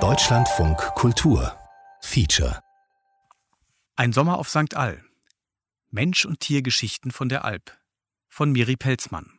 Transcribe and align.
Deutschlandfunk 0.00 0.78
Kultur 0.94 1.54
Feature 2.00 2.62
Ein 3.96 4.14
Sommer 4.14 4.38
auf 4.38 4.48
St. 4.48 4.74
All. 4.74 5.04
Mensch- 5.90 6.24
und 6.24 6.40
Tiergeschichten 6.40 7.10
von 7.10 7.28
der 7.28 7.44
Alp. 7.44 7.76
Von 8.30 8.50
Miri 8.50 8.76
Pelzmann. 8.76 9.38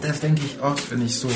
Das 0.00 0.18
denke 0.18 0.44
ich 0.44 0.60
oft, 0.60 0.90
wenn 0.90 1.02
ich 1.02 1.16
so 1.16 1.30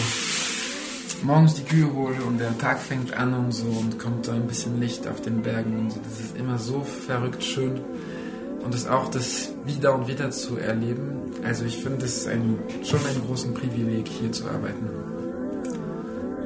morgens 1.22 1.54
die 1.54 1.62
Kühe 1.62 1.92
hole 1.92 2.22
und 2.26 2.38
der 2.38 2.56
Tag 2.58 2.78
fängt 2.78 3.16
an 3.16 3.34
und 3.34 3.52
so 3.52 3.66
und 3.66 3.98
kommt 3.98 4.28
da 4.28 4.32
ein 4.32 4.46
bisschen 4.46 4.80
Licht 4.80 5.06
auf 5.08 5.20
den 5.20 5.42
Bergen 5.42 5.78
und 5.78 5.92
so. 5.92 6.00
Das 6.02 6.20
ist 6.20 6.36
immer 6.36 6.58
so 6.58 6.82
verrückt 6.82 7.42
schön. 7.42 7.80
Und 8.64 8.74
das 8.74 8.86
auch 8.88 9.08
das 9.10 9.52
wieder 9.64 9.94
und 9.94 10.08
wieder 10.08 10.30
zu 10.30 10.56
erleben. 10.56 11.30
Also 11.44 11.64
ich 11.64 11.78
finde 11.78 12.04
es 12.04 12.26
ein, 12.26 12.58
schon 12.82 12.98
ein 12.98 13.22
großes 13.26 13.54
Privileg, 13.54 14.08
hier 14.08 14.32
zu 14.32 14.44
arbeiten. 14.46 14.88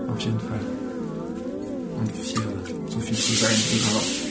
Auf 0.08 0.20
jeden 0.20 0.40
Fall. 0.40 0.60
Und 1.98 2.10
hier 2.14 2.42
so 2.88 2.98
viel 2.98 3.16
zu 3.16 3.32
sein 3.32 3.56
überhaupt. 3.74 4.30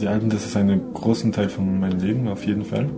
Die 0.00 0.08
Alpen, 0.08 0.28
das 0.28 0.44
ist 0.44 0.56
ein 0.56 0.92
großen 0.92 1.32
Teil 1.32 1.48
von 1.48 1.80
meinem 1.80 1.98
Leben, 1.98 2.28
auf 2.28 2.44
jeden 2.44 2.66
Fall. 2.66 2.90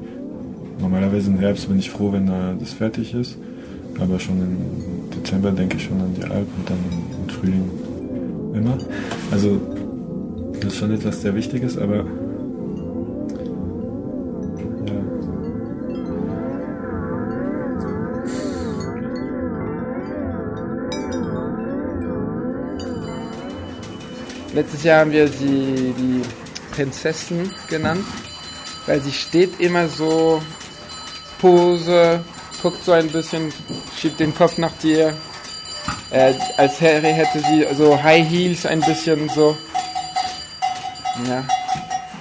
Normalerweise 0.80 1.30
im 1.30 1.38
Herbst 1.38 1.68
bin 1.68 1.78
ich 1.78 1.90
froh, 1.90 2.10
wenn 2.12 2.26
das 2.26 2.72
fertig 2.72 3.14
ist. 3.14 3.38
Aber 4.00 4.18
schon 4.18 4.38
im 4.38 5.10
Dezember 5.10 5.50
denke 5.50 5.76
ich 5.76 5.84
schon 5.84 6.00
an 6.00 6.14
die 6.14 6.24
Alpen 6.24 6.52
und 6.58 6.70
dann 6.70 6.78
im 7.22 7.28
Frühling 7.28 7.70
immer. 8.54 8.78
Also 9.30 9.60
das 10.60 10.72
ist 10.72 10.78
schon 10.78 10.92
etwas 10.92 11.20
sehr 11.22 11.34
Wichtiges, 11.34 11.76
aber. 11.78 12.04
Letztes 24.54 24.82
Jahr 24.82 25.00
haben 25.00 25.12
wir 25.12 25.28
sie 25.28 25.94
die 25.96 26.22
Prinzessin 26.72 27.50
genannt, 27.68 28.04
weil 28.86 29.00
sie 29.00 29.12
steht 29.12 29.60
immer 29.60 29.86
so 29.86 30.42
Pose, 31.40 32.24
guckt 32.62 32.84
so 32.84 32.92
ein 32.92 33.08
bisschen, 33.10 33.52
schiebt 33.98 34.20
den 34.20 34.34
Kopf 34.34 34.58
nach 34.58 34.72
dir. 34.82 35.14
Äh, 36.10 36.34
als 36.56 36.80
Harry 36.80 37.12
hätte 37.12 37.40
sie 37.40 37.66
so 37.74 38.00
High 38.02 38.26
Heels 38.28 38.66
ein 38.66 38.80
bisschen 38.80 39.28
so. 39.30 39.56
Ja. 41.26 41.38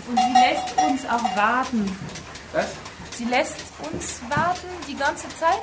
Und 0.10 0.20
sie 0.20 0.34
lässt 0.34 0.78
uns 0.78 1.02
auch 1.06 1.36
warten. 1.38 1.96
Was? 2.54 2.66
Sie 3.12 3.26
lässt 3.26 3.56
uns 3.92 4.20
warten 4.30 4.68
die 4.88 4.96
ganze 4.96 5.28
Zeit. 5.40 5.62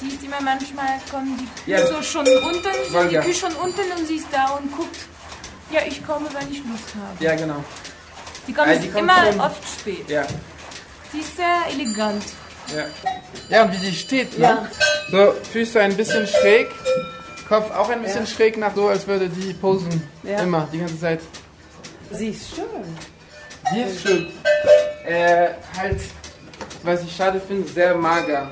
Die 0.00 0.08
ist 0.14 0.22
immer 0.22 0.40
manchmal, 0.40 1.00
kommen 1.10 1.36
die 1.36 1.62
Kühe 1.64 1.78
Ja. 1.80 1.86
so 1.86 2.00
schon 2.02 2.26
unten, 2.26 2.62
sind 2.90 3.10
die. 3.10 3.16
Kühe 3.16 3.34
schon 3.34 3.52
unten 3.54 3.80
und 3.98 4.06
sie 4.06 4.16
ist 4.16 4.28
da 4.30 4.50
und 4.50 4.70
guckt. 4.76 4.96
Ja, 5.70 5.80
ich 5.86 6.04
komme, 6.06 6.26
wenn 6.32 6.50
ich 6.50 6.58
Lust 6.58 6.94
habe. 6.94 7.22
Ja, 7.24 7.34
genau. 7.34 7.62
Die 8.46 8.52
kommt, 8.54 8.68
Ah, 8.68 8.74
die 8.76 8.88
kommt 8.88 9.02
immer 9.02 9.44
oft 9.44 9.62
spät. 9.80 10.08
Ja. 10.08 10.22
Sie 11.12 11.18
ist 11.18 11.36
sehr 11.36 11.56
elegant. 11.72 12.22
Ja. 12.74 12.84
Ja, 13.48 13.64
und 13.64 13.72
wie 13.72 13.76
sie 13.76 13.94
steht, 13.94 14.38
ne? 14.38 14.44
Ja. 14.44 14.68
So, 15.10 15.34
Füße 15.52 15.80
ein 15.80 15.96
bisschen 15.96 16.26
schräg, 16.26 16.68
Kopf 17.48 17.70
auch 17.74 17.88
ein 17.88 18.02
bisschen 18.02 18.26
schräg 18.26 18.58
nach 18.58 18.74
so, 18.74 18.88
als 18.88 19.06
würde 19.06 19.28
die 19.28 19.54
posen. 19.54 20.02
Ja. 20.22 20.40
Immer, 20.40 20.68
die 20.70 20.78
ganze 20.78 21.00
Zeit. 21.00 21.20
Sie 22.10 22.28
ist 22.28 22.54
schön. 22.54 22.64
Die 23.74 23.80
ist 23.80 24.02
schön. 24.02 24.26
Äh, 25.06 25.48
halt, 25.78 26.00
was 26.82 27.02
ich 27.02 27.16
schade 27.16 27.40
finde, 27.40 27.66
sehr 27.68 27.94
mager. 27.94 28.50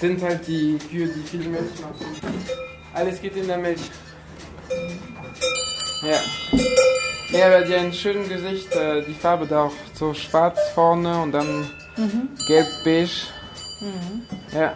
Sind 0.00 0.20
halt 0.22 0.46
die 0.46 0.78
Kühe, 0.90 1.08
die 1.08 1.28
viel 1.28 1.48
Milch 1.48 1.80
machen. 1.80 2.38
Alles 2.94 3.20
geht 3.20 3.36
in 3.36 3.46
der 3.46 3.58
Milch. 3.58 3.80
Ja. 6.02 6.18
Ja, 7.30 7.46
aber 7.46 7.64
die 7.64 7.74
ein 7.74 7.92
schönes 7.92 8.28
Gesicht, 8.28 8.74
äh, 8.74 9.02
die 9.02 9.14
Farbe 9.14 9.46
da 9.46 9.64
auch 9.64 9.72
so 9.94 10.14
schwarz 10.14 10.58
vorne 10.74 11.20
und 11.20 11.32
dann 11.32 11.70
gelb-beige. 12.46 13.26
Ja. 14.52 14.74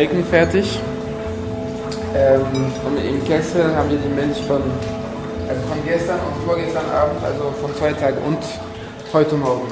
Melken 0.00 0.24
fertig. 0.24 0.80
Ähm, 2.16 2.40
und 2.86 2.96
im 3.06 3.22
Kessel 3.26 3.76
haben 3.76 3.90
wir 3.90 3.98
die 3.98 4.08
Milch 4.08 4.38
von, 4.48 4.62
also 5.46 5.60
von 5.68 5.78
gestern 5.86 6.18
und 6.20 6.42
vorgestern 6.46 6.86
Abend, 6.90 7.22
also 7.22 7.52
von 7.60 7.76
zwei 7.76 7.92
Tagen 7.92 8.16
und 8.26 8.38
heute 9.12 9.34
Morgen. 9.34 9.68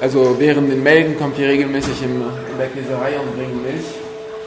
Also 0.00 0.36
während 0.38 0.70
den 0.70 0.84
Melken 0.84 1.18
kommt 1.18 1.36
ihr 1.36 1.48
regelmäßig 1.48 2.00
im, 2.04 2.22
in 2.22 2.58
der 2.58 2.68
Käserei 2.68 3.18
und 3.18 3.34
bringt 3.36 3.60
Milch. 3.60 3.86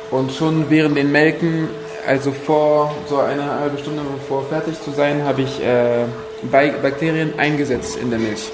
Und 0.09 0.32
schon 0.32 0.70
während 0.70 0.96
den 0.96 1.12
Melken, 1.12 1.68
also 2.08 2.32
vor 2.32 2.96
so 3.09 3.18
eine 3.18 3.59
halbe 3.59 3.78
Stunde 3.78 4.03
bevor 4.22 4.46
fertig 4.46 4.82
zu 4.82 4.92
sein, 4.92 5.26
habe 5.26 5.42
ich 5.42 5.62
äh, 5.62 6.06
Ba- 6.44 6.78
Bakterien 6.82 7.34
eingesetzt 7.38 7.98
in 8.02 8.09
der 8.09 8.20
Milch. 8.20 8.50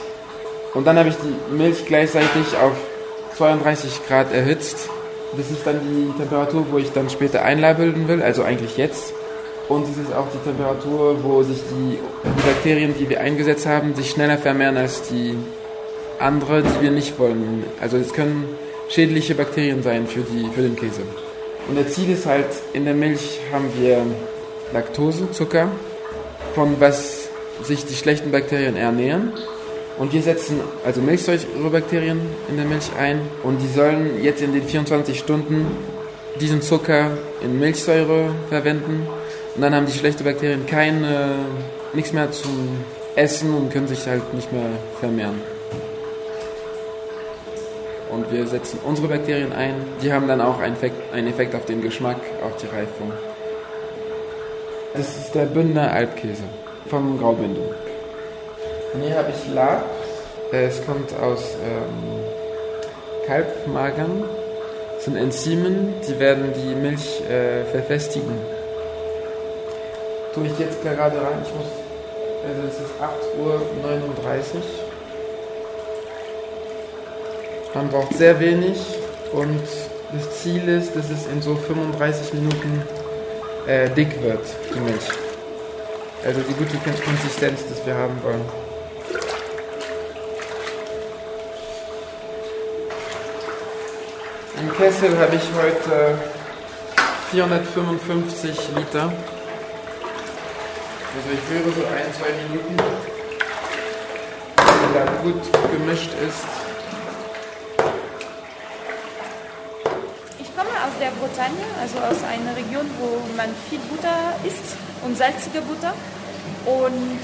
Und 0.73 0.87
dann 0.87 0.97
habe 0.97 1.09
ich 1.09 1.15
die 1.17 1.53
Milch 1.55 1.85
gleichzeitig 1.85 2.57
auf 2.59 2.73
32 3.37 4.07
Grad 4.07 4.33
erhitzt. 4.33 4.89
Das 5.35 5.51
ist 5.51 5.65
dann 5.65 5.81
die 5.81 6.17
Temperatur, 6.17 6.65
wo 6.71 6.77
ich 6.77 6.91
dann 6.91 7.09
später 7.09 7.43
einlabeln 7.43 8.07
will, 8.07 8.21
also 8.21 8.43
eigentlich 8.43 8.77
jetzt. 8.77 9.13
Und 9.67 9.83
es 9.83 9.97
ist 9.97 10.13
auch 10.13 10.27
die 10.33 10.49
Temperatur, 10.49 11.17
wo 11.23 11.43
sich 11.43 11.57
die, 11.69 11.97
die 12.23 12.41
Bakterien, 12.47 12.95
die 12.97 13.09
wir 13.09 13.19
eingesetzt 13.19 13.65
haben, 13.65 13.93
sich 13.95 14.11
schneller 14.11 14.37
vermehren 14.37 14.77
als 14.77 15.03
die 15.09 15.35
andere, 16.19 16.63
die 16.63 16.81
wir 16.81 16.91
nicht 16.91 17.19
wollen. 17.19 17.65
Also 17.81 17.97
es 17.97 18.13
können 18.13 18.45
schädliche 18.87 19.35
Bakterien 19.35 19.83
sein 19.83 20.07
für, 20.07 20.21
die, 20.21 20.49
für 20.55 20.61
den 20.61 20.75
Käse. 20.75 21.01
Und 21.67 21.75
der 21.75 21.87
Ziel 21.89 22.09
ist 22.11 22.25
halt, 22.25 22.47
in 22.71 22.85
der 22.85 22.93
Milch 22.93 23.41
haben 23.51 23.69
wir 23.77 24.05
Laktose, 24.73 25.29
Zucker, 25.31 25.69
von 26.55 26.79
was 26.79 27.27
sich 27.63 27.85
die 27.85 27.95
schlechten 27.95 28.31
Bakterien 28.31 28.77
ernähren. 28.77 29.33
Und 29.97 30.13
wir 30.13 30.21
setzen 30.21 30.59
also 30.85 31.01
Milchsäurebakterien 31.01 32.19
in 32.49 32.57
der 32.57 32.65
Milch 32.65 32.91
ein 32.99 33.21
und 33.43 33.59
die 33.59 33.67
sollen 33.67 34.23
jetzt 34.23 34.41
in 34.41 34.53
den 34.53 34.63
24 34.63 35.17
Stunden 35.17 35.65
diesen 36.39 36.61
Zucker 36.61 37.17
in 37.41 37.59
Milchsäure 37.59 38.29
verwenden 38.49 39.07
und 39.55 39.61
dann 39.61 39.73
haben 39.73 39.87
die 39.87 39.97
schlechten 39.97 40.23
Bakterien 40.23 40.67
keine, 40.67 41.29
nichts 41.93 42.13
mehr 42.13 42.31
zum 42.31 42.77
Essen 43.15 43.55
und 43.55 43.71
können 43.71 43.87
sich 43.87 44.05
halt 44.05 44.31
nicht 44.35 44.53
mehr 44.53 44.69
vermehren. 44.99 45.41
Und 48.11 48.31
wir 48.31 48.45
setzen 48.45 48.79
unsere 48.85 49.07
Bakterien 49.07 49.51
ein, 49.51 49.73
die 50.03 50.13
haben 50.13 50.27
dann 50.27 50.41
auch 50.41 50.59
einen 50.59 50.75
Effekt, 50.75 51.11
einen 51.11 51.27
Effekt 51.27 51.55
auf 51.55 51.65
den 51.65 51.81
Geschmack, 51.81 52.19
auf 52.43 52.55
die 52.57 52.67
Reifung. 52.67 53.11
Das 54.93 55.17
ist 55.17 55.33
der 55.33 55.45
Bündner 55.45 55.91
Alpkäse 55.91 56.43
vom 56.87 57.17
Graubündel. 57.19 57.86
Hier 58.93 59.17
habe 59.17 59.31
ich 59.31 59.53
Lab. 59.53 59.83
Es 60.51 60.85
kommt 60.85 61.13
aus 61.19 61.55
ähm, 61.61 62.23
Kalbmagern. 63.25 64.23
Das 64.95 65.05
sind 65.05 65.17
Enzymen, 65.17 65.93
die 66.07 66.19
werden 66.19 66.53
die 66.53 66.73
Milch 66.73 67.21
äh, 67.29 67.65
verfestigen. 67.65 68.39
Tue 70.33 70.47
ich 70.47 70.57
jetzt 70.57 70.81
gerade 70.81 71.17
rein. 71.17 71.43
Ich 71.43 71.53
muss. 71.53 71.67
Also 72.47 72.61
es 72.67 72.75
ist 72.75 72.93
8.39 73.01 73.39
Uhr. 73.39 74.63
Man 77.73 77.89
braucht 77.89 78.13
sehr 78.13 78.39
wenig 78.39 78.77
und 79.33 79.61
das 80.13 80.41
Ziel 80.41 80.67
ist, 80.69 80.95
dass 80.95 81.09
es 81.09 81.27
in 81.27 81.41
so 81.41 81.55
35 81.55 82.33
Minuten 82.33 82.81
äh, 83.67 83.89
dick 83.89 84.23
wird, 84.23 84.45
die 84.73 84.79
Milch. 84.79 85.09
Also 86.25 86.39
die 86.41 86.53
gute 86.53 86.77
Konsistenz, 87.03 87.61
die 87.65 87.85
wir 87.85 87.95
haben 87.95 88.17
wollen. 88.23 88.66
Im 94.59 94.73
Kessel 94.75 95.17
habe 95.19 95.35
ich 95.35 95.43
heute 95.55 96.17
455 97.31 98.57
Liter. 98.75 99.11
Also 101.13 101.29
ich 101.31 101.41
rühre 101.49 101.71
so 101.73 101.85
ein, 101.85 102.13
zwei 102.13 102.31
Minuten. 102.43 102.75
Wenn 104.57 104.93
da 104.93 105.05
gut 105.21 105.43
gemischt 105.71 106.11
ist. 106.27 106.45
Ich 110.39 110.55
komme 110.55 110.69
aus 110.69 110.95
der 110.99 111.11
Bretagne, 111.19 111.65
also 111.79 111.99
aus 111.99 112.23
einer 112.23 112.55
Region, 112.55 112.89
wo 112.99 113.21
man 113.35 113.49
viel 113.69 113.79
Butter 113.89 114.33
isst 114.43 114.75
und 115.03 115.17
salzige 115.17 115.61
Butter. 115.61 115.93
Und 116.65 117.21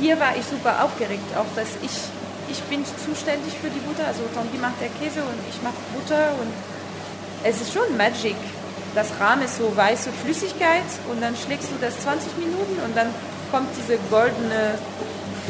hier 0.00 0.18
war 0.18 0.36
ich 0.36 0.44
super 0.44 0.84
aufgeregt, 0.84 1.36
auch 1.36 1.46
dass 1.54 1.68
ich, 1.82 1.92
ich 2.50 2.62
bin 2.64 2.84
zuständig 2.84 3.54
für 3.60 3.70
die 3.70 3.80
Butter. 3.80 4.06
Also 4.06 4.22
Tanguy 4.34 4.58
macht 4.58 4.80
der 4.80 4.88
Käse 4.88 5.20
und 5.20 5.38
ich 5.48 5.60
mache 5.62 5.76
Butter 5.94 6.32
und 6.40 6.52
es 7.44 7.60
ist 7.60 7.72
schon 7.72 7.96
Magic. 7.96 8.36
Das 8.94 9.12
Rahm 9.20 9.42
ist 9.42 9.58
so 9.58 9.76
weiße 9.76 10.10
Flüssigkeit 10.24 10.88
und 11.10 11.20
dann 11.20 11.36
schlägst 11.36 11.68
du 11.70 11.74
das 11.80 12.00
20 12.00 12.38
Minuten 12.38 12.80
und 12.84 12.96
dann 12.96 13.08
kommt 13.50 13.68
diese 13.76 13.98
goldene, 14.10 14.78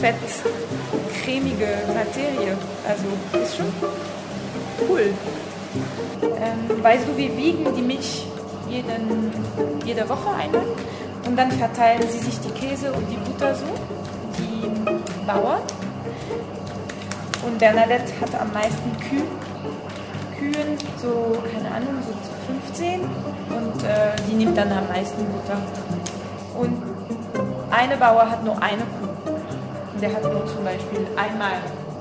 fett, 0.00 0.16
cremige 1.22 1.68
Materie. 1.94 2.56
Also 2.86 3.04
ist 3.42 3.56
schon 3.56 3.72
cool. 4.88 5.14
Ähm, 6.22 6.82
weißt 6.82 7.06
du, 7.06 7.16
wir 7.16 7.36
wiegen 7.36 7.74
die 7.74 7.82
Milch 7.82 8.26
jeden, 8.68 9.30
jede 9.84 10.08
Woche 10.08 10.30
einmal 10.30 10.66
und 11.26 11.36
dann 11.36 11.50
verteilen 11.52 12.02
sie 12.10 12.18
sich 12.18 12.38
die 12.40 12.50
Käse 12.50 12.92
und 12.92 13.06
die 13.10 13.16
Butter 13.16 13.54
so, 13.54 13.66
die 14.38 15.26
Bauern. 15.26 15.62
Und 17.46 17.58
Bernadette 17.58 18.12
hat 18.20 18.34
am 18.40 18.52
meisten 18.52 18.90
Kühe. 18.98 19.22
Kühen, 20.36 20.76
so, 21.00 21.38
keine 21.52 21.74
Ahnung, 21.74 22.02
so 22.04 22.12
15 22.74 23.00
und 23.00 23.84
äh, 23.84 24.14
die 24.28 24.34
nimmt 24.34 24.58
dann 24.58 24.72
am 24.72 24.88
meisten 24.88 25.24
Butter. 25.26 25.58
Und 26.58 26.82
eine 27.70 27.96
Bauer 27.96 28.28
hat 28.28 28.44
nur 28.44 28.60
eine 28.60 28.82
Kuh. 28.82 29.30
Und 29.94 30.02
der 30.02 30.12
hat 30.12 30.22
nur 30.24 30.44
zum 30.46 30.64
Beispiel 30.64 31.06
einmal 31.16 31.52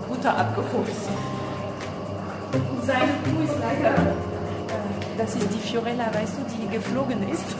Butter 0.10 0.36
abgeholt. 0.36 0.90
Und 2.52 2.86
seine 2.86 3.14
Kuh 3.24 3.44
ist 3.44 3.56
leider, 3.60 3.96
äh, 3.96 4.14
das 5.18 5.36
ist 5.36 5.48
die 5.54 5.60
Fiorella, 5.60 6.06
weißt 6.08 6.34
du, 6.38 6.42
die 6.56 6.68
geflogen 6.76 7.30
ist. 7.30 7.56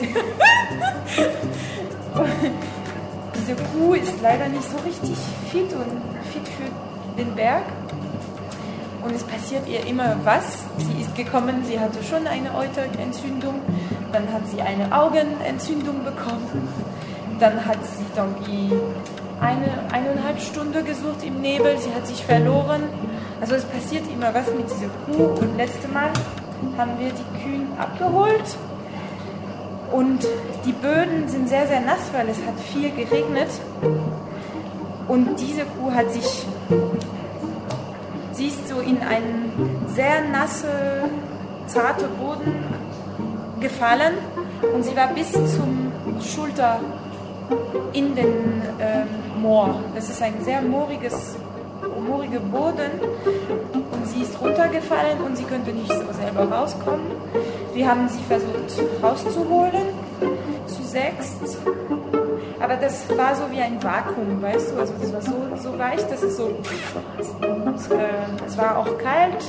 Diese 3.34 3.54
Kuh 3.54 3.94
ist 3.94 4.20
leider 4.20 4.48
nicht 4.48 4.68
so 4.70 4.76
richtig 4.78 5.16
fit 5.50 5.72
und 5.72 6.02
fit 6.32 6.48
für 6.48 6.85
den 7.16 7.34
Berg. 7.34 7.62
Und 9.04 9.14
es 9.14 9.22
passiert 9.22 9.68
ihr 9.68 9.86
immer 9.86 10.16
was. 10.24 10.64
Sie 10.78 11.00
ist 11.00 11.14
gekommen, 11.14 11.64
sie 11.64 11.78
hatte 11.78 12.02
schon 12.02 12.26
eine 12.26 12.54
Euterentzündung, 12.54 13.60
dann 14.12 14.32
hat 14.32 14.48
sie 14.48 14.60
eine 14.60 14.90
Augenentzündung 14.90 16.02
bekommen, 16.02 16.68
dann 17.38 17.64
hat 17.64 17.78
sie 17.84 18.04
irgendwie 18.16 18.72
eine, 19.40 19.92
eineinhalb 19.92 20.40
Stunden 20.40 20.84
gesucht 20.84 21.22
im 21.24 21.40
Nebel, 21.40 21.78
sie 21.78 21.92
hat 21.94 22.06
sich 22.06 22.24
verloren. 22.24 22.82
Also 23.40 23.54
es 23.54 23.64
passiert 23.64 24.04
immer 24.12 24.34
was 24.34 24.46
mit 24.52 24.66
dieser 24.70 24.88
Kuh. 25.06 25.40
Und 25.40 25.56
letzte 25.56 25.88
Mal 25.88 26.10
haben 26.76 26.98
wir 26.98 27.10
die 27.10 27.42
Kühen 27.42 27.68
abgeholt 27.78 28.56
und 29.92 30.26
die 30.64 30.72
Böden 30.72 31.28
sind 31.28 31.48
sehr, 31.48 31.66
sehr 31.66 31.80
nass, 31.80 32.10
weil 32.12 32.28
es 32.28 32.38
hat 32.38 32.58
viel 32.72 32.90
geregnet. 32.90 33.48
Und 35.08 35.38
diese 35.38 35.62
Kuh 35.62 35.92
hat 35.94 36.10
sich, 36.12 36.44
sie 38.32 38.46
ist 38.46 38.68
so 38.68 38.80
in 38.80 38.98
einen 38.98 39.52
sehr 39.94 40.22
nasse, 40.30 40.68
zarte 41.66 42.08
Boden 42.08 42.54
gefallen 43.60 44.14
und 44.74 44.84
sie 44.84 44.96
war 44.96 45.08
bis 45.08 45.32
zum 45.32 45.92
Schulter 46.20 46.80
in 47.92 48.14
den 48.14 48.62
ähm, 48.80 49.08
Moor. 49.40 49.80
Das 49.94 50.08
ist 50.08 50.20
ein 50.22 50.34
sehr 50.42 50.60
mooriges, 50.62 51.36
mooriger 52.06 52.40
Boden 52.40 52.90
und 53.92 54.06
sie 54.08 54.22
ist 54.22 54.40
runtergefallen 54.40 55.20
und 55.24 55.36
sie 55.36 55.44
konnte 55.44 55.72
nicht 55.72 55.92
so 55.92 56.12
selber 56.12 56.50
rauskommen. 56.50 57.06
Wir 57.74 57.88
haben 57.88 58.08
sie 58.08 58.22
versucht 58.24 59.02
rauszuholen, 59.02 59.86
zu 60.66 60.82
sechst, 60.82 61.58
aber 62.60 62.76
das 62.76 63.08
war 63.16 63.34
so 63.34 63.50
wie 63.50 63.60
ein 63.60 63.82
Vakuum, 63.82 64.40
weißt 64.40 64.72
du, 64.72 64.80
also 64.80 64.94
das 65.00 65.12
war 65.12 65.22
so, 65.22 65.70
so 65.70 65.78
weich, 65.78 66.06
dass 66.08 66.22
es 66.22 66.36
so, 66.36 66.44
und, 66.46 67.90
äh, 67.90 68.46
es 68.46 68.56
war 68.56 68.78
auch 68.78 68.98
kalt, 68.98 69.44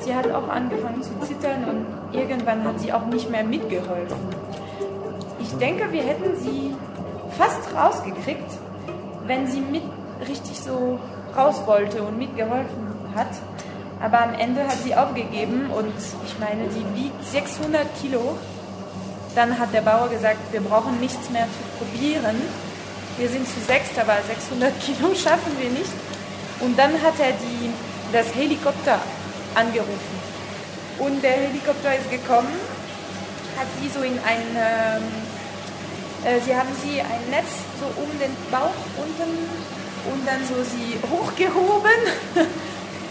sie 0.00 0.14
hat 0.14 0.30
auch 0.30 0.48
angefangen 0.48 1.02
zu 1.02 1.18
zittern 1.26 1.64
und 1.64 2.18
irgendwann 2.18 2.64
hat 2.64 2.80
sie 2.80 2.92
auch 2.92 3.06
nicht 3.06 3.30
mehr 3.30 3.44
mitgeholfen. 3.44 4.18
Ich 5.40 5.56
denke, 5.58 5.92
wir 5.92 6.02
hätten 6.02 6.36
sie 6.36 6.74
fast 7.36 7.74
rausgekriegt, 7.74 8.50
wenn 9.26 9.46
sie 9.46 9.60
mit 9.60 9.82
richtig 10.28 10.60
so 10.60 10.98
raus 11.36 11.62
wollte 11.66 12.02
und 12.02 12.18
mitgeholfen 12.18 12.88
hat. 13.14 13.28
Aber 14.00 14.22
am 14.22 14.34
Ende 14.34 14.62
hat 14.64 14.78
sie 14.82 14.94
aufgegeben 14.94 15.70
und 15.70 15.92
ich 16.24 16.38
meine, 16.38 16.68
die 16.68 17.02
wiegt 17.02 17.24
600 17.24 17.86
Kilo. 18.00 18.36
Dann 19.34 19.58
hat 19.58 19.72
der 19.72 19.82
Bauer 19.82 20.08
gesagt, 20.08 20.38
wir 20.50 20.60
brauchen 20.60 20.98
nichts 21.00 21.30
mehr 21.30 21.46
zu 21.46 21.84
probieren. 21.84 22.36
Wir 23.18 23.28
sind 23.28 23.46
zu 23.46 23.60
sechst, 23.66 23.98
aber 23.98 24.16
600 24.26 24.72
Kilo 24.84 25.14
schaffen 25.14 25.52
wir 25.58 25.70
nicht. 25.70 25.92
Und 26.60 26.78
dann 26.78 26.92
hat 27.02 27.18
er 27.18 27.32
die, 27.32 27.70
das 28.12 28.34
Helikopter 28.34 28.98
angerufen. 29.54 30.20
Und 30.98 31.22
der 31.22 31.32
Helikopter 31.32 31.96
ist 31.96 32.10
gekommen, 32.10 32.52
hat 33.56 33.66
sie 33.80 33.88
so 33.88 34.02
in 34.02 34.18
ein, 34.20 34.44
ähm, 34.56 35.02
äh, 36.24 36.40
sie 36.44 36.54
haben 36.54 36.68
sie 36.82 37.00
ein 37.00 37.24
Netz 37.30 37.48
so 37.80 37.86
um 38.00 38.08
den 38.18 38.36
Bauch 38.50 38.76
unten 38.96 39.48
und 40.12 40.26
dann 40.26 40.40
so 40.46 40.56
sie 40.62 40.98
hochgehoben 41.10 42.00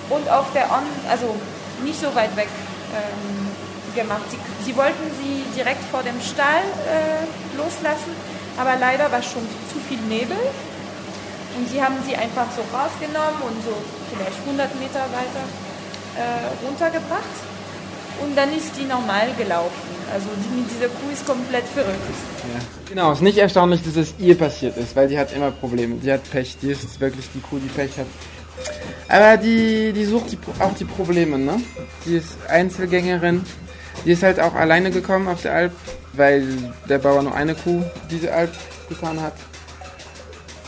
und 0.10 0.30
auf 0.30 0.52
der 0.54 0.72
On, 0.72 0.86
also 1.10 1.36
nicht 1.84 2.00
so 2.00 2.14
weit 2.16 2.36
weg 2.36 2.50
ähm, 2.94 3.49
gemacht. 3.96 4.26
Sie, 4.30 4.40
sie, 4.66 4.76
wollten 4.76 5.06
sie 5.22 5.44
direkt 5.56 5.84
vor 5.92 6.04
dem 6.04 6.20
Stall 6.22 6.64
äh, 6.88 7.26
loslassen, 7.58 8.14
aber 8.58 8.78
leider 8.80 9.12
war 9.12 9.22
schon 9.22 9.44
zu 9.72 9.80
viel 9.88 10.00
Nebel 10.08 10.38
und 11.58 11.70
sie 11.70 11.82
haben 11.82 11.96
sie 12.06 12.16
einfach 12.16 12.48
so 12.56 12.62
rausgenommen 12.76 13.42
und 13.44 13.58
so 13.64 13.74
vielleicht 14.14 14.40
100 14.46 14.80
Meter 14.80 15.04
weiter 15.12 15.46
äh, 16.18 16.66
runtergebracht 16.66 17.36
und 18.22 18.38
dann 18.38 18.56
ist 18.56 18.72
die 18.78 18.86
normal 18.86 19.30
gelaufen. 19.38 19.90
Also 20.12 20.28
die, 20.38 20.64
diese 20.74 20.90
Kuh 20.90 21.12
ist 21.14 21.26
komplett 21.26 21.66
verrückt. 21.66 21.98
Ja. 22.54 22.60
Genau, 22.90 23.12
es 23.12 23.20
ist 23.20 23.24
nicht 23.24 23.38
erstaunlich, 23.38 23.84
dass 23.84 23.96
es 23.96 24.16
ihr 24.18 24.36
passiert 24.36 24.76
ist, 24.78 24.96
weil 24.96 25.08
die 25.08 25.20
hat 25.20 25.34
immer 25.34 25.52
Probleme. 25.52 25.96
Die 25.96 26.12
hat 26.12 26.30
Pech, 26.30 26.58
die 26.62 26.72
ist 26.72 27.00
wirklich 27.00 27.30
die 27.34 27.42
Kuh, 27.42 27.60
die 27.60 27.68
Pech 27.68 27.98
hat. 27.98 28.08
Aber 29.08 29.38
die, 29.38 29.94
die 29.94 30.06
sucht 30.06 30.32
die, 30.32 30.38
auch 30.60 30.74
die 30.74 30.86
Probleme, 30.86 31.38
ne? 31.38 31.62
Die 32.06 32.18
ist 32.18 32.38
Einzelgängerin. 32.48 33.44
Die 34.06 34.12
ist 34.12 34.24
halt 34.24 34.40
auch 34.40 34.54
alleine 34.56 34.92
gekommen 34.92 35.28
auf 35.28 35.42
der 35.42 35.54
Alp, 35.54 35.72
weil 36.14 36.48
der 36.88 37.00
Bauer 37.00 37.22
nur 37.22 37.36
eine 37.36 37.56
Kuh 37.56 37.84
diese 38.10 38.34
Alp 38.34 38.52
gefahren 38.88 39.22
hat. 39.22 39.34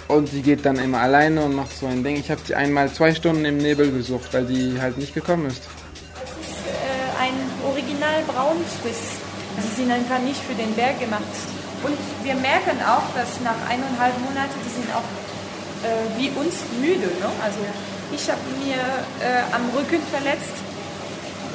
Und 0.08 0.28
sie 0.28 0.42
geht 0.42 0.66
dann 0.66 0.78
immer 0.78 1.00
alleine 1.00 1.42
und 1.42 1.56
macht 1.56 1.76
so 1.78 1.88
ein 1.88 2.04
Ding. 2.04 2.18
Ich 2.18 2.30
habe 2.30 2.42
sie 2.46 2.54
einmal 2.54 2.92
zwei 2.92 3.16
Stunden 3.16 3.46
im 3.46 3.58
Nebel 3.58 3.92
gesucht, 3.92 4.34
weil 4.34 4.46
die 4.46 4.76
halt 4.80 4.98
nicht 4.98 5.14
gekommen 5.14 5.46
ist. 5.46 5.64
Das 6.14 6.30
ist 6.46 6.60
äh, 6.68 7.24
ein 7.24 7.34
Original 7.66 8.22
Braun 8.28 8.58
Swiss. 8.82 9.16
Sie 9.62 9.82
sind 9.82 9.92
einfach 9.92 10.20
nicht 10.20 10.42
für 10.42 10.54
den 10.54 10.74
Berg 10.76 11.00
gemacht. 11.00 11.24
Und 11.84 11.98
wir 12.24 12.36
merken 12.36 12.78
auch, 12.86 13.08
dass 13.16 13.40
nach 13.42 13.58
eineinhalb 13.70 14.14
Monaten, 14.20 14.54
die 14.66 14.70
sind 14.70 14.90
auch 14.94 15.08
äh, 15.82 16.20
wie 16.20 16.30
uns 16.38 16.56
müde. 16.80 17.08
Ne? 17.08 17.30
Also 17.42 17.60
ich 18.14 18.30
habe 18.30 18.42
mir 18.64 18.78
äh, 19.24 19.56
am 19.56 19.64
Rücken 19.76 20.02
verletzt. 20.12 20.60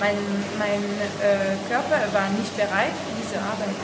Mein, 0.00 0.16
mein 0.58 0.82
äh, 1.24 1.56
Körper 1.68 2.00
war 2.12 2.28
nicht 2.36 2.54
bereit 2.56 2.92
für 2.92 3.14
diese 3.16 3.40
Arbeit. 3.40 3.76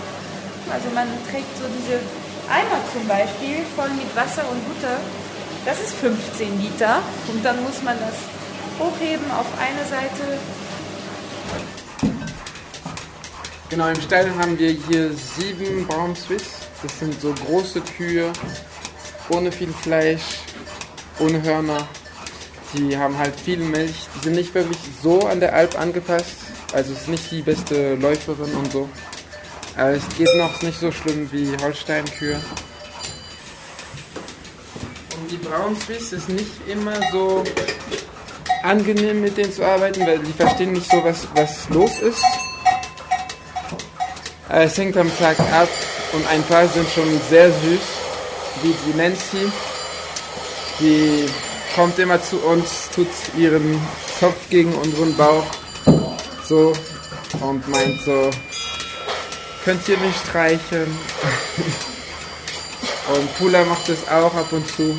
Also 0.71 0.89
man 0.95 1.09
trägt 1.31 1.53
so 1.57 1.65
diese 1.73 2.01
Eimer 2.49 2.81
zum 2.93 3.07
Beispiel 3.09 3.65
voll 3.75 3.91
mit 3.97 4.09
Wasser 4.15 4.45
und 4.51 4.61
Butter. 4.69 5.01
Das 5.65 5.81
ist 5.81 5.95
15 5.95 6.61
Liter. 6.61 7.03
Und 7.29 7.45
dann 7.45 7.63
muss 7.63 7.83
man 7.83 7.97
das 7.99 8.17
hochheben 8.79 9.31
auf 9.31 9.47
eine 9.59 9.85
Seite 9.89 10.39
Genau, 13.73 13.89
im 13.89 14.03
Stall 14.03 14.31
haben 14.37 14.59
wir 14.59 14.69
hier 14.69 15.11
sieben 15.15 15.87
Braun 15.87 16.15
Swiss. 16.15 16.45
Das 16.83 16.99
sind 16.99 17.19
so 17.19 17.33
große 17.33 17.81
Kühe, 17.81 18.31
ohne 19.31 19.51
viel 19.51 19.73
Fleisch, 19.73 20.41
ohne 21.19 21.43
Hörner. 21.43 21.89
Die 22.75 22.97
haben 22.97 23.19
halt 23.19 23.39
viel 23.39 23.59
Milch. 23.59 24.09
Die 24.15 24.25
sind 24.25 24.35
nicht 24.35 24.55
wirklich 24.55 24.79
so 25.03 25.21
an 25.27 25.41
der 25.41 25.55
Alp 25.55 25.79
angepasst. 25.79 26.37
Also 26.73 26.93
es 26.93 27.03
ist 27.03 27.09
nicht 27.09 27.31
die 27.31 27.43
beste 27.43 27.97
Läuferin 27.97 28.55
und 28.55 28.73
so. 28.73 28.89
Aber 29.77 29.91
es 29.91 30.03
geht 30.17 30.35
noch 30.37 30.63
nicht 30.63 30.79
so 30.79 30.91
schlimm 30.91 31.31
wie 31.33 31.57
Holstein-Kühe. 31.63 32.41
Und 35.17 35.31
die 35.31 35.37
Braun 35.37 35.77
Swiss 35.81 36.13
ist 36.13 36.29
nicht 36.29 36.67
immer 36.67 36.95
so 37.11 37.45
angenehm 38.63 39.21
mit 39.21 39.37
denen 39.37 39.53
zu 39.53 39.65
arbeiten, 39.65 40.07
weil 40.07 40.19
die 40.21 40.33
verstehen 40.33 40.73
nicht 40.73 40.91
so, 40.91 41.03
was, 41.05 41.27
was 41.35 41.69
los 41.69 42.01
ist. 42.01 42.23
Äh, 44.49 44.65
es 44.65 44.77
hängt 44.79 44.97
am 44.97 45.11
Tag 45.19 45.39
ab 45.41 45.69
und 46.13 46.27
ein 46.29 46.43
paar 46.45 46.69
sind 46.69 46.89
schon 46.91 47.21
sehr 47.29 47.49
süß, 47.49 47.81
wie 48.63 48.75
die 48.87 48.97
Nancy. 48.97 49.53
Die 50.81 51.27
kommt 51.75 51.99
immer 51.99 52.23
zu 52.23 52.39
uns, 52.39 52.91
tut 52.95 53.09
ihren 53.37 53.81
Kopf 54.21 54.49
gegen 54.51 54.75
unseren 54.75 55.17
Bauch 55.17 55.47
so 56.47 56.73
und 57.41 57.67
meint 57.69 58.01
so, 58.03 58.31
könnt 59.65 59.89
ihr 59.89 59.99
mich 59.99 60.15
streicheln? 60.17 60.99
und 63.15 63.39
Pula 63.39 63.65
macht 63.65 63.89
es 63.89 64.07
auch 64.09 64.35
ab 64.35 64.53
und 64.53 64.67
zu. 64.69 64.97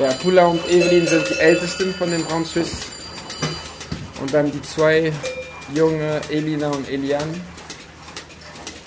Ja, 0.00 0.12
Pula 0.22 0.46
und 0.46 0.64
Evelyn 0.70 1.06
sind 1.06 1.28
die 1.28 1.38
ältesten 1.40 1.92
von 1.94 2.10
den 2.10 2.24
Braunschwiss. 2.24 2.70
Und 4.20 4.32
dann 4.32 4.50
die 4.50 4.62
zwei 4.62 5.12
junge 5.74 6.20
Elina 6.30 6.68
und 6.68 6.88
Elian. 6.88 7.40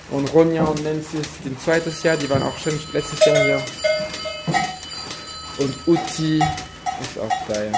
Und 0.09 0.33
Ronja 0.33 0.63
und 0.63 0.83
Nancy 0.83 1.17
ist 1.17 1.29
im 1.45 1.57
zweiten 1.59 1.93
Jahr, 2.03 2.17
die 2.17 2.29
waren 2.29 2.43
auch 2.43 2.57
schon 2.57 2.79
letztes 2.93 3.25
Jahr 3.25 3.43
hier. 3.43 3.61
Und 5.61 5.87
Uti 5.87 6.39
ist 6.39 7.19
auch 7.19 7.29
ja. 7.49 7.71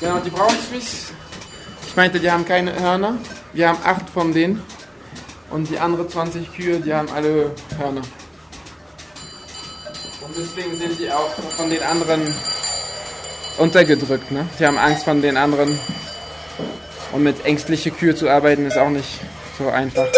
Genau, 0.00 0.18
die 0.18 0.30
Braunschwiss. 0.30 1.12
Ich 1.86 1.94
meinte, 1.94 2.18
die 2.18 2.28
haben 2.28 2.44
keine 2.44 2.74
Hörner. 2.80 3.18
Wir 3.52 3.68
haben 3.68 3.78
acht 3.84 4.10
von 4.10 4.32
denen. 4.32 4.60
Und 5.50 5.70
die 5.70 5.78
anderen 5.78 6.08
20 6.08 6.52
Kühe, 6.52 6.80
die 6.80 6.92
haben 6.92 7.08
alle 7.10 7.54
Hörner. 7.78 8.02
Und 10.20 10.36
deswegen 10.36 10.76
sind 10.76 10.98
die 10.98 11.12
auch 11.12 11.30
von 11.56 11.70
den 11.70 11.82
anderen 11.82 12.34
untergedrückt. 13.58 14.32
Ne? 14.32 14.48
Die 14.58 14.66
haben 14.66 14.78
Angst 14.78 15.04
von 15.04 15.22
den 15.22 15.36
anderen. 15.36 15.78
Und 17.12 17.22
mit 17.22 17.44
ängstlichen 17.44 17.96
Kühe 17.96 18.16
zu 18.16 18.28
arbeiten 18.28 18.66
ist 18.66 18.78
auch 18.78 18.90
nicht 18.90 19.20
so 19.58 19.68
einfach. 19.68 20.08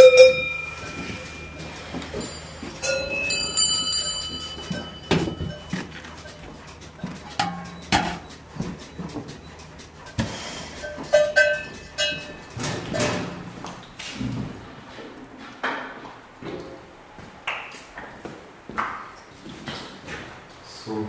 So. 20.84 21.06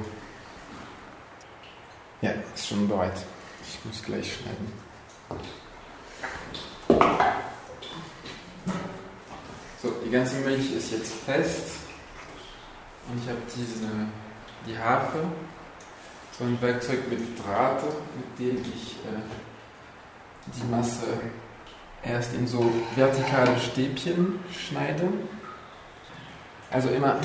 Ja, 2.21 2.31
ist 2.53 2.67
schon 2.67 2.87
bereit. 2.87 3.11
Ich 3.67 3.83
muss 3.85 4.03
gleich 4.03 4.35
schneiden. 4.35 4.71
So, 9.81 9.93
die 10.05 10.11
ganze 10.11 10.35
Milch 10.37 10.71
ist 10.73 10.91
jetzt 10.91 11.13
fest. 11.25 11.71
Und 13.09 13.21
ich 13.21 13.27
habe 13.27 13.39
diese, 13.47 13.89
die 14.67 14.77
Harfe, 14.77 15.23
so 16.37 16.43
ein 16.43 16.52
Werkzeug 16.63 17.09
mit 17.09 17.19
Drahte, 17.37 17.85
mit 18.15 18.39
dem 18.39 18.61
ich 18.61 18.93
äh, 18.93 19.21
die 20.47 20.71
Masse 20.71 21.05
erst 22.01 22.33
in 22.33 22.47
so 22.47 22.71
vertikale 22.95 23.59
Stäbchen 23.59 24.39
schneide. 24.51 25.09
Also 26.71 26.89
immer, 26.89 27.17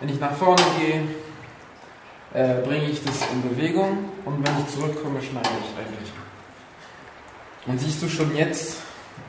wenn 0.00 0.08
ich 0.08 0.18
nach 0.18 0.34
vorne 0.34 0.62
gehe, 0.78 1.04
äh, 2.34 2.62
bringe 2.62 2.86
ich 2.86 3.04
das 3.04 3.20
in 3.30 3.48
Bewegung 3.48 4.10
und 4.24 4.46
wenn 4.46 4.58
ich 4.58 4.74
zurückkomme, 4.74 5.20
schneide 5.22 5.48
ich 5.60 5.78
eigentlich. 5.78 6.12
Und 7.66 7.78
siehst 7.78 8.02
du 8.02 8.08
schon 8.08 8.34
jetzt, 8.34 8.78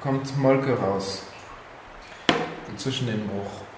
kommt 0.01 0.35
Molke 0.37 0.77
raus. 0.77 1.23
Zwischen 2.77 3.05
dem 3.05 3.27
Bruch. 3.27 3.72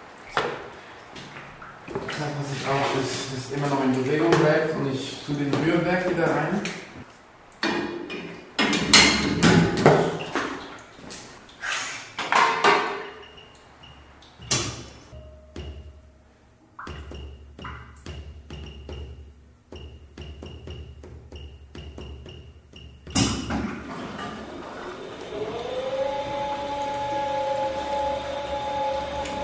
Das, 2.17 2.27
was 2.39 2.48
ich 2.55 2.65
auch, 2.65 3.03
ist, 3.03 3.38
ist 3.38 3.51
immer 3.57 3.67
noch 3.67 3.84
in 3.84 3.91
Bewegung 3.91 4.31
bleibt 4.31 4.74
und 4.74 4.89
ich 4.93 5.17
tue 5.25 5.36
den 5.36 5.53
Rührwerk 5.53 6.10
wieder 6.10 6.27
rein. 6.27 6.62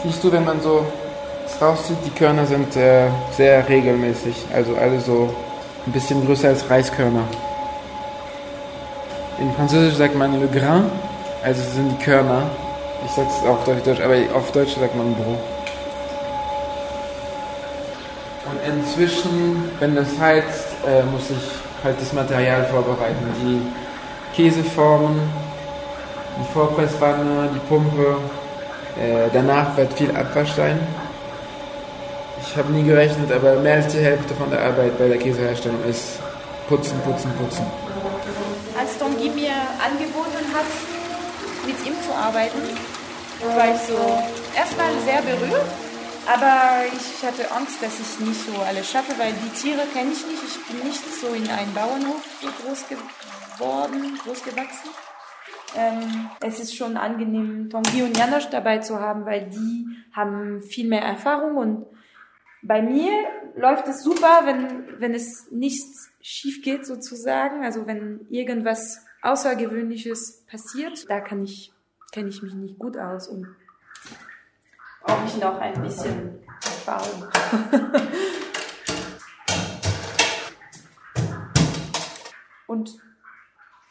Siehst 0.04 0.24
du, 0.24 0.32
wenn 0.32 0.46
man 0.46 0.62
so 0.62 0.86
es 1.62 1.68
rauszieht, 1.68 1.98
die 2.06 2.10
Körner 2.12 2.46
sind 2.46 2.76
äh, 2.76 3.08
sehr 3.38 3.68
regelmäßig, 3.68 4.36
also 4.54 4.76
alle 4.76 5.00
so 5.00 5.30
ein 5.86 5.92
bisschen 5.92 6.26
größer 6.26 6.50
als 6.50 6.70
Reiskörner. 6.70 7.24
In 9.40 9.54
Französisch 9.54 9.96
sagt 9.96 10.16
man 10.16 10.40
le 10.40 10.48
grain, 10.48 10.86
also 11.44 11.62
sind 11.74 11.92
die 11.92 12.04
Körner. 12.04 12.44
Ich 13.06 13.12
sag's 13.12 13.34
auch 13.44 13.68
auf 13.68 13.84
Deutsch, 13.84 14.00
aber 14.02 14.16
auf 14.36 14.52
Deutsch 14.52 14.76
sagt 14.76 14.96
man 14.96 15.14
Brot. 15.16 15.38
Und 18.50 18.74
inzwischen, 18.74 19.72
wenn 19.80 19.96
das 19.96 20.20
heizt, 20.20 20.68
äh, 20.88 21.04
muss 21.12 21.30
ich 21.30 21.84
halt 21.84 22.00
das 22.00 22.14
Material 22.14 22.66
vorbereiten. 22.66 23.26
Die 23.42 23.62
Käseformen, 24.36 25.20
die 26.40 26.54
Vorpresswanne, 26.54 27.50
die 27.54 27.60
Pumpe, 27.68 28.18
äh, 29.00 29.30
danach 29.34 29.76
wird 29.78 29.94
viel 29.94 30.16
Abwasch 30.16 30.54
sein. 30.54 30.80
Ich 32.52 32.58
habe 32.58 32.70
nie 32.74 32.84
gerechnet, 32.84 33.32
aber 33.32 33.62
mehr 33.62 33.76
als 33.76 33.88
die 33.94 34.00
Hälfte 34.00 34.34
von 34.34 34.50
der 34.50 34.62
Arbeit 34.62 34.98
bei 34.98 35.08
der 35.08 35.18
Käseherstellung 35.18 35.82
ist 35.86 36.20
putzen, 36.68 37.00
putzen, 37.06 37.32
putzen. 37.40 37.66
Als 38.78 38.98
Tanguy 38.98 39.30
mir 39.30 39.56
angeboten 39.80 40.44
hat, 40.54 40.68
mit 41.66 41.78
ihm 41.88 41.94
zu 42.04 42.14
arbeiten, 42.14 42.60
war 43.56 43.74
ich 43.74 43.82
so 43.88 43.96
erstmal 44.54 44.92
sehr 45.06 45.22
berührt, 45.22 45.64
aber 46.28 46.84
ich 46.92 47.26
hatte 47.26 47.50
Angst, 47.56 47.82
dass 47.82 47.98
ich 48.02 48.28
nicht 48.28 48.46
so 48.46 48.62
alles 48.62 48.92
schaffe, 48.92 49.14
weil 49.18 49.32
die 49.32 49.58
Tiere 49.58 49.88
kenne 49.94 50.12
ich 50.12 50.28
nicht. 50.28 50.44
Ich 50.44 50.68
bin 50.68 50.86
nicht 50.86 51.04
so 51.22 51.28
in 51.28 51.50
einem 51.50 51.74
Bauernhof 51.74 52.22
groß 52.66 52.84
geworden, 52.90 54.20
groß 54.26 54.44
gewachsen. 54.44 54.90
Ähm, 55.78 56.30
es 56.42 56.60
ist 56.60 56.76
schon 56.76 56.98
angenehm, 56.98 57.70
Tanguy 57.70 58.04
und 58.04 58.18
Janosch 58.18 58.50
dabei 58.50 58.80
zu 58.80 59.00
haben, 59.00 59.26
weil 59.26 59.50
die 59.50 59.86
haben 60.12 60.62
viel 60.62 60.90
mehr 60.90 61.04
Erfahrung 61.04 61.56
und 61.56 61.86
bei 62.64 62.82
mir 62.82 63.12
läuft 63.56 63.88
es 63.88 64.04
super, 64.04 64.42
wenn, 64.46 65.00
wenn 65.00 65.14
es 65.14 65.50
nichts 65.52 66.10
schief 66.22 66.62
geht 66.64 66.86
sozusagen, 66.86 67.64
also 67.64 67.88
wenn 67.88 68.28
irgendwas 68.30 69.04
Außergewöhnliches 69.22 70.46
passiert, 70.48 71.10
da 71.10 71.20
kann 71.22 71.44
ich, 71.44 71.74
kenne 72.12 72.30
ich 72.30 72.42
mich 72.44 72.54
nicht 72.54 72.78
gut 72.78 72.98
aus 72.98 73.28
und 73.28 73.48
brauche 75.04 75.26
ich 75.26 75.38
noch 75.38 75.60
ein 75.60 75.82
bisschen 75.82 76.40
Erfahrung. 76.64 77.28
und 82.68 82.92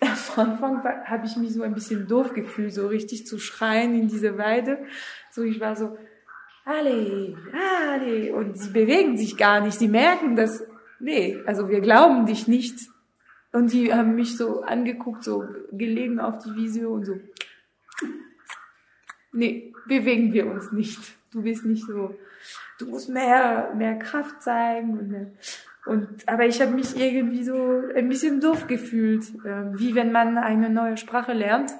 am 0.00 0.52
Anfang 0.52 0.82
habe 1.06 1.26
ich 1.26 1.36
mich 1.36 1.52
so 1.52 1.62
ein 1.62 1.74
bisschen 1.74 2.06
doof 2.06 2.32
gefühlt, 2.34 2.72
so 2.72 2.86
richtig 2.86 3.26
zu 3.26 3.38
schreien 3.38 3.94
in 3.94 4.08
diese 4.08 4.38
Weide. 4.38 4.78
So, 5.30 5.42
ich 5.42 5.60
war 5.60 5.76
so, 5.76 5.98
alle, 6.64 7.36
alle, 7.88 8.34
und 8.34 8.58
sie 8.58 8.70
bewegen 8.70 9.16
sich 9.16 9.36
gar 9.36 9.60
nicht, 9.60 9.78
sie 9.78 9.88
merken 9.88 10.36
das, 10.36 10.62
nee, 10.98 11.38
also 11.46 11.68
wir 11.68 11.80
glauben 11.80 12.26
dich 12.26 12.46
nicht. 12.46 12.78
Und 13.52 13.72
die 13.72 13.92
haben 13.92 14.14
mich 14.14 14.36
so 14.36 14.62
angeguckt, 14.62 15.24
so 15.24 15.44
gelegen 15.72 16.20
auf 16.20 16.38
die 16.38 16.54
Wiese 16.54 16.88
und 16.88 17.04
so, 17.04 17.18
nee, 19.32 19.72
bewegen 19.86 20.32
wir 20.32 20.46
uns 20.46 20.70
nicht. 20.70 21.00
Du 21.32 21.42
bist 21.42 21.64
nicht 21.64 21.84
so, 21.84 22.14
du 22.78 22.86
musst 22.86 23.08
mehr, 23.08 23.72
mehr 23.76 23.98
Kraft 23.98 24.42
zeigen 24.42 24.98
und. 24.98 25.36
Und, 25.86 26.28
aber 26.28 26.44
ich 26.44 26.60
habe 26.60 26.72
mich 26.72 26.94
irgendwie 26.94 27.42
so 27.42 27.82
ein 27.96 28.06
bisschen 28.10 28.38
doof 28.42 28.66
gefühlt, 28.66 29.24
äh, 29.46 29.78
wie 29.78 29.94
wenn 29.94 30.12
man 30.12 30.36
eine 30.36 30.68
neue 30.68 30.98
Sprache 30.98 31.32
lernt 31.32 31.70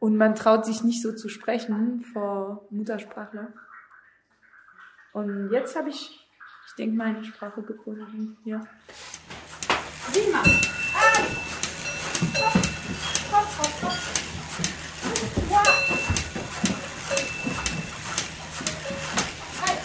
und 0.00 0.16
man 0.16 0.34
traut 0.34 0.64
sich 0.64 0.82
nicht 0.82 1.02
so 1.02 1.12
zu 1.12 1.28
sprechen 1.28 2.00
vor 2.00 2.66
Muttersprachler. 2.70 3.52
Und 5.12 5.50
jetzt 5.52 5.76
habe 5.76 5.90
ich, 5.90 6.26
ich 6.66 6.74
denke, 6.76 6.96
meine 6.96 7.22
Sprache 7.22 7.62
gefunden. 7.62 8.38
Ja. 8.44 8.66
Prima. 10.10 10.42
Ah. 10.94 11.20
Hopp, 13.30 13.58
hopp, 13.58 13.82
hopp. 13.82 13.98
Ja. 15.50 15.62
Hi. 19.66 19.76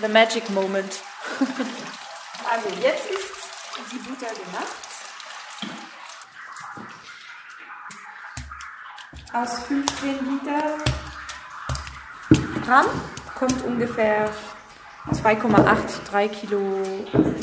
The 0.00 0.08
magic 0.08 0.48
moment. 0.50 1.02
also 2.50 2.68
jetzt 2.80 3.10
ist 3.10 3.30
die 3.92 3.98
Butter 3.98 4.32
gemacht. 4.32 4.66
Aus 9.32 9.58
15 9.68 10.10
Liter 10.24 10.78
Gramm 12.64 12.86
kommt 13.38 13.62
ungefähr 13.64 14.30
2,83 15.12 16.28
Kilo 16.28 16.60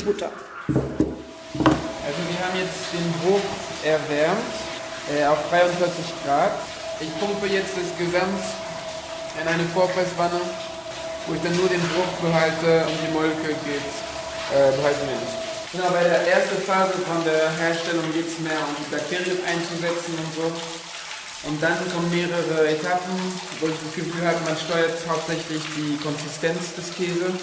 Butter. 0.04 0.30
Also 0.66 2.20
wir 2.28 2.38
haben 2.44 2.58
jetzt 2.58 2.92
den 2.92 3.12
Bruch 3.20 3.40
erwärmt 3.84 4.38
äh, 5.16 5.24
auf 5.26 5.48
43 5.50 6.04
Grad. 6.24 6.50
Ich 7.00 7.20
pumpe 7.20 7.46
jetzt 7.46 7.76
das 7.76 7.96
Gesamt 7.96 8.42
in 9.40 9.46
eine 9.46 9.64
Vorpresswanne, 9.64 10.40
wo 11.28 11.34
ich 11.36 11.42
dann 11.44 11.56
nur 11.56 11.68
den 11.68 11.84
Bruch 11.92 12.08
behalte 12.24 12.88
und 12.88 12.96
die 13.04 13.12
Molke 13.12 13.52
geht, 13.68 13.88
äh, 14.48 14.72
behalten 14.72 15.04
wir 15.04 15.20
nicht. 15.20 15.48
Genau, 15.72 15.92
bei 15.92 16.02
der 16.02 16.24
ersten 16.24 16.56
Phase 16.64 16.96
von 17.04 17.22
der 17.28 17.52
Herstellung 17.60 18.08
geht 18.16 18.26
es 18.26 18.40
mehr 18.40 18.56
um 18.56 18.72
die 18.80 18.88
Bakterien 18.88 19.36
einzusetzen 19.44 20.16
und 20.16 20.32
so. 20.32 20.48
Und 21.44 21.62
dann 21.62 21.76
kommen 21.92 22.10
mehrere 22.10 22.68
Etappen, 22.68 23.14
wo 23.60 23.68
ich 23.68 23.76
das 23.76 23.94
Gefühl 23.94 24.26
habe, 24.26 24.40
man 24.48 24.56
steuert 24.56 24.96
hauptsächlich 25.06 25.62
die 25.76 26.00
Konsistenz 26.02 26.74
des 26.74 26.96
Käses, 26.96 27.36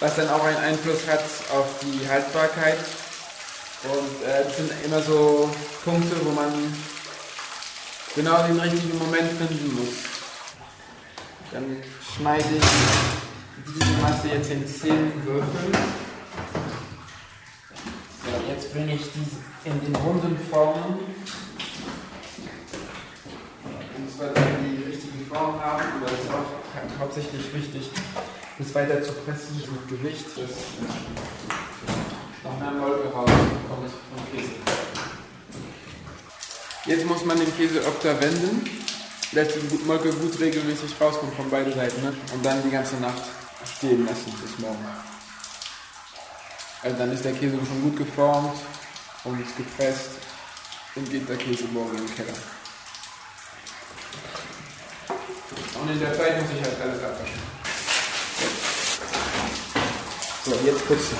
was 0.00 0.16
dann 0.16 0.28
auch 0.28 0.44
einen 0.44 0.58
Einfluss 0.58 1.06
hat 1.06 1.22
auf 1.54 1.66
die 1.80 2.06
Haltbarkeit. 2.08 2.78
Und 3.84 4.26
äh, 4.26 4.44
das 4.44 4.56
sind 4.56 4.72
immer 4.84 5.00
so 5.00 5.48
Punkte, 5.84 6.16
wo 6.24 6.30
man 6.32 6.50
genau 8.16 8.42
den 8.42 8.58
richtigen 8.58 8.98
Moment 8.98 9.30
finden 9.38 9.78
muss. 9.78 9.94
Dann 11.52 11.80
schneide 12.18 12.44
ich 12.56 12.64
diese 13.64 13.92
Masse 14.02 14.28
jetzt 14.28 14.50
in 14.50 14.66
10 14.66 15.24
Würfel. 15.24 15.72
So, 18.24 18.52
jetzt 18.52 18.72
bringe 18.72 18.94
ich 18.94 19.02
diese 19.02 19.36
in 19.64 19.80
den 19.80 19.94
runden 19.96 20.36
Formen. 20.50 20.98
Und 23.96 24.16
zwar 24.16 24.28
dann 24.28 24.44
die 24.64 24.82
richtige 24.84 25.24
Form 25.32 25.60
haben, 25.60 25.82
aber 25.96 26.10
das 26.10 26.18
ist 26.18 26.30
auch 26.30 26.98
hauptsächlich 27.00 27.54
wichtig, 27.54 27.90
das 28.58 28.74
weiter 28.74 29.00
zu 29.02 29.12
pressen 29.12 29.56
mit 29.56 29.88
Gewicht, 29.88 30.26
dass 30.36 30.50
noch 32.42 32.58
mehr 32.58 32.72
Molke 32.72 33.12
rauskommt 33.12 33.60
vom 33.68 34.32
Käse. 34.32 34.54
Jetzt 36.86 37.06
muss 37.06 37.24
man 37.24 37.38
den 37.38 37.56
Käse 37.56 37.78
öfter 37.80 38.20
wenden, 38.20 38.87
dass 39.32 39.48
die 39.48 39.84
Molke 39.84 40.10
gut 40.12 40.38
regelmäßig 40.40 40.92
rauskommt 41.00 41.34
von 41.34 41.50
beiden 41.50 41.74
Seiten 41.74 42.02
ne? 42.02 42.14
und 42.32 42.44
dann 42.44 42.62
die 42.62 42.70
ganze 42.70 42.96
Nacht 42.96 43.22
stehen 43.76 44.06
lassen 44.06 44.32
bis 44.42 44.58
morgen. 44.58 44.86
Also 46.82 46.96
dann 46.96 47.12
ist 47.12 47.24
der 47.24 47.32
Käse 47.32 47.56
schon 47.56 47.82
gut 47.82 47.96
geformt 47.96 48.56
und 49.24 49.56
gepresst 49.56 50.10
und 50.94 51.10
geht 51.10 51.28
der 51.28 51.36
Käse 51.36 51.64
morgen 51.72 51.96
in 51.98 52.06
den 52.06 52.14
Keller. 52.14 52.34
Und 55.80 55.90
in 55.90 56.00
der 56.00 56.16
Zeit 56.16 56.40
muss 56.40 56.50
ich 56.56 56.64
halt 56.64 56.80
alles 56.80 57.02
abwaschen. 57.02 57.42
So, 60.44 60.52
jetzt 60.64 60.86
putzen. 60.86 61.16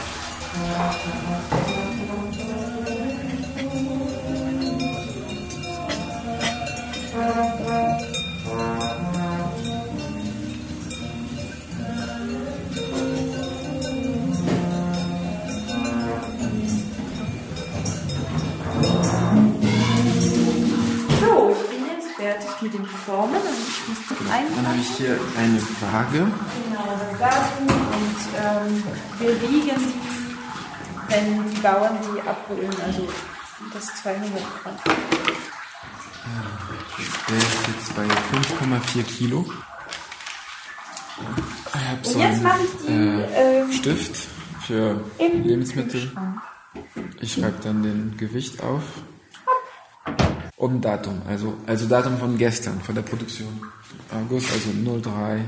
Mit 22.68 22.78
den 22.78 22.86
Formen 22.86 23.34
und 23.34 23.42
ich 23.42 23.88
muss 23.88 23.98
die 24.08 24.54
Dann 24.56 24.66
habe 24.66 24.78
ich 24.78 24.90
hier 24.96 25.18
eine 25.36 25.60
Waage. 25.80 26.18
Genau, 26.18 26.98
das 26.98 27.18
Datum 27.18 27.66
und 27.68 28.20
ähm, 28.36 28.82
wir 29.18 29.42
wiegen 29.42 29.76
die, 29.78 31.14
wenn 31.14 31.50
die 31.50 31.60
Bauern 31.60 31.98
die 32.02 32.20
abholen, 32.20 32.74
also 32.84 33.08
das 33.72 33.86
200 34.02 34.30
Gramm. 34.62 34.76
Der 37.28 37.36
ist 37.38 37.68
jetzt 37.68 37.96
bei 37.96 38.04
5,4 38.04 39.02
Kilo. 39.04 39.46
Ich 41.18 41.88
habe 41.88 41.98
so 42.02 42.14
Und 42.14 42.20
jetzt 42.20 42.42
mache 42.42 42.60
ich 42.62 42.86
die 42.86 42.92
einen 42.92 43.24
ähm, 43.34 43.70
äh, 43.70 43.72
Stift 43.72 44.28
für 44.66 45.00
Lebensmittel. 45.18 46.12
Ich 47.20 47.32
schreibe 47.32 47.58
dann 47.62 47.82
den 47.82 48.16
Gewicht 48.18 48.62
auf. 48.62 48.82
Und 50.58 50.80
Datum, 50.82 51.22
also, 51.28 51.56
also 51.68 51.86
Datum 51.86 52.18
von 52.18 52.36
gestern, 52.36 52.80
von 52.80 52.92
der 52.92 53.02
Produktion. 53.02 53.62
August, 54.10 54.50
also 54.52 54.70
03 55.00 55.44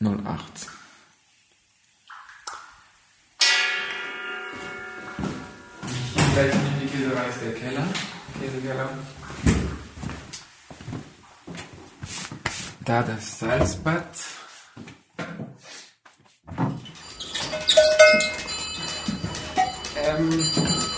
08. 0.00 0.20
Gleich 6.32 6.54
nimmt 6.54 6.82
die 6.82 6.86
Käserei 6.86 7.28
ist 7.28 7.40
der 7.42 7.54
Keller. 7.54 7.86
Käsekeller. 8.40 8.88
Da 12.84 13.02
das 13.02 13.38
Salzbad. 13.40 14.04
Ähm, 19.96 20.93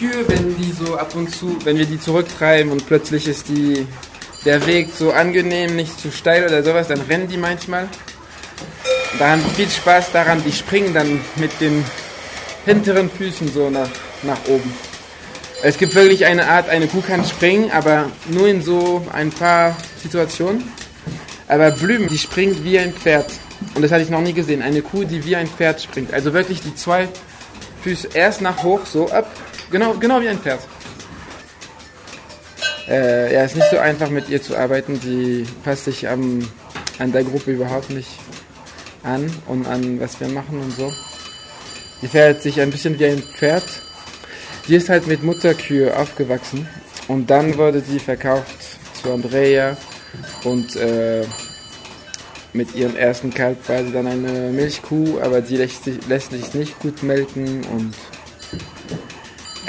Kühe, 0.00 0.26
wenn 0.28 0.56
die 0.56 0.72
so 0.72 0.96
ab 0.96 1.14
und 1.14 1.30
zu, 1.30 1.58
wenn 1.64 1.76
wir 1.76 1.84
die 1.84 2.00
zurücktreiben 2.00 2.72
und 2.72 2.86
plötzlich 2.86 3.28
ist 3.28 3.50
die, 3.50 3.86
der 4.46 4.66
Weg 4.66 4.88
so 4.98 5.12
angenehm, 5.12 5.76
nicht 5.76 6.00
zu 6.00 6.10
steil 6.10 6.46
oder 6.46 6.62
sowas, 6.62 6.88
dann 6.88 7.02
rennen 7.02 7.28
die 7.28 7.36
manchmal. 7.36 7.86
Da 9.18 9.32
haben 9.32 9.42
die 9.44 9.54
viel 9.56 9.68
Spaß 9.68 10.10
daran, 10.12 10.42
die 10.42 10.52
springen 10.52 10.94
dann 10.94 11.20
mit 11.36 11.60
den 11.60 11.84
hinteren 12.64 13.10
Füßen 13.10 13.52
so 13.52 13.68
nach, 13.68 13.90
nach 14.22 14.38
oben. 14.48 14.72
Es 15.62 15.76
gibt 15.76 15.94
wirklich 15.94 16.24
eine 16.24 16.48
Art, 16.48 16.70
eine 16.70 16.86
Kuh 16.86 17.02
kann 17.02 17.22
springen, 17.22 17.70
aber 17.70 18.10
nur 18.30 18.48
in 18.48 18.62
so 18.62 19.06
ein 19.12 19.28
paar 19.28 19.76
Situationen. 20.02 20.64
Aber 21.46 21.72
Blüm, 21.72 22.08
die 22.08 22.16
springt 22.16 22.64
wie 22.64 22.78
ein 22.78 22.94
Pferd. 22.94 23.30
Und 23.74 23.82
das 23.82 23.92
hatte 23.92 24.02
ich 24.02 24.08
noch 24.08 24.22
nie 24.22 24.32
gesehen. 24.32 24.62
Eine 24.62 24.80
Kuh, 24.80 25.04
die 25.04 25.22
wie 25.26 25.36
ein 25.36 25.46
Pferd 25.46 25.82
springt. 25.82 26.14
Also 26.14 26.32
wirklich 26.32 26.62
die 26.62 26.74
zwei 26.74 27.06
Füße 27.82 28.08
erst 28.14 28.40
nach 28.40 28.62
hoch, 28.62 28.86
so 28.86 29.10
ab. 29.10 29.30
Genau, 29.70 29.94
genau 29.94 30.20
wie 30.20 30.28
ein 30.28 30.38
Pferd. 30.38 30.60
Äh, 32.88 33.32
ja, 33.32 33.44
ist 33.44 33.54
nicht 33.54 33.70
so 33.70 33.78
einfach 33.78 34.10
mit 34.10 34.28
ihr 34.28 34.42
zu 34.42 34.56
arbeiten. 34.56 34.98
Die 35.00 35.46
passt 35.62 35.84
sich 35.84 36.08
am, 36.08 36.40
an 36.98 37.12
der 37.12 37.22
Gruppe 37.22 37.52
überhaupt 37.52 37.90
nicht 37.90 38.10
an 39.04 39.30
und 39.46 39.66
an 39.66 40.00
was 40.00 40.18
wir 40.20 40.28
machen 40.28 40.60
und 40.60 40.74
so. 40.76 40.92
Die 42.02 42.08
verhält 42.08 42.42
sich 42.42 42.60
ein 42.60 42.70
bisschen 42.70 42.98
wie 42.98 43.06
ein 43.06 43.22
Pferd. 43.22 43.64
Die 44.66 44.74
ist 44.74 44.88
halt 44.88 45.06
mit 45.06 45.22
Mutterkühe 45.22 45.96
aufgewachsen 45.96 46.68
und 47.08 47.30
dann 47.30 47.56
wurde 47.56 47.80
sie 47.80 47.98
verkauft 47.98 48.78
zu 49.00 49.12
Andrea 49.12 49.76
und 50.44 50.76
äh, 50.76 51.24
mit 52.52 52.74
ihrem 52.74 52.96
ersten 52.96 53.32
Kalb 53.32 53.68
war 53.68 53.84
sie 53.84 53.92
dann 53.92 54.06
eine 54.06 54.50
Milchkuh, 54.50 55.20
aber 55.20 55.40
die 55.40 55.56
lässt 55.56 55.84
sich, 55.84 56.06
lässt 56.08 56.32
sich 56.32 56.52
nicht 56.54 56.78
gut 56.80 57.02
melken 57.02 57.64
und 57.72 57.94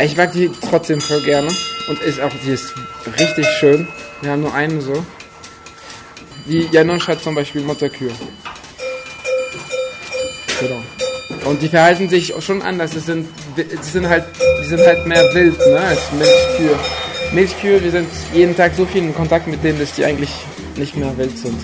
ich 0.04 0.18
mag 0.18 0.32
die 0.32 0.50
trotzdem 0.70 1.02
voll 1.02 1.22
gerne 1.22 1.50
und 1.88 2.02
ist 2.02 2.22
auch, 2.22 2.32
die 2.46 2.52
ist 2.52 2.74
richtig 3.20 3.48
schön. 3.60 3.88
Wir 4.22 4.32
haben 4.32 4.42
nur 4.42 4.54
eine 4.54 4.82
so. 4.82 5.06
Die 6.48 6.68
Janusz 6.72 7.08
hat 7.08 7.22
zum 7.22 7.36
Beispiel 7.36 7.62
Mutterkühe. 7.62 8.12
Genau. 10.60 10.82
Und 11.46 11.62
die 11.62 11.68
verhalten 11.68 12.10
sich 12.10 12.34
schon 12.40 12.62
anders. 12.62 12.92
Das 12.92 13.06
sind, 13.06 13.28
die 13.58 13.66
sind 13.82 14.08
halt, 14.08 14.26
die 14.62 14.68
sind 14.68 14.80
halt 14.80 15.06
mehr 15.08 15.24
wild, 15.34 15.58
ne, 15.60 15.80
als 15.80 16.12
Milchkühe. 16.12 16.80
Milchkühe, 17.34 17.84
wir 17.84 17.92
sind 17.92 18.10
jeden 18.34 18.56
Tag 18.56 18.74
so 18.76 18.86
viel 18.86 19.04
in 19.04 19.16
Kontakt 19.16 19.48
mit 19.48 19.64
denen, 19.64 19.80
dass 19.80 19.94
die 19.94 20.06
eigentlich 20.06 20.32
nicht 20.76 20.96
mehr 20.96 21.18
wild 21.18 21.38
sind. 21.38 21.58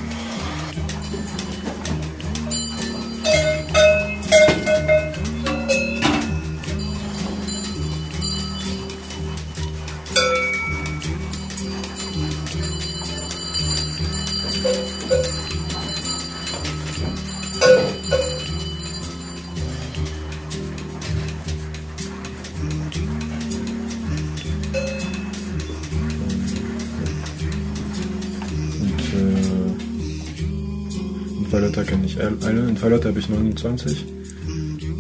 Fallotta 31.49 31.83
kenne 31.83 32.05
ich 32.05 32.19
alle. 32.19 32.67
In 32.67 32.75
Fallotta 32.75 33.09
habe 33.09 33.19
ich 33.19 33.29
29. 33.29 34.05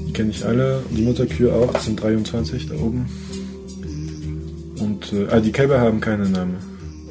Die 0.07 0.13
kenne 0.13 0.29
ich 0.29 0.45
alle. 0.45 0.81
Die 0.91 1.01
Mutterkühe 1.01 1.53
auch, 1.53 1.73
das 1.73 1.85
sind 1.85 2.01
23 2.01 2.67
da 2.67 2.75
oben. 2.75 3.05
Und 4.79 5.11
äh, 5.11 5.27
ah, 5.29 5.41
die 5.41 5.51
Kälber 5.51 5.81
haben 5.81 5.99
keine 5.99 6.29
Namen. 6.29 6.55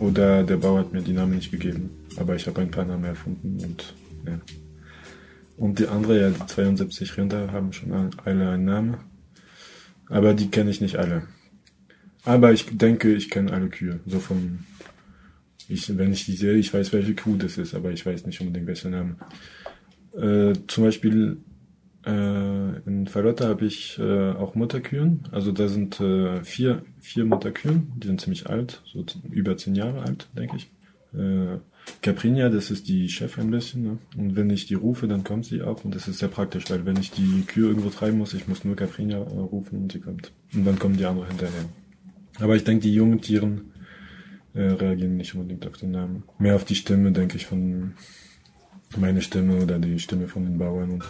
Oder 0.01 0.42
der 0.42 0.57
Bauer 0.57 0.81
hat 0.81 0.92
mir 0.92 1.03
die 1.03 1.12
Namen 1.12 1.35
nicht 1.35 1.51
gegeben. 1.51 1.90
Aber 2.16 2.35
ich 2.35 2.46
habe 2.46 2.62
ein 2.62 2.70
paar 2.70 2.87
Namen 2.87 3.05
erfunden 3.05 3.59
und 3.62 3.94
ja. 4.27 4.40
Und 5.59 5.79
die 5.79 5.88
andere, 5.88 6.20
ja, 6.20 6.31
die 6.31 6.46
72 6.46 7.16
Rinder 7.16 7.53
haben 7.53 7.72
schon 7.72 7.92
alle 8.25 8.51
einen 8.51 8.64
Namen. 8.64 8.96
Aber 10.09 10.35
die 10.35 10.51
kenne 10.51 10.70
ich 10.70 10.81
nicht 10.81 10.96
alle. 10.96 11.22
Aber 12.25 12.53
ich 12.53 12.66
denke, 12.77 13.12
ich 13.14 13.31
kenne 13.31 13.53
alle 13.53 13.68
Kühe. 13.68 14.01
So 14.07 14.18
vom 14.18 14.61
ich, 15.68 15.96
wenn 15.96 16.12
ich 16.12 16.24
die 16.24 16.37
sehe, 16.37 16.55
ich 16.55 16.72
weiß, 16.72 16.92
welche 16.92 17.14
Kuh 17.14 17.37
das 17.37 17.59
ist, 17.59 17.74
aber 17.74 17.90
ich 17.92 18.05
weiß 18.05 18.26
nicht 18.26 18.40
unbedingt 18.40 18.66
welcher 18.66 18.90
Name. 18.90 19.16
Äh, 20.14 20.55
zum 20.66 20.85
Beispiel 20.85 21.38
äh, 22.07 22.79
in 22.87 23.07
Verlotta 23.09 23.48
habe 23.48 23.66
ich 23.66 23.98
äh, 23.98 24.31
auch 24.31 24.55
Mutterkühen. 24.55 25.24
Also 25.33 25.52
da 25.52 25.68
sind 25.68 26.00
äh, 26.00 26.42
vier, 26.44 26.83
vier 27.00 27.24
Mutterkühen, 27.24 27.92
die 27.96 28.07
sind 28.07 28.20
ziemlich 28.20 28.48
alt, 28.48 28.83
so 28.85 29.05
über 29.31 29.57
zehn 29.57 29.74
Jahre 29.74 30.02
alt, 30.02 30.29
denke 30.37 30.57
ich. 30.57 30.70
Äh, 31.12 31.59
Caprinia, 32.02 32.48
das 32.48 32.70
ist 32.70 32.88
die 32.88 33.09
Chef 33.09 33.38
ein 33.38 33.50
bisschen. 33.50 33.83
Ne? 33.83 33.98
Und 34.16 34.37
wenn 34.37 34.50
ich 34.50 34.66
die 34.66 34.74
rufe, 34.74 35.09
dann 35.09 35.24
kommt 35.24 35.46
sie 35.46 35.62
auch. 35.62 35.85
Und 35.85 35.94
das 35.94 36.09
ist 36.09 36.18
sehr 36.18 36.29
praktisch, 36.29 36.70
weil 36.70 36.85
wenn 36.85 36.96
ich 36.96 37.11
die 37.11 37.42
Kühe 37.46 37.68
irgendwo 37.68 37.90
treiben 37.90 38.18
muss, 38.18 38.35
ich 38.35 38.48
muss 38.48 38.64
nur 38.64 38.76
Caprinia 38.76 39.18
äh, 39.18 39.20
rufen 39.20 39.83
und 39.83 39.92
sie 39.92 40.00
kommt. 40.00 40.33
Und 40.55 40.64
dann 40.64 40.79
kommen 40.79 40.96
die 40.96 41.05
anderen 41.05 41.29
hinterher. 41.29 41.64
Aber 42.38 42.57
ich 42.57 42.64
denke, 42.64 42.83
die 42.83 42.94
jungen 42.94 43.20
Tieren 43.20 43.72
äh, 44.57 44.73
reagieren 44.73 45.16
nicht 45.16 45.35
unbedingt 45.35 45.66
auf 45.66 45.77
den 45.77 45.90
Namen. 45.92 46.25
Mehr 46.38 46.57
auf 46.57 46.64
die 46.64 46.75
Stimme, 46.75 47.12
denke 47.12 47.37
ich, 47.37 47.47
von 47.47 47.95
meine 48.97 49.21
Stimme 49.21 49.62
oder 49.62 49.79
die 49.79 49.99
Stimme 49.99 50.29
von 50.29 50.45
den 50.45 50.59
Bauern. 50.59 51.03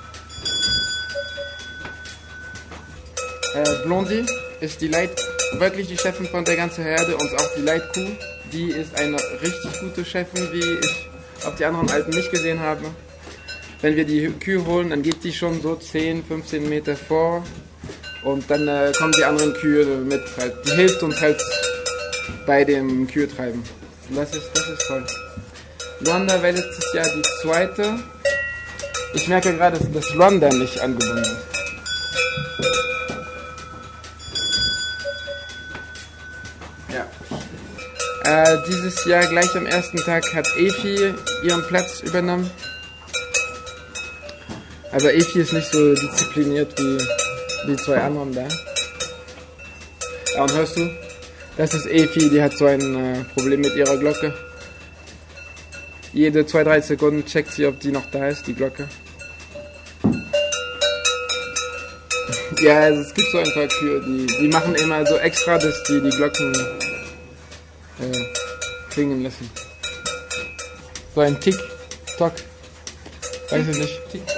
Äh, 3.55 3.85
Blondie 3.85 4.25
ist 4.61 4.81
die 4.81 4.89
Leit 4.89 5.11
wirklich 5.59 5.87
die 5.87 5.97
Chefin 5.97 6.27
von 6.27 6.45
der 6.45 6.57
ganzen 6.57 6.85
Herde 6.85 7.17
und 7.17 7.33
auch 7.35 7.55
die 7.57 7.63
Leitkuh. 7.63 8.09
Die 8.53 8.71
ist 8.71 8.99
eine 8.99 9.17
richtig 9.43 9.81
gute 9.81 10.05
Chefin, 10.05 10.49
wie 10.53 10.59
ich 10.59 11.09
auf 11.47 11.55
die 11.57 11.65
anderen 11.65 11.89
Alten 11.91 12.11
nicht 12.11 12.31
gesehen 12.31 12.61
habe. 12.61 12.83
Wenn 13.81 13.95
wir 13.95 14.05
die 14.05 14.33
Kühe 14.41 14.65
holen, 14.67 14.91
dann 14.91 15.03
geht 15.03 15.23
die 15.23 15.33
schon 15.33 15.61
so 15.61 15.77
10, 15.77 16.25
15 16.25 16.69
Meter 16.69 16.97
vor 16.97 17.45
und 18.25 18.51
dann 18.51 18.67
äh, 18.67 18.93
kommen 18.99 19.13
die 19.17 19.25
anderen 19.25 19.53
Kühe 19.55 19.85
mit. 19.99 20.23
Halt, 20.37 20.55
die 20.67 20.73
hilft 20.73 21.03
uns 21.03 21.21
halt 21.21 21.41
bei 22.47 22.65
dem 22.65 23.07
Kühetreiben. 23.07 23.63
Das 24.11 24.35
ist, 24.35 24.51
das 24.55 24.69
ist 24.69 24.87
toll. 24.87 25.05
Luanda 26.01 26.43
war 26.43 26.53
letztes 26.53 26.93
Jahr 26.93 27.07
die 27.07 27.23
zweite. 27.43 27.99
Ich 29.15 29.29
merke 29.29 29.55
gerade, 29.55 29.79
dass 29.79 30.15
Luanda 30.15 30.49
nicht 30.51 30.79
angebunden 30.81 31.23
ist. 31.23 31.47
Ja. 36.93 37.07
Äh, 38.25 38.59
dieses 38.69 39.05
Jahr 39.07 39.27
gleich 39.27 39.57
am 39.57 39.67
ersten 39.67 39.97
Tag 39.99 40.23
hat 40.35 40.47
Efi 40.57 41.15
ihren 41.43 41.67
Platz 41.67 42.01
übernommen. 42.01 42.51
Aber 44.93 45.15
Efi 45.15 45.41
ist 45.41 45.53
nicht 45.53 45.71
so 45.73 45.95
diszipliniert 45.95 46.79
wie 46.79 46.99
die 47.69 47.77
zwei 47.77 47.99
anderen 47.99 48.35
da. 48.35 48.47
Ja, 50.35 50.43
und 50.43 50.53
hörst 50.53 50.77
du? 50.77 51.06
Das 51.57 51.73
ist 51.73 51.87
Efi, 51.87 52.29
die 52.29 52.43
hat 52.43 52.57
so 52.57 52.67
ein 52.67 52.81
äh, 52.81 53.25
Problem 53.35 53.61
mit 53.61 53.75
ihrer 53.75 53.97
Glocke. 53.97 54.35
Jede 56.13 56.43
2-3 56.43 56.83
Sekunden 56.83 57.25
checkt 57.25 57.53
sie, 57.53 57.67
ob 57.67 57.81
die 57.81 57.93
noch 57.93 58.11
da 58.11 58.29
ist, 58.29 58.47
die 58.47 58.55
Glocke. 58.55 58.89
ja, 62.61 62.81
also 62.81 63.01
es 63.01 63.15
gibt 63.15 63.31
so 63.31 63.39
ein 63.39 63.53
paar 63.53 63.69
Kühe, 63.69 64.01
die, 64.01 64.27
die 64.27 64.49
machen 64.49 64.75
immer 64.77 65.05
so 65.07 65.17
extra, 65.17 65.59
dass 65.59 65.83
die 65.85 66.01
die 66.01 66.11
Glocken 66.11 66.53
äh, 68.01 68.25
klingen 68.91 69.23
lassen. 69.23 69.51
So 71.15 71.21
ein 71.21 71.39
Tick-Tock. 71.41 72.33
Weiß 73.51 73.69
ich 73.69 73.79
nicht. 73.79 74.11
Tick. 74.11 74.36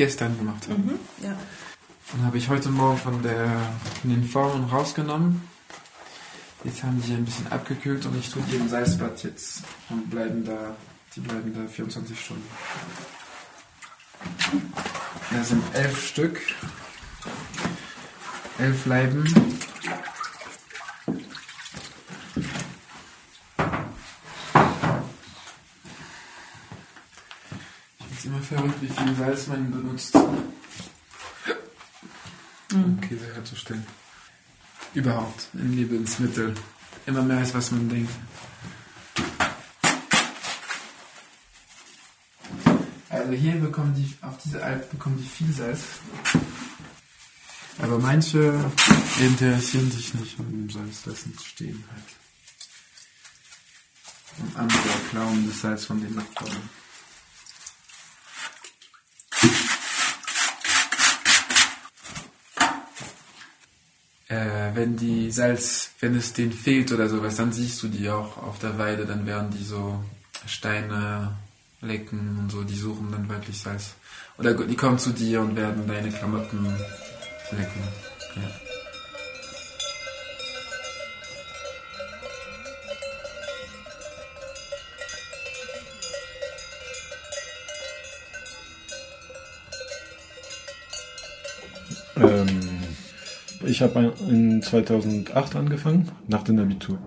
Gestern 0.00 0.34
gemacht 0.38 0.66
habe. 0.66 0.80
Mhm, 0.80 0.98
ja. 1.22 1.36
Und 2.14 2.24
habe 2.24 2.38
ich 2.38 2.48
heute 2.48 2.70
Morgen 2.70 2.96
von, 2.96 3.22
der, 3.22 3.50
von 4.00 4.08
den 4.08 4.24
Formen 4.24 4.64
rausgenommen. 4.64 5.42
Jetzt 6.64 6.82
haben 6.82 7.02
die 7.02 7.12
ein 7.12 7.26
bisschen 7.26 7.46
abgekühlt 7.52 8.06
und 8.06 8.18
ich 8.18 8.30
tue 8.30 8.42
die 8.50 8.56
im 8.56 8.66
Salzbad 8.66 9.22
jetzt 9.22 9.62
und 9.90 10.08
bleiben 10.08 10.42
da, 10.42 10.74
die 11.14 11.20
bleiben 11.20 11.54
da 11.54 11.68
24 11.70 12.18
Stunden. 12.18 12.48
Da 15.30 15.44
sind 15.44 15.62
elf 15.74 16.02
Stück, 16.02 16.40
elf 18.58 18.86
Leiben. 18.86 19.59
Verrückt, 28.50 28.82
wie 28.82 28.88
viel 28.88 29.14
Salz 29.14 29.46
man 29.46 29.70
benutzt, 29.70 30.16
um 32.72 33.00
Käse 33.00 33.32
herzustellen. 33.34 33.86
Überhaupt 34.92 35.48
in 35.54 35.76
Lebensmitteln. 35.76 36.58
Immer 37.06 37.22
mehr 37.22 37.38
als 37.38 37.54
was 37.54 37.70
man 37.70 37.88
denkt. 37.88 38.10
Also 43.08 43.32
hier 43.32 43.54
bekommen 43.54 43.94
die, 43.94 44.16
auf 44.26 44.36
diese 44.38 44.62
Alp 44.62 44.90
bekommen 44.90 45.18
die 45.18 45.28
viel 45.28 45.52
Salz. 45.52 45.82
Aber 47.78 47.98
manche 47.98 48.52
interessieren 49.20 49.90
sich 49.92 50.12
nicht 50.14 50.38
und 50.40 50.50
dem 50.50 50.70
Salz 50.70 51.06
lassen 51.06 51.36
stehen 51.42 51.84
halt. 51.92 52.04
Und 54.38 54.56
andere 54.56 54.98
klauen 55.10 55.46
das 55.48 55.60
Salz 55.60 55.84
von 55.84 56.00
den 56.00 56.14
Nachbarn. 56.14 56.79
Äh, 64.30 64.74
wenn 64.74 64.96
die 64.96 65.30
Salz, 65.32 65.90
wenn 65.98 66.14
es 66.14 66.32
denen 66.32 66.52
fehlt 66.52 66.92
oder 66.92 67.08
sowas, 67.08 67.34
dann 67.36 67.52
siehst 67.52 67.82
du 67.82 67.88
die 67.88 68.08
auch 68.08 68.36
auf 68.38 68.60
der 68.60 68.78
Weide, 68.78 69.04
dann 69.04 69.26
werden 69.26 69.50
die 69.50 69.64
so 69.64 70.02
Steine 70.46 71.32
lecken 71.80 72.38
und 72.38 72.52
so, 72.52 72.62
die 72.62 72.76
suchen 72.76 73.10
dann 73.10 73.28
wirklich 73.28 73.58
Salz. 73.58 73.94
Oder 74.38 74.54
die 74.54 74.76
kommen 74.76 74.98
zu 74.98 75.10
dir 75.10 75.40
und 75.40 75.56
werden 75.56 75.86
deine 75.88 76.10
Klamotten 76.10 76.64
lecken. 77.50 77.82
Ja. 78.36 78.42
Ähm, 92.22 92.60
ich 93.70 93.82
habe 93.82 94.14
in 94.28 94.60
2008 94.62 95.56
angefangen, 95.56 96.08
nach 96.28 96.42
dem 96.42 96.58
Abitur. 96.58 96.98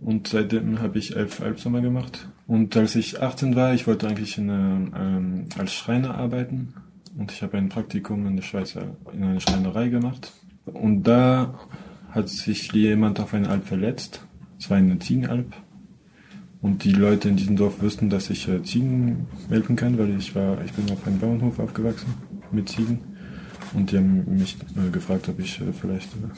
Und 0.00 0.28
seitdem 0.28 0.80
habe 0.80 0.98
ich 0.98 1.16
elf 1.16 1.40
Albsommer 1.40 1.80
gemacht. 1.80 2.28
Und 2.46 2.76
als 2.76 2.94
ich 2.94 3.22
18 3.22 3.56
war, 3.56 3.72
ich 3.72 3.86
wollte 3.86 4.06
eigentlich 4.06 4.36
in, 4.36 4.48
ähm, 4.50 5.46
als 5.56 5.72
Schreiner 5.72 6.14
arbeiten. 6.14 6.74
Und 7.16 7.32
ich 7.32 7.42
habe 7.42 7.56
ein 7.56 7.70
Praktikum 7.70 8.26
in 8.26 8.36
der 8.36 8.42
Schweiz 8.42 8.76
in 9.12 9.22
einer 9.22 9.40
Schreinerei 9.40 9.88
gemacht. 9.88 10.32
Und 10.66 11.04
da 11.04 11.58
hat 12.10 12.28
sich 12.28 12.70
jemand 12.72 13.18
auf 13.18 13.32
eine 13.32 13.48
Alp 13.48 13.66
verletzt. 13.66 14.26
Es 14.58 14.68
war 14.68 14.76
eine 14.76 14.98
Ziegenalp. 14.98 15.54
Und 16.60 16.84
die 16.84 16.92
Leute 16.92 17.28
in 17.28 17.36
diesem 17.36 17.56
Dorf 17.56 17.82
wussten, 17.82 18.10
dass 18.10 18.30
ich 18.30 18.48
äh, 18.48 18.62
Ziegen 18.62 19.26
melken 19.48 19.76
kann, 19.76 19.98
weil 19.98 20.16
ich 20.16 20.34
war, 20.34 20.62
ich 20.64 20.72
bin 20.72 20.90
auf 20.90 21.06
einem 21.06 21.18
Bauernhof 21.18 21.58
aufgewachsen 21.58 22.14
mit 22.52 22.68
Ziegen. 22.68 23.13
Und 23.74 23.90
die 23.90 23.98
haben 23.98 24.38
mich 24.38 24.56
äh, 24.76 24.90
gefragt, 24.90 25.28
ob 25.28 25.38
ich 25.40 25.60
äh, 25.60 25.72
vielleicht 25.72 26.08
äh, 26.14 26.28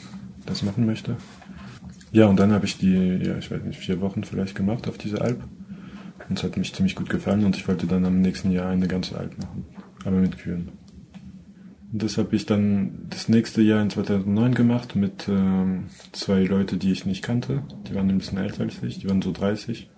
das 0.45 0.63
machen 0.63 0.85
möchte. 0.85 1.15
Ja, 2.11 2.25
und 2.27 2.39
dann 2.39 2.51
habe 2.51 2.65
ich 2.65 2.77
die, 2.77 3.19
ja, 3.23 3.37
ich 3.37 3.51
weiß 3.51 3.63
nicht, 3.63 3.79
vier 3.79 4.01
Wochen 4.01 4.23
vielleicht 4.23 4.55
gemacht 4.55 4.87
auf 4.87 4.97
diese 4.97 5.21
Alp. 5.21 5.43
Und 6.29 6.37
es 6.37 6.43
hat 6.43 6.57
mich 6.57 6.73
ziemlich 6.73 6.95
gut 6.95 7.09
gefallen 7.09 7.45
und 7.45 7.55
ich 7.55 7.67
wollte 7.67 7.87
dann 7.87 8.05
am 8.05 8.21
nächsten 8.21 8.51
Jahr 8.51 8.69
eine 8.69 8.87
ganze 8.87 9.17
Alp 9.17 9.37
machen. 9.37 9.65
Aber 10.03 10.17
mit 10.17 10.37
Kühen. 10.37 10.69
Und 11.91 12.03
das 12.03 12.17
habe 12.17 12.35
ich 12.35 12.45
dann 12.45 13.07
das 13.09 13.29
nächste 13.29 13.61
Jahr 13.61 13.81
in 13.81 13.89
2009 13.89 14.53
gemacht 14.55 14.95
mit 14.95 15.27
ähm, 15.29 15.85
zwei 16.11 16.43
Leute, 16.43 16.77
die 16.77 16.91
ich 16.91 17.05
nicht 17.05 17.23
kannte. 17.23 17.63
Die 17.87 17.95
waren 17.95 18.09
ein 18.09 18.17
bisschen 18.17 18.37
älter 18.37 18.63
als 18.63 18.83
ich, 18.83 18.99
die 18.99 19.09
waren 19.09 19.21
so 19.21 19.31
30. 19.31 19.89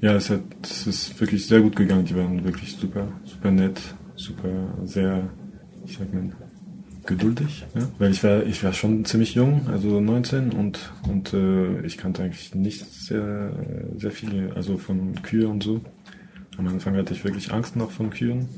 Ja, 0.00 0.14
es 0.14 0.30
hat, 0.30 0.42
es 0.62 0.86
ist 0.86 1.20
wirklich 1.20 1.46
sehr 1.46 1.60
gut 1.60 1.76
gegangen. 1.76 2.04
Die 2.04 2.16
waren 2.16 2.44
wirklich 2.44 2.76
super, 2.76 3.08
super 3.24 3.50
nett, 3.50 3.80
super, 4.16 4.74
sehr, 4.84 5.30
ich 5.84 5.98
sag 5.98 6.12
mal, 6.12 6.30
geduldig, 7.06 7.66
ja? 7.74 7.88
weil 7.98 8.12
ich 8.12 8.22
war, 8.22 8.44
ich 8.44 8.62
war 8.62 8.72
schon 8.72 9.04
ziemlich 9.04 9.34
jung, 9.34 9.66
also 9.68 10.00
19 10.00 10.52
und 10.52 10.92
und 11.08 11.32
äh, 11.32 11.80
ich 11.84 11.98
kannte 11.98 12.22
eigentlich 12.22 12.54
nicht 12.54 12.84
sehr, 12.86 13.52
sehr 13.96 14.10
viele, 14.10 14.54
also 14.54 14.78
von 14.78 15.20
Kühe 15.22 15.48
und 15.48 15.62
so. 15.62 15.80
Am 16.58 16.68
Anfang 16.68 16.96
hatte 16.96 17.14
ich 17.14 17.24
wirklich 17.24 17.52
Angst 17.52 17.76
noch 17.76 17.90
von 17.90 18.10
Kühen. 18.10 18.48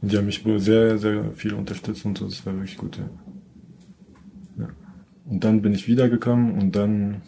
Und 0.00 0.12
die 0.12 0.16
haben 0.16 0.26
mich 0.26 0.44
wohl 0.44 0.60
sehr, 0.60 0.98
sehr 0.98 1.32
viel 1.32 1.54
unterstützt 1.54 2.04
und 2.04 2.16
so, 2.18 2.26
das 2.26 2.44
war 2.46 2.54
wirklich 2.54 2.76
gut. 2.76 2.98
Ja. 2.98 4.64
ja. 4.64 4.68
Und 5.26 5.44
dann 5.44 5.62
bin 5.62 5.72
ich 5.72 5.88
wiedergekommen 5.88 6.52
und 6.52 6.76
dann, 6.76 7.22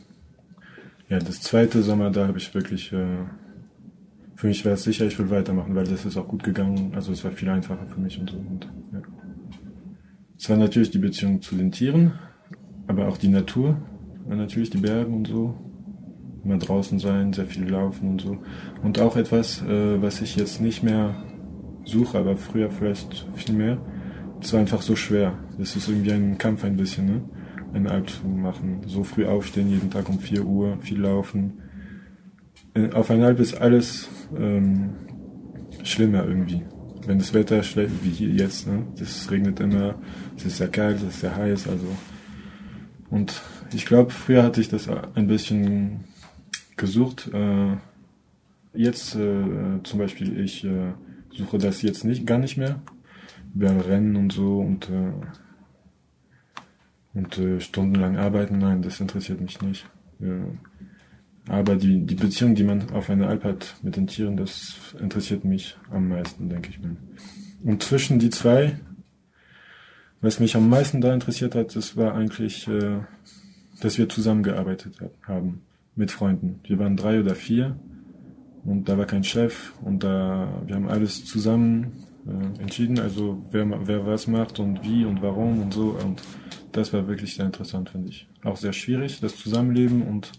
ja, 1.09 1.19
das 1.19 1.41
zweite 1.41 1.83
Sommer, 1.83 2.11
da 2.11 2.29
habe 2.29 2.39
ich 2.39 2.55
wirklich, 2.55 2.93
äh, 2.93 3.25
für 4.43 4.49
mich 4.49 4.65
war 4.65 4.73
es 4.73 4.83
sicher, 4.83 5.07
ich 5.07 5.17
will 5.21 5.31
weitermachen, 5.31 5.77
weil 5.77 5.85
das 5.85 6.05
ist 6.05 6.17
auch 6.17 6.27
gut 6.27 6.43
gegangen, 6.43 6.91
also 6.97 7.13
es 7.13 7.23
war 7.23 7.31
viel 7.31 7.49
einfacher 7.49 7.87
für 7.87 8.01
mich 8.01 8.19
und 8.19 8.29
so. 8.29 8.39
Und, 8.39 8.69
ja. 8.93 9.01
Es 10.37 10.51
war 10.51 10.57
natürlich 10.57 10.91
die 10.91 10.99
Beziehung 10.99 11.41
zu 11.41 11.55
den 11.55 11.71
Tieren, 11.71 12.15
aber 12.89 13.07
auch 13.07 13.19
die 13.19 13.29
Natur, 13.29 13.77
natürlich 14.27 14.71
die 14.71 14.79
Berge 14.79 15.13
und 15.13 15.29
so. 15.29 15.55
Immer 16.43 16.59
draußen 16.59 16.99
sein, 16.99 17.33
sehr 17.33 17.47
viel 17.47 17.69
laufen 17.69 18.09
und 18.09 18.21
so. 18.21 18.37
Und 18.83 18.99
auch 18.99 19.15
etwas, 19.15 19.63
äh, 19.63 20.03
was 20.03 20.21
ich 20.21 20.35
jetzt 20.35 20.61
nicht 20.61 20.83
mehr 20.83 21.15
suche, 21.85 22.19
aber 22.19 22.37
früher 22.37 22.69
vielleicht 22.69 23.25
viel 23.37 23.55
mehr. 23.55 23.79
Es 24.41 24.53
war 24.53 24.59
einfach 24.59 24.83
so 24.83 24.97
schwer. 24.97 25.39
Es 25.61 25.77
ist 25.77 25.89
irgendwie 25.89 26.15
ein 26.15 26.37
Kampf 26.37 26.65
ein 26.65 26.77
bisschen, 26.77 27.07
ne? 27.07 27.23
Eine 27.75 27.93
Alp 27.93 28.11
zu 28.11 28.27
machen. 28.27 28.81
So 28.89 29.05
früh 29.05 29.25
aufstehen, 29.25 29.71
jeden 29.71 29.91
Tag 29.91 30.09
um 30.09 30.19
4 30.19 30.45
Uhr, 30.45 30.79
viel 30.81 31.01
laufen. 31.01 31.61
Äh, 32.75 32.91
auf 32.93 33.11
Alp 33.11 33.41
ist 33.41 33.55
alles 33.55 34.09
ähm, 34.37 34.95
schlimmer 35.83 36.25
irgendwie 36.25 36.63
wenn 37.07 37.19
das 37.19 37.35
Wetter 37.35 37.63
schlecht, 37.63 37.93
wie 38.03 38.11
hier 38.11 38.31
jetzt, 38.31 38.67
ne? 38.67 38.87
Das 38.99 39.31
regnet 39.31 39.61
immer, 39.61 39.97
es 40.37 40.45
ist 40.45 40.59
sehr 40.59 40.69
kalt, 40.69 40.97
es 40.99 41.03
ist 41.03 41.21
sehr 41.21 41.37
heiß, 41.37 41.69
also. 41.69 41.87
Und 43.11 43.43
ich 43.73 43.87
glaube, 43.87 44.11
früher 44.11 44.43
hatte 44.43 44.61
ich 44.61 44.69
das 44.69 44.89
ein 44.89 45.27
bisschen 45.27 46.05
gesucht. 46.77 47.31
Äh, 47.33 47.77
jetzt 48.75 49.15
äh, 49.17 49.83
zum 49.83 49.99
Beispiel, 49.99 50.41
ich 50.41 50.65
äh, 50.65 50.93
suche 51.31 51.59
das 51.59 51.83
jetzt 51.83 52.05
nicht, 52.05 52.27
gar 52.27 52.39
nicht 52.39 52.57
mehr. 52.57 52.81
Über 53.55 53.87
Rennen 53.87 54.17
und 54.17 54.33
so 54.33 54.61
und, 54.61 54.89
äh, 54.89 55.13
und 57.15 57.39
äh, 57.39 57.61
stundenlang 57.61 58.17
arbeiten, 58.17 58.59
nein, 58.59 58.81
das 58.81 59.01
interessiert 59.01 59.41
mich 59.41 59.61
nicht. 59.61 59.87
Äh, 60.21 60.57
aber 61.53 61.77
die, 61.77 62.07
die 62.07 62.15
Beziehung, 62.15 62.55
die 62.55 62.65
man 62.65 62.91
auf 62.93 63.11
einer 63.11 63.29
Alp 63.29 63.45
hat 63.45 63.77
mit 63.83 63.97
den 63.97 64.07
Tieren, 64.07 64.39
das 64.39 64.75
interessiert 64.99 65.45
mich 65.45 65.77
am 65.91 66.09
meisten, 66.09 66.49
denke 66.49 66.71
ich 66.71 66.81
mir. 66.81 66.97
Und 67.63 67.83
zwischen 67.83 68.19
die 68.19 68.31
zwei, 68.31 68.81
was 70.23 70.41
mich 70.41 70.57
am 70.57 70.71
meisten 70.71 71.03
da 71.03 71.13
interessiert 71.13 71.55
hat, 71.55 71.77
das 71.77 71.95
war 71.95 72.15
eigentlich, 72.15 72.67
äh, 72.69 73.01
dass 73.81 73.99
wir 73.99 74.09
zusammengearbeitet 74.09 74.97
haben 75.27 75.61
mit 75.95 76.11
Freunden. 76.11 76.61
Wir 76.65 76.79
waren 76.79 76.97
drei 76.97 77.21
oder 77.21 77.35
vier 77.35 77.77
und 78.65 78.89
da 78.89 78.97
war 78.97 79.05
kein 79.05 79.23
Chef 79.23 79.75
und 79.83 80.05
da 80.05 80.49
wir 80.65 80.75
haben 80.75 80.89
alles 80.89 81.27
zusammen 81.27 82.07
äh, 82.27 82.63
entschieden, 82.63 82.99
also 82.99 83.45
wer, 83.51 83.87
wer 83.87 84.07
was 84.07 84.27
macht 84.27 84.59
und 84.59 84.83
wie 84.85 85.05
und 85.05 85.21
warum 85.21 85.61
und 85.61 85.75
so 85.75 85.99
und 86.03 86.23
das 86.73 86.95
war 86.95 87.07
wirklich 87.09 87.35
sehr 87.35 87.45
interessant, 87.45 87.91
finde 87.91 88.09
ich. 88.09 88.27
Auch 88.43 88.57
sehr 88.57 88.73
schwierig, 88.73 89.21
das 89.21 89.37
Zusammenleben 89.37 90.01
und 90.01 90.33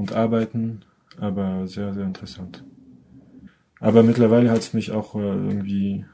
und 0.00 0.12
arbeiten, 0.12 0.80
aber 1.18 1.66
sehr, 1.66 1.92
sehr 1.92 2.04
interessant. 2.04 2.64
Aber 3.78 4.02
mittlerweile 4.02 4.50
hat 4.50 4.58
es 4.58 4.72
mich 4.72 4.92
auch 4.92 5.14
äh, 5.14 5.18
irgendwie, 5.18 6.06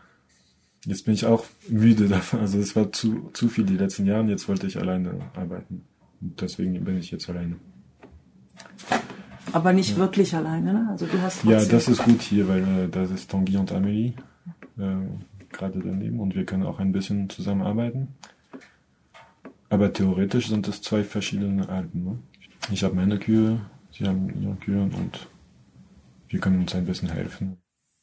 jetzt 0.85 1.05
bin 1.05 1.15
ich 1.15 1.25
auch 1.25 1.45
müde 1.69 2.09
davon, 2.17 2.41
also 2.41 2.59
es 2.59 2.75
war 2.75 2.93
zu, 2.93 3.31
zu 3.33 3.49
viel 3.49 3.65
die 3.65 3.77
letzten 3.77 4.07
Jahre, 4.07 4.27
jetzt 4.27 4.49
wollte 4.49 4.67
ich 4.67 4.79
alleine 4.79 5.21
arbeiten. 5.35 5.85
Und 6.21 6.41
deswegen 6.41 6.83
bin 6.85 6.99
ich 6.99 7.11
jetzt 7.13 7.29
alleine. 7.31 7.57
Aber 9.53 9.73
nicht 9.73 9.93
ja. 9.93 9.97
wirklich 9.99 10.35
alleine, 10.35 10.73
ne? 10.73 10.89
Also 10.91 11.07
du 11.07 11.21
hast 11.23 11.45
Ja, 11.45 11.65
das 11.65 11.89
ist 11.89 12.03
gut 12.03 12.23
hier, 12.23 12.49
weil 12.49 12.63
äh, 12.63 12.89
das 12.91 13.11
ist 13.13 13.31
Tanguy 13.31 13.57
und 13.57 13.73
Amélie 13.73 14.15
äh, 14.79 15.53
gerade 15.53 15.79
daneben 15.79 16.19
und 16.19 16.35
wir 16.35 16.45
können 16.45 16.65
auch 16.65 16.81
ein 16.81 16.91
bisschen 16.91 17.31
zusammenarbeiten. 17.31 18.09
Aber 19.69 19.93
theoretisch 19.93 20.49
sind 20.49 20.67
es 20.67 20.83
zwei 20.83 21.05
verschiedene 21.05 21.69
Alpen. 21.69 22.05
Ne? 22.05 22.19
Ich 22.73 22.83
habe 22.83 22.95
meine 22.95 23.19
Kühe, 23.19 23.61
sie 23.97 24.07
haben 24.07 24.43
ihre 24.43 24.57
Kühe 24.57 24.83
und 24.83 25.29
wir 26.29 26.41
können 26.41 26.61
uns 26.61 26.75
ein 26.75 26.87
bisschen 26.87 27.11
helfen. 27.11 27.59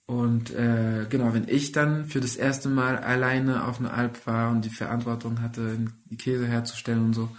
Und 0.05 0.51
äh, 0.51 1.05
genau, 1.09 1.33
wenn 1.33 1.47
ich 1.47 1.71
dann 1.71 2.05
für 2.05 2.19
das 2.19 2.35
erste 2.35 2.69
Mal 2.69 2.97
alleine 2.97 3.65
auf 3.67 3.79
einer 3.79 3.93
Alp 3.93 4.27
war 4.27 4.51
und 4.51 4.65
die 4.65 4.69
Verantwortung 4.69 5.41
hatte, 5.41 5.79
die 6.05 6.17
Käse 6.17 6.45
herzustellen 6.45 7.05
und 7.05 7.13
so, 7.13 7.29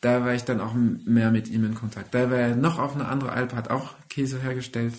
da 0.00 0.24
war 0.24 0.34
ich 0.34 0.44
dann 0.44 0.60
auch 0.60 0.74
mehr 0.74 1.30
mit 1.30 1.48
ihm 1.48 1.64
in 1.64 1.74
Kontakt. 1.74 2.14
Da 2.14 2.30
war 2.30 2.38
er 2.38 2.56
noch 2.56 2.78
auf 2.78 2.94
einer 2.94 3.08
anderen 3.08 3.32
Alp, 3.32 3.54
hat 3.54 3.70
auch 3.70 3.94
Käse 4.08 4.40
hergestellt. 4.40 4.94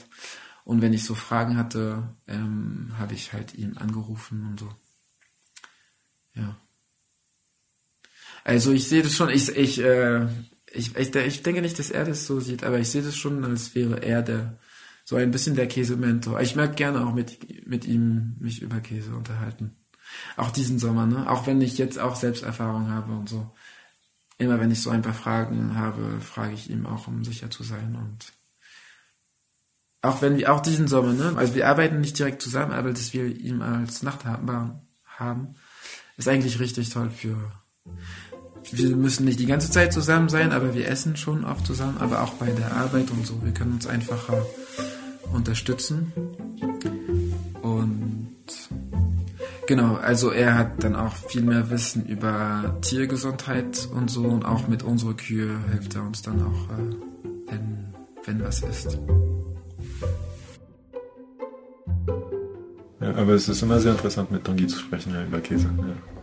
Und 0.64 0.82
wenn 0.82 0.94
ich 0.94 1.06
so 1.06 1.16
Fragen 1.16 1.58
hatte, 1.58 2.04
ähm, 2.28 2.92
habe 2.98 3.14
ich 3.14 3.34
halt 3.34 3.56
ihn 3.56 3.78
angerufen 3.78 4.46
und 4.50 4.60
so. 4.60 4.70
Ja. 6.34 6.58
Also 8.44 8.72
ich 8.72 8.88
sehe 8.88 9.02
das 9.02 9.14
schon, 9.14 9.30
ich, 9.30 9.50
ich 9.50 9.80
äh, 9.80 10.28
ich, 10.72 10.96
ich, 10.96 11.16
ich 11.16 11.44
denke 11.44 11.62
nicht, 11.62 11.80
dass 11.80 11.90
er 11.90 12.06
das 12.06 12.26
so 12.26 12.40
sieht, 12.40 12.64
aber 12.64 12.80
ich 12.80 12.90
sehe 12.90 13.02
das 13.02 13.16
schon, 13.16 13.44
als 13.44 13.76
wäre 13.76 14.02
er 14.04 14.22
der, 14.22 14.58
so 15.04 15.16
ein 15.16 15.32
bisschen 15.32 15.56
der 15.56 15.68
Käsementor. 15.68 16.42
Ich 16.42 16.56
mag 16.56 16.76
gerne 16.76 17.06
auch 17.06 17.14
mit, 17.14 17.66
mit 17.68 17.86
ihm 17.86 18.36
mich 18.40 18.62
über 18.62 18.82
Käse 18.82 19.16
unterhalten. 19.16 19.76
Auch 20.36 20.52
diesen 20.52 20.80
Sommer, 20.80 21.06
ne? 21.06 21.30
Auch 21.30 21.48
wenn 21.48 21.62
ich 21.62 21.78
jetzt 21.78 22.00
auch 22.00 22.16
Selbsterfahrung 22.16 22.90
habe 22.90 23.14
und 23.14 23.30
so. 23.30 23.54
Immer 24.38 24.60
wenn 24.60 24.72
ich 24.72 24.82
so 24.82 24.90
ein 24.90 25.02
paar 25.02 25.14
Fragen 25.14 25.78
habe, 25.78 26.20
frage 26.22 26.54
ich 26.54 26.70
ihm 26.70 26.86
auch, 26.86 27.08
um 27.08 27.24
sicher 27.24 27.50
zu 27.50 27.64
sein 27.64 27.96
und 27.96 28.34
auch 30.02 30.22
wenn 30.22 30.38
wir, 30.38 30.54
auch 30.54 30.60
diesen 30.60 30.88
Sommer, 30.88 31.14
ne? 31.14 31.34
Also 31.38 31.56
wir 31.56 31.68
arbeiten 31.68 32.02
nicht 32.02 32.20
direkt 32.20 32.42
zusammen, 32.42 32.72
aber 32.72 32.92
dass 32.92 33.14
wir 33.14 33.26
ihn 33.26 33.62
als 33.62 34.04
Nachtbahn 34.04 34.82
haben, 35.06 35.56
ist 36.18 36.28
eigentlich 36.28 36.60
richtig 36.60 36.90
toll 36.90 37.10
für, 37.10 37.52
wir 38.72 38.96
müssen 38.96 39.26
nicht 39.26 39.40
die 39.40 39.46
ganze 39.46 39.72
Zeit 39.72 39.94
zusammen 39.94 40.30
sein, 40.30 40.52
aber 40.52 40.74
wir 40.74 40.88
essen 40.88 41.16
schon 41.16 41.46
oft 41.46 41.66
zusammen, 41.66 41.98
aber 42.00 42.24
auch 42.24 42.34
bei 42.34 42.48
der 42.48 42.76
Arbeit 42.76 43.12
und 43.12 43.26
so. 43.26 43.40
Wir 43.44 43.54
können 43.54 43.74
uns 43.74 43.88
einfacher 43.88 44.46
unterstützen. 45.34 46.12
Und 47.62 48.30
genau, 49.68 49.96
also 49.96 50.32
er 50.32 50.56
hat 50.56 50.84
dann 50.84 50.96
auch 50.96 51.16
viel 51.16 51.44
mehr 51.44 51.70
Wissen 51.70 52.06
über 52.06 52.78
Tiergesundheit 52.82 53.88
und 53.94 54.10
so 54.10 54.24
und 54.24 54.46
auch 54.46 54.68
mit 54.68 54.84
unserer 54.84 55.14
Kühe 55.14 55.58
hilft 55.72 55.96
er 55.96 56.04
uns 56.04 56.22
dann 56.22 56.42
auch, 56.42 56.70
äh, 56.72 57.52
wenn, 57.52 57.94
wenn 58.26 58.44
was 58.44 58.62
ist. 58.62 59.00
Ja, 63.00 63.14
aber 63.16 63.34
es 63.34 63.48
ist 63.48 63.62
immer 63.62 63.80
sehr 63.80 63.92
interessant 63.92 64.32
mit 64.32 64.44
Tanguy 64.44 64.68
zu 64.68 64.80
sprechen 64.80 65.14
ja, 65.14 65.24
über 65.24 65.40
Käse. 65.40 65.70
Ja. 65.78 66.17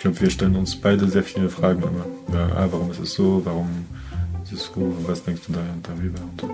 Ich 0.00 0.02
glaube, 0.02 0.18
wir 0.22 0.30
stellen 0.30 0.56
uns 0.56 0.76
beide 0.76 1.06
sehr 1.10 1.22
viele 1.22 1.50
Fragen 1.50 1.82
immer. 1.82 2.06
Ja, 2.32 2.46
ah, 2.56 2.68
warum 2.70 2.90
ist 2.90 3.00
es 3.00 3.12
so? 3.12 3.42
Warum 3.44 3.68
ist 4.42 4.50
es 4.50 4.64
so? 4.74 4.94
Was 5.06 5.22
denkst 5.22 5.42
du 5.46 5.52
da 5.52 5.60
darüber? 5.82 6.20
Und, 6.40 6.48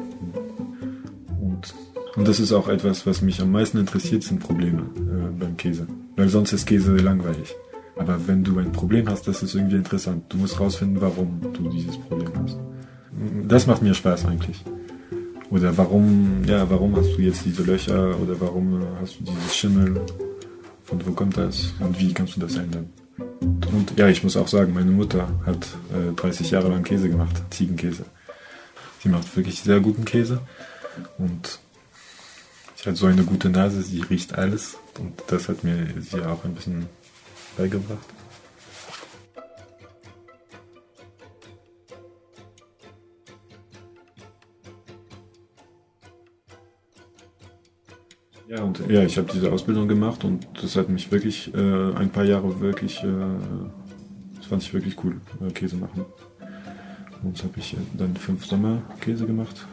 und, 1.40 1.74
und 2.16 2.26
das 2.26 2.40
ist 2.40 2.52
auch 2.52 2.66
etwas, 2.66 3.06
was 3.06 3.22
mich 3.22 3.40
am 3.40 3.52
meisten 3.52 3.78
interessiert, 3.78 4.24
sind 4.24 4.40
Probleme 4.40 4.82
äh, 4.96 5.30
beim 5.38 5.56
Käse. 5.56 5.86
Weil 6.16 6.28
sonst 6.28 6.54
ist 6.54 6.66
Käse 6.66 6.96
langweilig. 6.96 7.54
Aber 7.94 8.18
wenn 8.26 8.42
du 8.42 8.58
ein 8.58 8.72
Problem 8.72 9.08
hast, 9.08 9.28
das 9.28 9.44
ist 9.44 9.54
irgendwie 9.54 9.76
interessant. 9.76 10.24
Du 10.28 10.38
musst 10.38 10.58
rausfinden, 10.58 11.00
warum 11.00 11.40
du 11.52 11.68
dieses 11.68 11.96
Problem 11.98 12.32
hast. 12.42 12.58
Das 13.46 13.68
macht 13.68 13.80
mir 13.80 13.94
Spaß 13.94 14.26
eigentlich. 14.26 14.64
Oder 15.50 15.78
warum, 15.78 16.42
ja, 16.48 16.68
warum 16.68 16.96
hast 16.96 17.16
du 17.16 17.22
jetzt 17.22 17.44
diese 17.44 17.62
Löcher? 17.62 18.20
Oder 18.20 18.40
warum 18.40 18.82
hast 19.00 19.20
du 19.20 19.22
dieses 19.22 19.54
Schimmel? 19.54 20.00
Von 20.82 21.06
wo 21.06 21.12
kommt 21.12 21.36
das? 21.36 21.72
Und 21.78 21.96
wie 22.00 22.12
kannst 22.12 22.34
du 22.34 22.40
das 22.40 22.56
ändern? 22.56 22.90
Und 23.46 23.92
ja, 23.96 24.08
ich 24.08 24.24
muss 24.24 24.36
auch 24.36 24.48
sagen, 24.48 24.74
meine 24.74 24.90
Mutter 24.90 25.28
hat 25.46 25.66
äh, 25.92 26.12
30 26.14 26.50
Jahre 26.50 26.68
lang 26.68 26.82
Käse 26.82 27.08
gemacht, 27.08 27.40
Ziegenkäse. 27.50 28.04
Sie 29.02 29.08
macht 29.08 29.36
wirklich 29.36 29.60
sehr 29.60 29.80
guten 29.80 30.04
Käse 30.04 30.40
und 31.18 31.60
ich 32.76 32.86
hat 32.86 32.96
so 32.96 33.06
eine 33.06 33.22
gute 33.22 33.48
Nase, 33.48 33.82
sie 33.82 34.00
riecht 34.00 34.34
alles 34.34 34.76
und 34.98 35.22
das 35.28 35.48
hat 35.48 35.62
mir 35.62 35.86
sie 36.00 36.24
auch 36.24 36.44
ein 36.44 36.54
bisschen 36.54 36.86
beigebracht. 37.56 38.15
Ja, 48.48 48.62
und 48.62 48.80
ja, 48.88 49.02
ich 49.02 49.18
habe 49.18 49.28
diese 49.32 49.50
Ausbildung 49.50 49.88
gemacht 49.88 50.24
und 50.24 50.46
das 50.62 50.76
hat 50.76 50.88
mich 50.88 51.10
wirklich 51.10 51.52
äh, 51.52 51.58
ein 51.94 52.10
paar 52.10 52.24
Jahre 52.24 52.60
wirklich, 52.60 53.02
äh, 53.02 53.06
das 54.36 54.46
fand 54.46 54.62
ich 54.62 54.72
wirklich 54.72 54.96
cool, 55.02 55.20
äh, 55.44 55.50
Käse 55.50 55.76
machen. 55.76 56.04
Und 57.24 57.42
habe 57.42 57.54
ich 57.56 57.74
äh, 57.74 57.78
dann 57.98 58.14
fünf 58.16 58.46
Sommer 58.46 58.82
Käse 59.00 59.26
gemacht. 59.26 59.66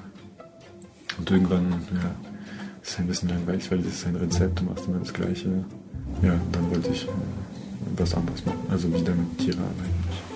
Und 1.20 1.30
irgendwann, 1.30 1.70
ja, 1.72 2.16
ist 2.82 3.00
ein 3.00 3.06
bisschen 3.06 3.30
langweilig, 3.30 3.70
weil 3.70 3.78
das 3.78 3.94
ist 3.94 4.08
ein 4.08 4.16
Rezept, 4.16 4.60
du 4.60 4.64
machst 4.64 4.88
immer 4.88 5.00
das 5.00 5.14
Gleiche. 5.14 5.50
Ja, 6.24 6.34
dann 6.52 6.72
wollte 6.72 6.90
ich 6.90 7.06
äh, 7.06 7.12
was 7.98 8.16
anderes 8.16 8.44
machen, 8.44 8.66
also 8.70 8.88
wieder 8.88 9.14
mit 9.14 9.38
Tieren 9.38 9.60
arbeiten. 9.60 10.33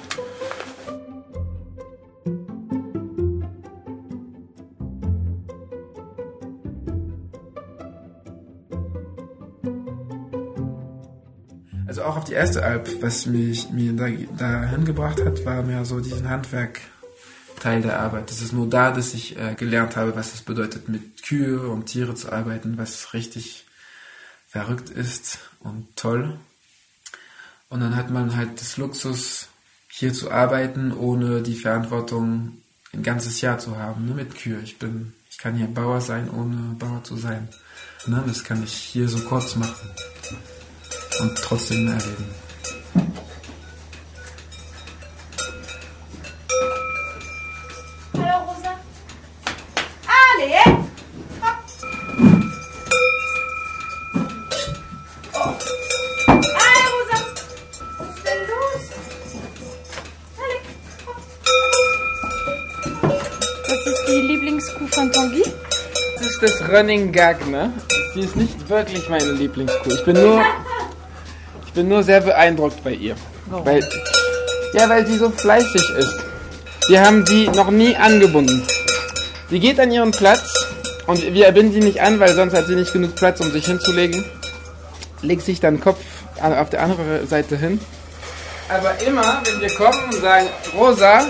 Also 11.87 12.03
auch 12.03 12.17
auf 12.17 12.25
die 12.25 12.33
erste 12.33 12.63
Alp, 12.63 13.01
was 13.01 13.25
mich 13.25 13.69
mir 13.69 13.93
da, 13.93 14.09
dahin 14.37 14.83
gebracht 14.83 15.23
hat, 15.23 15.45
war 15.45 15.63
mehr 15.63 15.85
so 15.85 16.01
diesen 16.01 16.29
Handwerk-Teil 16.29 17.81
der 17.81 17.99
Arbeit. 17.99 18.29
Das 18.29 18.41
ist 18.41 18.51
nur 18.51 18.69
da, 18.69 18.91
dass 18.91 19.13
ich 19.13 19.37
äh, 19.39 19.55
gelernt 19.55 19.95
habe, 19.95 20.15
was 20.15 20.33
es 20.33 20.41
bedeutet, 20.41 20.89
mit 20.89 21.23
Kühe 21.23 21.69
und 21.69 21.85
Tiere 21.85 22.13
zu 22.13 22.31
arbeiten, 22.31 22.77
was 22.77 23.13
richtig 23.13 23.65
verrückt 24.49 24.89
ist 24.89 25.39
und 25.61 25.95
toll. 25.95 26.37
Und 27.69 27.79
dann 27.79 27.95
hat 27.95 28.09
man 28.09 28.35
halt 28.35 28.59
das 28.59 28.75
Luxus, 28.75 29.47
hier 29.89 30.13
zu 30.13 30.29
arbeiten, 30.29 30.91
ohne 30.91 31.41
die 31.41 31.55
Verantwortung 31.55 32.57
ein 32.93 33.01
ganzes 33.01 33.39
Jahr 33.41 33.59
zu 33.59 33.77
haben, 33.77 34.05
ne, 34.05 34.13
mit 34.13 34.35
Kühe. 34.35 34.59
Ich 34.59 34.77
bin, 34.77 35.13
ich 35.29 35.37
kann 35.37 35.55
hier 35.55 35.67
Bauer 35.67 36.01
sein, 36.01 36.29
ohne 36.29 36.75
Bauer 36.77 37.03
zu 37.03 37.15
sein. 37.15 37.47
Ne, 38.05 38.21
das 38.27 38.43
kann 38.43 38.61
ich 38.61 38.73
hier 38.73 39.07
so 39.07 39.19
kurz 39.19 39.55
machen 39.55 39.89
und 41.19 41.35
trotzdem 41.37 41.87
erleben. 41.87 42.35
Hallo 48.13 48.45
Rosa. 48.45 48.73
Das 63.67 63.85
ist 63.85 64.07
die 64.07 64.21
Lieblingskuh 64.21 64.87
von 64.87 65.11
Tanguy. 65.11 65.43
Das 66.17 66.25
ist 66.27 66.43
das 66.43 66.69
Running 66.69 67.11
Gag, 67.11 67.45
ne? 67.47 67.73
Sie 68.13 68.21
ist 68.21 68.35
nicht 68.35 68.69
wirklich 68.69 69.07
meine 69.09 69.31
Lieblingskuh. 69.31 69.91
Ich 69.93 70.03
bin 70.05 70.15
nur, 70.15 70.43
bin 71.77 71.89
nur 71.89 72.01
sehr 72.01 72.21
beeindruckt 72.21 72.83
bei 72.83 72.91
ihr. 72.91 73.15
Warum? 73.45 73.65
Weil, 73.65 73.87
ja, 74.73 74.89
weil 74.89 75.05
sie 75.05 75.17
so 75.17 75.29
fleißig 75.29 75.89
ist. 75.91 76.15
Wir 76.87 77.05
haben 77.05 77.23
sie 77.23 77.47
noch 77.49 77.69
nie 77.69 77.95
angebunden. 77.95 78.63
Sie 79.51 79.59
geht 79.59 79.79
an 79.79 79.91
ihren 79.91 80.09
Platz 80.09 80.51
und 81.05 81.21
wir 81.21 81.51
binden 81.51 81.73
sie 81.73 81.79
nicht 81.79 82.01
an, 82.01 82.19
weil 82.19 82.33
sonst 82.33 82.55
hat 82.55 82.65
sie 82.65 82.75
nicht 82.75 82.93
genug 82.93 83.13
Platz, 83.15 83.39
um 83.41 83.51
sich 83.51 83.67
hinzulegen. 83.67 84.25
Legt 85.21 85.43
sich 85.43 85.59
dann 85.59 85.79
Kopf 85.79 85.99
auf 86.41 86.71
der 86.71 86.81
anderen 86.81 87.27
Seite 87.27 87.55
hin. 87.55 87.79
Aber 88.69 88.99
immer, 89.05 89.41
wenn 89.45 89.61
wir 89.61 89.75
kommen 89.75 90.03
und 90.11 90.19
sagen, 90.19 90.47
Rosa, 90.75 91.27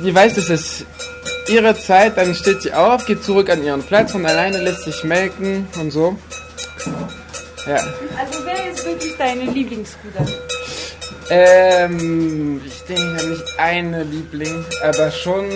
sie 0.00 0.14
weiß, 0.14 0.38
es 0.38 0.48
ist 0.48 0.86
ihre 1.46 1.78
Zeit, 1.78 2.16
dann 2.16 2.34
steht 2.34 2.62
sie 2.62 2.72
auf, 2.72 3.04
geht 3.04 3.22
zurück 3.22 3.50
an 3.50 3.62
ihren 3.62 3.82
Platz 3.82 4.14
und 4.14 4.24
alleine 4.24 4.62
lässt 4.62 4.84
sich 4.84 5.04
melken 5.04 5.68
und 5.78 5.90
so. 5.90 6.16
Ja. 7.66 7.76
Also 7.76 8.44
wer 8.44 8.70
ist 8.70 8.84
wirklich 8.84 9.16
deine 9.16 9.44
Lieblingskuh 9.44 10.08
dann? 10.14 10.28
Ähm, 11.30 12.60
ich 12.66 12.82
denke 12.82 13.26
nicht 13.26 13.44
eine 13.58 14.02
Liebling, 14.02 14.64
aber 14.82 15.10
schon, 15.10 15.46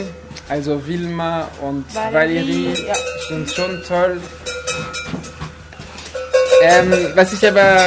also 0.49 0.87
Wilma 0.87 1.49
und 1.61 1.85
Valerie, 1.95 2.15
Valerie 2.15 2.87
ja. 2.87 2.95
sind 3.29 3.51
schon 3.51 3.83
toll. 3.87 4.21
Ähm, 6.63 6.93
was 7.15 7.33
ich 7.35 7.47
aber, 7.47 7.87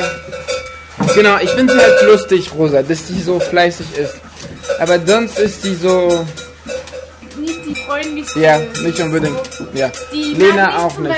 genau, 1.15 1.37
ich 1.39 1.49
finde 1.49 1.73
sie 1.73 1.79
halt 1.79 2.03
lustig, 2.03 2.51
Rosa, 2.55 2.83
dass 2.83 3.07
sie 3.07 3.19
so 3.19 3.39
fleißig 3.39 3.97
ist. 3.97 4.15
Aber 4.79 4.99
sonst 5.05 5.39
ist 5.39 5.63
sie 5.63 5.73
so, 5.75 6.25
Nicht 7.37 7.65
die 7.65 7.75
freundlichste. 7.75 8.39
ja, 8.39 8.59
nicht 8.83 8.99
unbedingt, 8.99 9.39
ja. 9.73 9.91
Die 10.13 10.35
Lena 10.35 10.85
auch 10.85 10.97
nicht. 10.99 11.15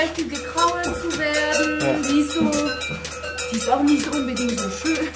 Ist 3.64 3.70
auch 3.70 3.82
nicht 3.82 4.06
unbedingt 4.14 4.60
so 4.60 4.68
schön. 4.68 5.08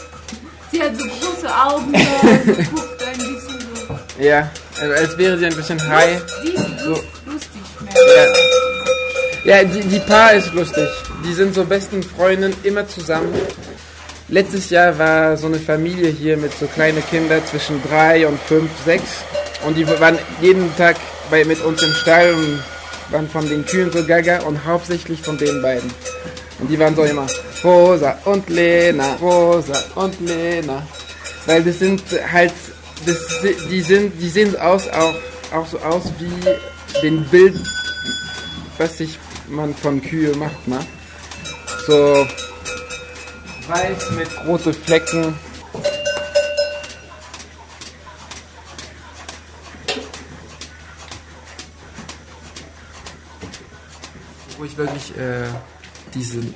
Sie 0.72 0.82
hat 0.82 0.96
so 0.96 1.04
große 1.04 1.54
Augen 1.66 1.92
da, 1.92 1.98
sie 2.54 2.62
guckt 2.64 3.02
ein 3.02 3.18
bisschen 3.18 3.60
so. 3.60 4.22
Ja, 4.22 4.50
also 4.80 4.94
als 4.94 5.18
wäre 5.18 5.38
sie 5.38 5.46
ein 5.46 5.54
bisschen 5.54 5.88
high. 5.88 6.22
Die 6.42 6.48
ist 6.48 6.64
So. 6.82 6.90
lust, 6.90 7.04
lustig. 7.26 7.62
mehr. 7.84 8.32
Ja, 9.44 9.56
ja 9.58 9.64
die, 9.64 9.80
die 9.80 9.98
Paar 10.00 10.32
ist 10.32 10.52
lustig. 10.54 10.88
Die 11.24 11.34
sind 11.34 11.54
so 11.54 11.64
besten 11.64 12.02
Freundinnen, 12.02 12.54
immer 12.62 12.88
zusammen. 12.88 13.34
Letztes 14.28 14.70
Jahr 14.70 14.98
war 14.98 15.36
so 15.36 15.46
eine 15.46 15.58
Familie 15.58 16.10
hier 16.10 16.36
mit 16.38 16.52
so 16.58 16.66
kleinen 16.66 17.02
Kindern 17.08 17.42
zwischen 17.50 17.82
drei 17.82 18.26
und 18.26 18.40
fünf, 18.40 18.70
sechs. 18.84 19.24
Und 19.66 19.76
die 19.76 19.86
waren 20.00 20.18
jeden 20.40 20.74
Tag 20.76 20.96
bei, 21.30 21.44
mit 21.44 21.62
uns 21.62 21.82
im 21.82 21.92
Stall 21.92 22.32
und 22.32 22.62
waren 23.10 23.28
von 23.28 23.46
den 23.46 23.64
Kühen 23.66 23.90
so 23.92 24.04
gaga 24.04 24.40
und 24.42 24.64
hauptsächlich 24.64 25.20
von 25.20 25.36
den 25.36 25.60
beiden. 25.60 25.90
Und 26.60 26.68
die 26.68 26.78
waren 26.78 26.94
so 26.96 27.04
immer 27.04 27.26
Rosa 27.64 28.16
und 28.24 28.48
Lena, 28.48 29.14
Rosa 29.14 29.78
und 29.94 30.20
Lena. 30.20 30.86
Weil 31.46 31.64
das 31.64 31.78
sind 31.78 32.02
halt, 32.30 32.52
das, 33.04 33.16
die 33.70 33.80
sind, 33.80 34.20
die 34.20 34.28
sehen 34.28 34.56
aus, 34.58 34.88
auch, 34.88 35.14
auch 35.52 35.66
so 35.66 35.78
aus 35.78 36.04
wie 36.18 37.00
den 37.02 37.24
Bild, 37.26 37.58
was 38.76 38.98
sich 38.98 39.18
man 39.48 39.74
von 39.74 40.00
Kühe 40.00 40.36
macht, 40.36 40.68
ne? 40.68 40.78
So 41.86 42.26
weiß 43.68 44.10
mit 44.12 44.28
rote 44.46 44.72
Flecken. 44.72 45.34
Wo 54.56 54.64
ich 54.64 54.76
wirklich 54.76 55.16
äh, 55.16 55.46
diesen 56.14 56.54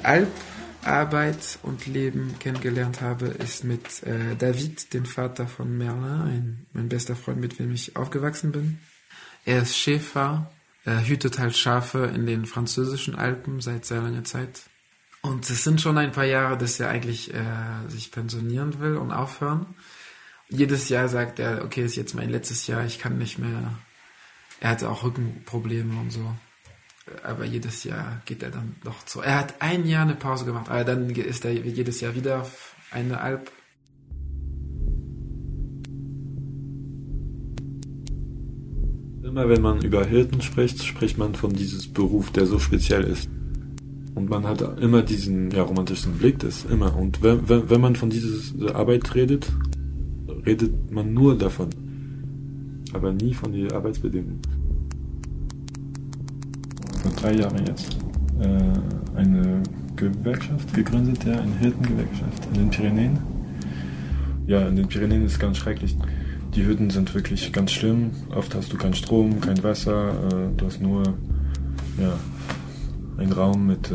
Alparbeit 0.84 1.60
und 1.62 1.86
Leben 1.86 2.34
kennengelernt 2.40 3.00
habe, 3.00 3.26
ist 3.26 3.62
mit 3.62 4.02
äh, 4.02 4.34
David, 4.36 4.92
dem 4.92 5.04
Vater 5.04 5.46
von 5.46 5.78
Merlin, 5.78 6.22
ein, 6.22 6.66
mein 6.72 6.88
bester 6.88 7.14
Freund, 7.14 7.40
mit 7.40 7.58
dem 7.58 7.72
ich 7.72 7.96
aufgewachsen 7.96 8.50
bin. 8.50 8.78
Er 9.44 9.62
ist 9.62 9.76
Schäfer, 9.76 10.50
er 10.84 11.06
hütet 11.06 11.38
halt 11.38 11.56
Schafe 11.56 12.10
in 12.14 12.26
den 12.26 12.46
französischen 12.46 13.14
Alpen 13.14 13.60
seit 13.60 13.84
sehr 13.84 14.02
langer 14.02 14.24
Zeit. 14.24 14.62
Und 15.20 15.48
es 15.48 15.62
sind 15.62 15.80
schon 15.80 15.98
ein 15.98 16.10
paar 16.10 16.24
Jahre, 16.24 16.58
dass 16.58 16.80
er 16.80 16.88
eigentlich 16.88 17.32
äh, 17.32 17.88
sich 17.88 18.10
pensionieren 18.10 18.80
will 18.80 18.96
und 18.96 19.12
aufhören. 19.12 19.66
Jedes 20.48 20.88
Jahr 20.88 21.08
sagt 21.08 21.38
er, 21.38 21.64
okay, 21.64 21.84
ist 21.84 21.96
jetzt 21.96 22.14
mein 22.14 22.28
letztes 22.28 22.66
Jahr, 22.66 22.84
ich 22.84 22.98
kann 22.98 23.18
nicht 23.18 23.38
mehr. 23.38 23.78
Er 24.58 24.70
hatte 24.70 24.90
auch 24.90 25.04
Rückenprobleme 25.04 26.00
und 26.00 26.10
so. 26.10 26.34
Aber 27.24 27.44
jedes 27.44 27.84
Jahr 27.84 28.22
geht 28.24 28.42
er 28.42 28.50
dann 28.50 28.76
doch 28.84 29.04
zu. 29.04 29.20
Er 29.20 29.38
hat 29.38 29.54
ein 29.60 29.86
Jahr 29.86 30.02
eine 30.02 30.14
Pause 30.14 30.44
gemacht, 30.44 30.68
aber 30.68 30.84
dann 30.84 31.10
ist 31.10 31.44
er 31.44 31.52
jedes 31.52 32.00
Jahr 32.00 32.14
wieder 32.14 32.42
auf 32.42 32.76
eine 32.90 33.20
Alp. 33.20 33.50
Immer 39.22 39.48
wenn 39.48 39.62
man 39.62 39.82
über 39.82 40.04
Hirten 40.04 40.42
spricht, 40.42 40.82
spricht 40.84 41.16
man 41.16 41.34
von 41.34 41.52
diesem 41.52 41.92
Beruf, 41.92 42.30
der 42.32 42.46
so 42.46 42.58
speziell 42.58 43.04
ist. 43.04 43.28
Und 44.14 44.28
man 44.28 44.46
hat 44.46 44.60
immer 44.78 45.02
diesen 45.02 45.50
ja, 45.50 45.62
romantischen 45.62 46.18
Blick, 46.18 46.38
das 46.40 46.64
immer. 46.66 46.94
Und 46.94 47.22
wenn, 47.22 47.48
wenn, 47.48 47.70
wenn 47.70 47.80
man 47.80 47.96
von 47.96 48.10
dieser 48.10 48.76
Arbeit 48.76 49.14
redet, 49.14 49.50
redet 50.44 50.92
man 50.92 51.14
nur 51.14 51.36
davon. 51.36 51.70
Aber 52.92 53.12
nie 53.12 53.32
von 53.32 53.52
den 53.52 53.72
Arbeitsbedingungen. 53.72 54.42
Vor 57.02 57.10
drei 57.12 57.34
Jahren 57.34 57.66
jetzt 57.66 57.96
äh, 58.40 59.18
eine 59.18 59.62
Gewerkschaft 59.96 60.72
gegründet, 60.72 61.24
ja, 61.24 61.40
eine 61.40 61.56
Hirtengewerkschaft 61.58 62.46
in 62.52 62.54
den 62.54 62.70
Pyrenäen. 62.70 63.18
Ja, 64.46 64.66
in 64.68 64.76
den 64.76 64.88
Pyrenäen 64.88 65.24
ist 65.24 65.32
es 65.32 65.38
ganz 65.38 65.58
schrecklich. 65.58 65.96
Die 66.54 66.64
Hütten 66.64 66.90
sind 66.90 67.14
wirklich 67.14 67.52
ganz 67.52 67.72
schlimm. 67.72 68.10
Oft 68.34 68.54
hast 68.54 68.72
du 68.72 68.76
keinen 68.76 68.94
Strom, 68.94 69.40
kein 69.40 69.62
Wasser, 69.62 70.10
äh, 70.10 70.56
du 70.56 70.66
hast 70.66 70.80
nur 70.80 71.02
ja, 72.00 72.12
einen 73.18 73.32
Raum 73.32 73.66
mit, 73.66 73.90
äh, 73.90 73.94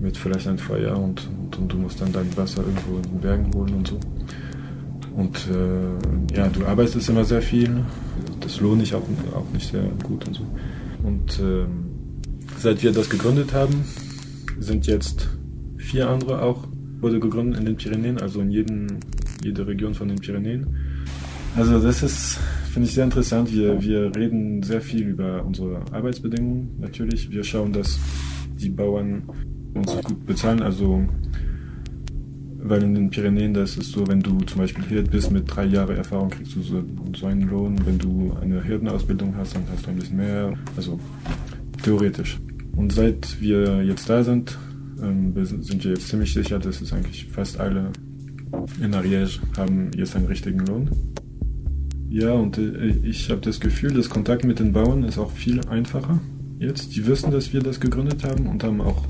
mit 0.00 0.16
vielleicht 0.16 0.48
ein 0.48 0.58
Feuer 0.58 0.96
und, 0.96 1.28
und, 1.28 1.58
und, 1.58 1.72
du 1.72 1.76
musst 1.76 2.00
dann 2.00 2.12
dein 2.12 2.34
Wasser 2.36 2.62
irgendwo 2.62 2.96
in 2.96 3.02
den 3.02 3.20
Bergen 3.20 3.54
holen 3.54 3.74
und 3.74 3.88
so. 3.88 4.00
Und 5.16 5.48
äh, 5.48 6.36
ja, 6.36 6.48
du 6.48 6.64
arbeitest 6.66 7.08
immer 7.08 7.24
sehr 7.24 7.42
viel. 7.42 7.84
Das 8.40 8.60
lohnt 8.60 8.80
sich 8.80 8.94
auch, 8.94 9.02
auch 9.34 9.52
nicht 9.52 9.70
sehr 9.70 9.84
gut 10.02 10.26
und 10.26 10.34
so. 10.34 10.46
Und 11.04 11.38
ähm, 11.38 11.90
seit 12.58 12.82
wir 12.82 12.92
das 12.92 13.08
gegründet 13.08 13.52
haben, 13.52 13.84
sind 14.58 14.86
jetzt 14.86 15.28
vier 15.76 16.08
andere 16.08 16.42
auch, 16.42 16.66
wurde 17.00 17.20
gegründet 17.20 17.60
in 17.60 17.66
den 17.66 17.76
Pyrenäen, 17.76 18.18
also 18.18 18.40
in 18.40 18.50
jedem, 18.50 18.86
jeder 19.42 19.66
Region 19.66 19.94
von 19.94 20.08
den 20.08 20.18
Pyrenäen. 20.18 20.66
Also 21.56 21.78
das 21.78 22.02
ist, 22.02 22.38
finde 22.72 22.88
ich 22.88 22.94
sehr 22.94 23.04
interessant. 23.04 23.52
Wir, 23.52 23.80
wir 23.80 24.16
reden 24.16 24.62
sehr 24.62 24.80
viel 24.80 25.06
über 25.06 25.44
unsere 25.44 25.82
Arbeitsbedingungen 25.92 26.70
natürlich. 26.80 27.30
Wir 27.30 27.44
schauen, 27.44 27.72
dass 27.72 27.98
die 28.56 28.70
Bauern 28.70 29.22
uns 29.74 29.92
gut 30.02 30.26
bezahlen. 30.26 30.62
Also 30.62 31.06
weil 32.66 32.82
in 32.82 32.94
den 32.94 33.10
Pyrenäen, 33.10 33.52
das 33.52 33.76
ist 33.76 33.92
so, 33.92 34.06
wenn 34.06 34.20
du 34.20 34.38
zum 34.40 34.62
Beispiel 34.62 34.84
Hirt 34.84 35.10
bist 35.10 35.30
mit 35.30 35.44
drei 35.46 35.66
Jahren 35.66 35.96
Erfahrung, 35.96 36.30
kriegst 36.30 36.56
du 36.56 36.62
so, 36.62 36.82
so 37.14 37.26
einen 37.26 37.42
Lohn. 37.42 37.76
Wenn 37.84 37.98
du 37.98 38.34
eine 38.40 38.62
Hirtenausbildung 38.62 39.36
hast, 39.36 39.54
dann 39.54 39.64
hast 39.70 39.86
du 39.86 39.90
ein 39.90 39.96
bisschen 39.96 40.16
mehr. 40.16 40.54
Also 40.74 40.98
theoretisch. 41.82 42.38
Und 42.74 42.92
seit 42.92 43.40
wir 43.40 43.84
jetzt 43.84 44.08
da 44.08 44.24
sind, 44.24 44.58
ähm, 45.02 45.34
sind 45.44 45.84
wir 45.84 45.90
jetzt 45.92 46.08
ziemlich 46.08 46.32
sicher, 46.32 46.58
dass 46.58 46.80
es 46.80 46.92
eigentlich 46.94 47.26
fast 47.26 47.60
alle 47.60 47.90
in 48.80 48.94
Ariège 48.94 49.40
haben 49.58 49.90
jetzt 49.94 50.16
einen 50.16 50.26
richtigen 50.26 50.60
Lohn. 50.60 50.88
Ja, 52.08 52.32
und 52.32 52.56
äh, 52.56 52.96
ich 53.02 53.28
habe 53.28 53.42
das 53.42 53.60
Gefühl, 53.60 53.92
das 53.92 54.08
Kontakt 54.08 54.44
mit 54.44 54.58
den 54.58 54.72
Bauern 54.72 55.04
ist 55.04 55.18
auch 55.18 55.32
viel 55.32 55.60
einfacher 55.66 56.18
jetzt. 56.58 56.96
Die 56.96 57.06
wissen, 57.06 57.30
dass 57.30 57.52
wir 57.52 57.60
das 57.60 57.78
gegründet 57.78 58.24
haben 58.24 58.46
und 58.46 58.64
haben 58.64 58.80
auch, 58.80 59.04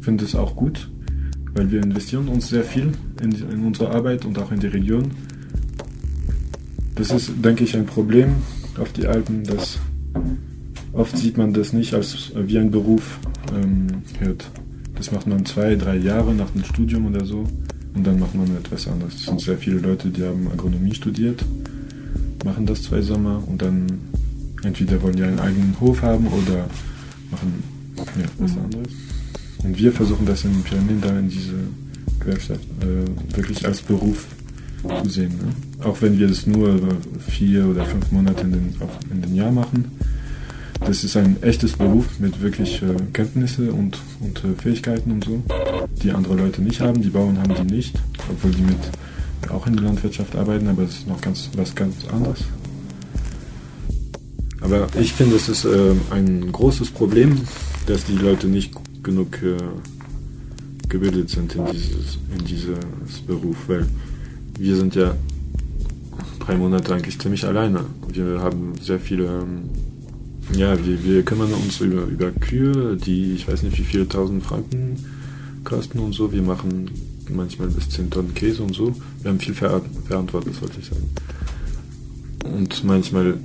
finden 0.00 0.24
es 0.24 0.36
auch 0.36 0.54
gut, 0.54 0.90
weil 1.54 1.70
wir 1.70 1.82
investieren 1.82 2.28
uns 2.28 2.48
sehr 2.48 2.64
viel 2.64 2.92
in, 3.22 3.32
in 3.32 3.64
unsere 3.64 3.90
Arbeit 3.90 4.24
und 4.24 4.38
auch 4.38 4.52
in 4.52 4.60
die 4.60 4.66
Region. 4.66 5.10
Das 6.94 7.10
ist, 7.10 7.32
denke 7.44 7.64
ich, 7.64 7.76
ein 7.76 7.86
Problem 7.86 8.36
auf 8.78 8.92
die 8.92 9.06
Alpen, 9.06 9.44
dass 9.44 9.78
Oft 10.94 11.18
sieht 11.18 11.36
man 11.36 11.52
das 11.52 11.72
nicht 11.72 11.92
als 11.92 12.32
wie 12.36 12.56
ein 12.56 12.70
Beruf 12.70 13.18
ähm, 13.52 13.88
hört. 14.20 14.48
Das 14.94 15.10
macht 15.10 15.26
man 15.26 15.44
zwei, 15.44 15.74
drei 15.74 15.96
Jahre 15.96 16.32
nach 16.34 16.50
dem 16.50 16.62
Studium 16.64 17.06
oder 17.06 17.24
so 17.24 17.44
und 17.94 18.06
dann 18.06 18.20
macht 18.20 18.36
man 18.36 18.46
etwas 18.56 18.86
anderes. 18.86 19.14
Es 19.14 19.24
sind 19.24 19.40
sehr 19.40 19.58
viele 19.58 19.78
Leute, 19.78 20.08
die 20.08 20.22
haben 20.22 20.48
Agronomie 20.52 20.94
studiert, 20.94 21.44
machen 22.44 22.64
das 22.64 22.84
zwei 22.84 23.02
Sommer 23.02 23.42
und 23.48 23.60
dann 23.60 23.86
entweder 24.62 25.02
wollen 25.02 25.16
die 25.16 25.24
einen 25.24 25.40
eigenen 25.40 25.78
Hof 25.80 26.00
haben 26.00 26.28
oder 26.28 26.66
machen 27.32 27.64
ja, 27.96 28.26
was 28.38 28.54
mhm. 28.54 28.62
anderes. 28.62 28.92
Und 29.64 29.78
wir 29.78 29.92
versuchen 29.92 30.26
das 30.26 30.44
in 30.44 30.52
den 30.52 30.62
Pyramiden 30.62 31.00
da 31.00 31.18
in 31.18 31.28
diese 31.28 31.54
Gewerkschaft 32.20 32.60
äh, 32.80 33.36
wirklich 33.36 33.66
als 33.66 33.80
Beruf 33.80 34.26
zu 35.02 35.08
sehen. 35.08 35.30
Ne? 35.30 35.84
Auch 35.84 36.00
wenn 36.02 36.18
wir 36.18 36.28
das 36.28 36.46
nur 36.46 36.78
vier 37.26 37.66
oder 37.66 37.84
fünf 37.84 38.12
Monate 38.12 38.42
in 38.42 38.52
den, 38.52 38.74
in 39.10 39.22
den 39.22 39.34
Jahr 39.34 39.50
machen, 39.50 39.90
das 40.80 41.02
ist 41.02 41.16
ein 41.16 41.42
echtes 41.42 41.72
Beruf 41.72 42.18
mit 42.18 42.42
wirklich 42.42 42.82
äh, 42.82 42.94
Kenntnisse 43.12 43.72
und, 43.72 43.98
und 44.20 44.44
äh, 44.44 44.60
Fähigkeiten 44.60 45.12
und 45.12 45.24
so, 45.24 45.42
die 46.02 46.10
andere 46.10 46.36
Leute 46.36 46.60
nicht 46.60 46.80
haben. 46.80 47.00
Die 47.00 47.08
Bauern 47.08 47.38
haben 47.38 47.54
die 47.54 47.74
nicht, 47.74 47.98
obwohl 48.30 48.50
die 48.50 48.62
mit 48.62 49.50
auch 49.50 49.66
in 49.66 49.74
der 49.74 49.84
Landwirtschaft 49.84 50.36
arbeiten, 50.36 50.68
aber 50.68 50.82
es 50.82 50.96
ist 50.96 51.08
noch 51.08 51.20
ganz 51.20 51.50
was 51.56 51.74
ganz 51.74 51.94
anderes. 52.12 52.40
Aber 54.60 54.88
ich 54.98 55.12
finde, 55.12 55.36
es 55.36 55.48
ist 55.48 55.64
äh, 55.64 55.92
ein 56.10 56.50
großes 56.50 56.90
Problem, 56.90 57.42
dass 57.86 58.04
die 58.04 58.16
Leute 58.16 58.46
nicht 58.46 58.72
genug 59.04 59.40
äh, 59.42 59.56
gebildet 60.88 61.30
sind 61.30 61.54
in 61.54 61.66
dieses, 61.66 62.18
in 62.36 62.44
dieses 62.44 63.20
Beruf, 63.26 63.56
weil 63.68 63.86
wir 64.58 64.76
sind 64.76 64.94
ja 64.94 65.14
drei 66.40 66.56
Monate 66.56 66.94
eigentlich 66.94 67.18
ziemlich 67.18 67.44
alleine. 67.44 67.84
Wir 68.12 68.40
haben 68.40 68.72
sehr 68.80 68.98
viele 68.98 69.26
ähm, 69.26 69.70
ja, 70.52 70.76
wir, 70.84 71.02
wir 71.04 71.22
kümmern 71.22 71.52
uns 71.52 71.80
über, 71.80 72.04
über 72.04 72.30
Kühe, 72.30 72.96
die 72.96 73.32
ich 73.32 73.48
weiß 73.48 73.62
nicht 73.62 73.78
wie 73.78 73.84
viele 73.84 74.08
tausend 74.08 74.44
Franken 74.44 74.96
kosten 75.64 75.98
und 75.98 76.12
so. 76.12 76.32
Wir 76.32 76.42
machen 76.42 76.90
manchmal 77.30 77.68
bis 77.68 77.88
10 77.88 78.10
Tonnen 78.10 78.34
Käse 78.34 78.62
und 78.62 78.74
so. 78.74 78.94
Wir 79.22 79.30
haben 79.30 79.40
viel 79.40 79.54
Ver 79.54 79.80
Verantwortung, 80.06 80.52
sollte 80.52 80.80
ich 80.80 80.86
sagen. 80.86 81.08
Und 82.44 82.84
manchmal, 82.84 83.38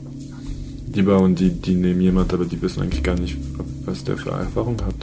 die 0.93 1.01
Bauern, 1.01 1.35
die, 1.35 1.51
die 1.51 1.75
nehmen 1.75 2.01
jemand, 2.01 2.33
aber 2.33 2.45
die 2.45 2.61
wissen 2.61 2.81
eigentlich 2.81 3.03
gar 3.03 3.17
nicht, 3.17 3.37
was 3.85 4.03
der 4.03 4.17
für 4.17 4.31
Erfahrung 4.31 4.77
hat. 4.85 4.95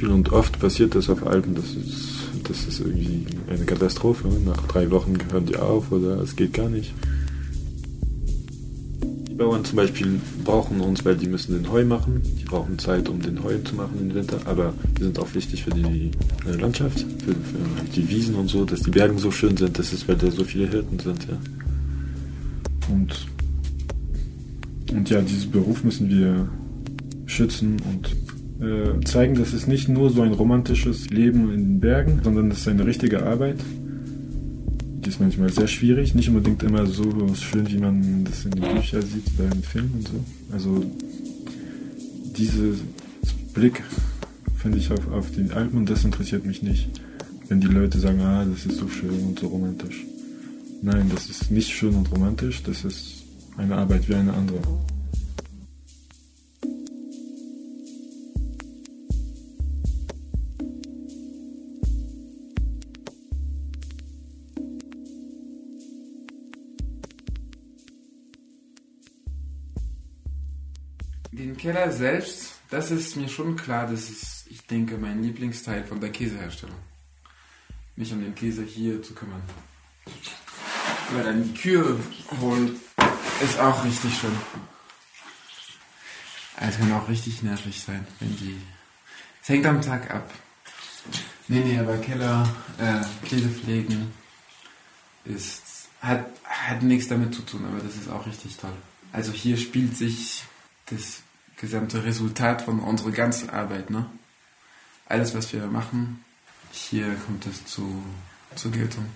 Ne? 0.00 0.08
Und 0.10 0.32
oft 0.32 0.58
passiert 0.58 0.94
das 0.94 1.08
auf 1.10 1.26
Alpen, 1.26 1.54
das 1.54 1.70
ist, 1.70 2.48
das 2.48 2.66
ist 2.66 2.80
irgendwie 2.80 3.26
eine 3.48 3.64
Katastrophe. 3.64 4.28
Nach 4.44 4.66
drei 4.66 4.90
Wochen 4.90 5.16
hören 5.30 5.46
die 5.46 5.56
auf 5.56 5.92
oder 5.92 6.20
es 6.20 6.36
geht 6.36 6.54
gar 6.54 6.68
nicht. 6.68 6.94
Bauern 9.38 9.64
zum 9.64 9.76
Beispiel 9.76 10.20
brauchen 10.44 10.80
uns, 10.80 11.04
weil 11.04 11.16
die 11.16 11.28
müssen 11.28 11.54
den 11.54 11.70
Heu 11.70 11.84
machen. 11.84 12.20
Die 12.40 12.44
brauchen 12.44 12.76
Zeit, 12.78 13.08
um 13.08 13.22
den 13.22 13.42
Heu 13.42 13.56
zu 13.58 13.76
machen 13.76 13.94
im 14.00 14.14
Winter. 14.14 14.38
Aber 14.44 14.74
die 14.98 15.04
sind 15.04 15.18
auch 15.18 15.32
wichtig 15.32 15.62
für 15.62 15.70
die 15.70 16.10
äh, 16.46 16.56
Landschaft, 16.60 16.98
für, 16.98 17.32
für, 17.32 17.84
die 17.94 18.08
Wiesen 18.08 18.34
und 18.34 18.48
so, 18.48 18.64
dass 18.64 18.80
die 18.82 18.90
Berge 18.90 19.16
so 19.18 19.30
schön 19.30 19.56
sind. 19.56 19.78
Das 19.78 19.92
ist, 19.92 20.08
weil 20.08 20.16
da 20.16 20.28
so 20.30 20.42
viele 20.42 20.68
Hirten 20.68 20.98
sind, 20.98 21.28
ja. 21.28 21.38
Und, 22.92 23.26
und 24.90 25.08
ja, 25.08 25.20
diesen 25.22 25.50
Beruf 25.52 25.84
müssen 25.84 26.08
wir 26.10 26.48
schützen 27.26 27.76
und 27.92 28.16
äh, 28.60 29.04
zeigen, 29.04 29.34
dass 29.34 29.52
es 29.52 29.66
nicht 29.66 29.88
nur 29.88 30.10
so 30.10 30.22
ein 30.22 30.32
romantisches 30.32 31.10
Leben 31.10 31.52
in 31.52 31.64
den 31.64 31.80
Bergen, 31.80 32.20
sondern 32.22 32.50
es 32.50 32.60
ist 32.60 32.68
eine 32.68 32.86
richtige 32.86 33.24
Arbeit 33.24 33.56
die 35.08 35.12
ist 35.12 35.20
manchmal 35.20 35.50
sehr 35.50 35.68
schwierig, 35.68 36.14
nicht 36.14 36.28
unbedingt 36.28 36.62
immer 36.62 36.84
so 36.84 37.04
schön, 37.34 37.66
wie 37.70 37.78
man 37.78 38.24
das 38.24 38.44
in 38.44 38.50
den 38.50 38.74
Büchern 38.74 39.00
sieht 39.00 39.24
oder 39.38 39.50
in 39.54 39.62
Filmen 39.62 39.94
und 39.94 40.06
so. 40.06 40.24
Also 40.52 40.84
dieses 42.36 42.80
Blick 43.54 43.82
finde 44.56 44.76
ich 44.76 44.92
auf, 44.92 45.10
auf 45.10 45.30
die 45.30 45.50
Alpen 45.50 45.78
und 45.78 45.88
das 45.88 46.04
interessiert 46.04 46.44
mich 46.44 46.62
nicht. 46.62 46.90
Wenn 47.48 47.58
die 47.58 47.68
Leute 47.68 47.98
sagen, 47.98 48.20
ah, 48.20 48.44
das 48.44 48.66
ist 48.66 48.80
so 48.80 48.86
schön 48.86 49.18
und 49.28 49.38
so 49.38 49.46
romantisch. 49.46 50.04
Nein, 50.82 51.10
das 51.14 51.30
ist 51.30 51.50
nicht 51.50 51.70
schön 51.70 51.94
und 51.94 52.12
romantisch, 52.12 52.62
das 52.62 52.84
ist 52.84 53.24
eine 53.56 53.76
Arbeit 53.76 54.10
wie 54.10 54.14
eine 54.14 54.34
andere. 54.34 54.60
Keller 71.68 71.92
selbst, 71.92 72.54
das 72.70 72.90
ist 72.90 73.14
mir 73.16 73.28
schon 73.28 73.54
klar, 73.54 73.86
das 73.86 74.08
ist, 74.08 74.46
ich 74.48 74.66
denke, 74.66 74.96
mein 74.96 75.22
Lieblingsteil 75.22 75.84
von 75.84 76.00
der 76.00 76.10
Käseherstellung. 76.10 76.78
Mich 77.94 78.10
um 78.10 78.22
den 78.22 78.34
Käse 78.34 78.64
hier 78.64 79.02
zu 79.02 79.12
kümmern. 79.12 79.42
Oder 81.12 81.24
dann 81.24 81.44
die 81.44 81.52
Kühe 81.52 82.00
holen, 82.40 82.80
ist 83.44 83.58
auch 83.60 83.84
richtig 83.84 84.18
schön. 84.18 84.32
Es 86.58 86.78
kann 86.78 86.90
auch 86.90 87.06
richtig 87.06 87.42
nervig 87.42 87.82
sein, 87.82 88.06
wenn 88.18 88.34
die. 88.38 88.56
Es 89.42 89.50
hängt 89.50 89.66
am 89.66 89.82
Tag 89.82 90.10
ab. 90.10 90.32
Nee, 91.48 91.60
nee, 91.60 91.78
aber 91.78 91.98
Keller, 91.98 92.48
äh, 92.78 93.26
Käse 93.26 93.50
pflegen 93.50 94.10
ist, 95.26 95.90
hat, 96.00 96.24
hat 96.44 96.82
nichts 96.82 97.08
damit 97.08 97.34
zu 97.34 97.42
tun, 97.42 97.66
aber 97.66 97.80
das 97.80 97.94
ist 97.94 98.08
auch 98.08 98.26
richtig 98.26 98.56
toll. 98.56 98.72
Also 99.12 99.32
hier 99.32 99.58
spielt 99.58 99.98
sich 99.98 100.44
das 100.86 101.24
gesamte 101.60 102.04
Resultat 102.04 102.62
von 102.62 102.80
unserer 102.80 103.10
ganzen 103.10 103.50
Arbeit. 103.50 103.90
Ne? 103.90 104.06
Alles, 105.06 105.34
was 105.34 105.52
wir 105.52 105.66
machen, 105.66 106.24
hier 106.70 107.14
kommt 107.26 107.46
es 107.46 107.64
zu, 107.66 108.02
zur 108.54 108.70
Geltung. 108.70 109.06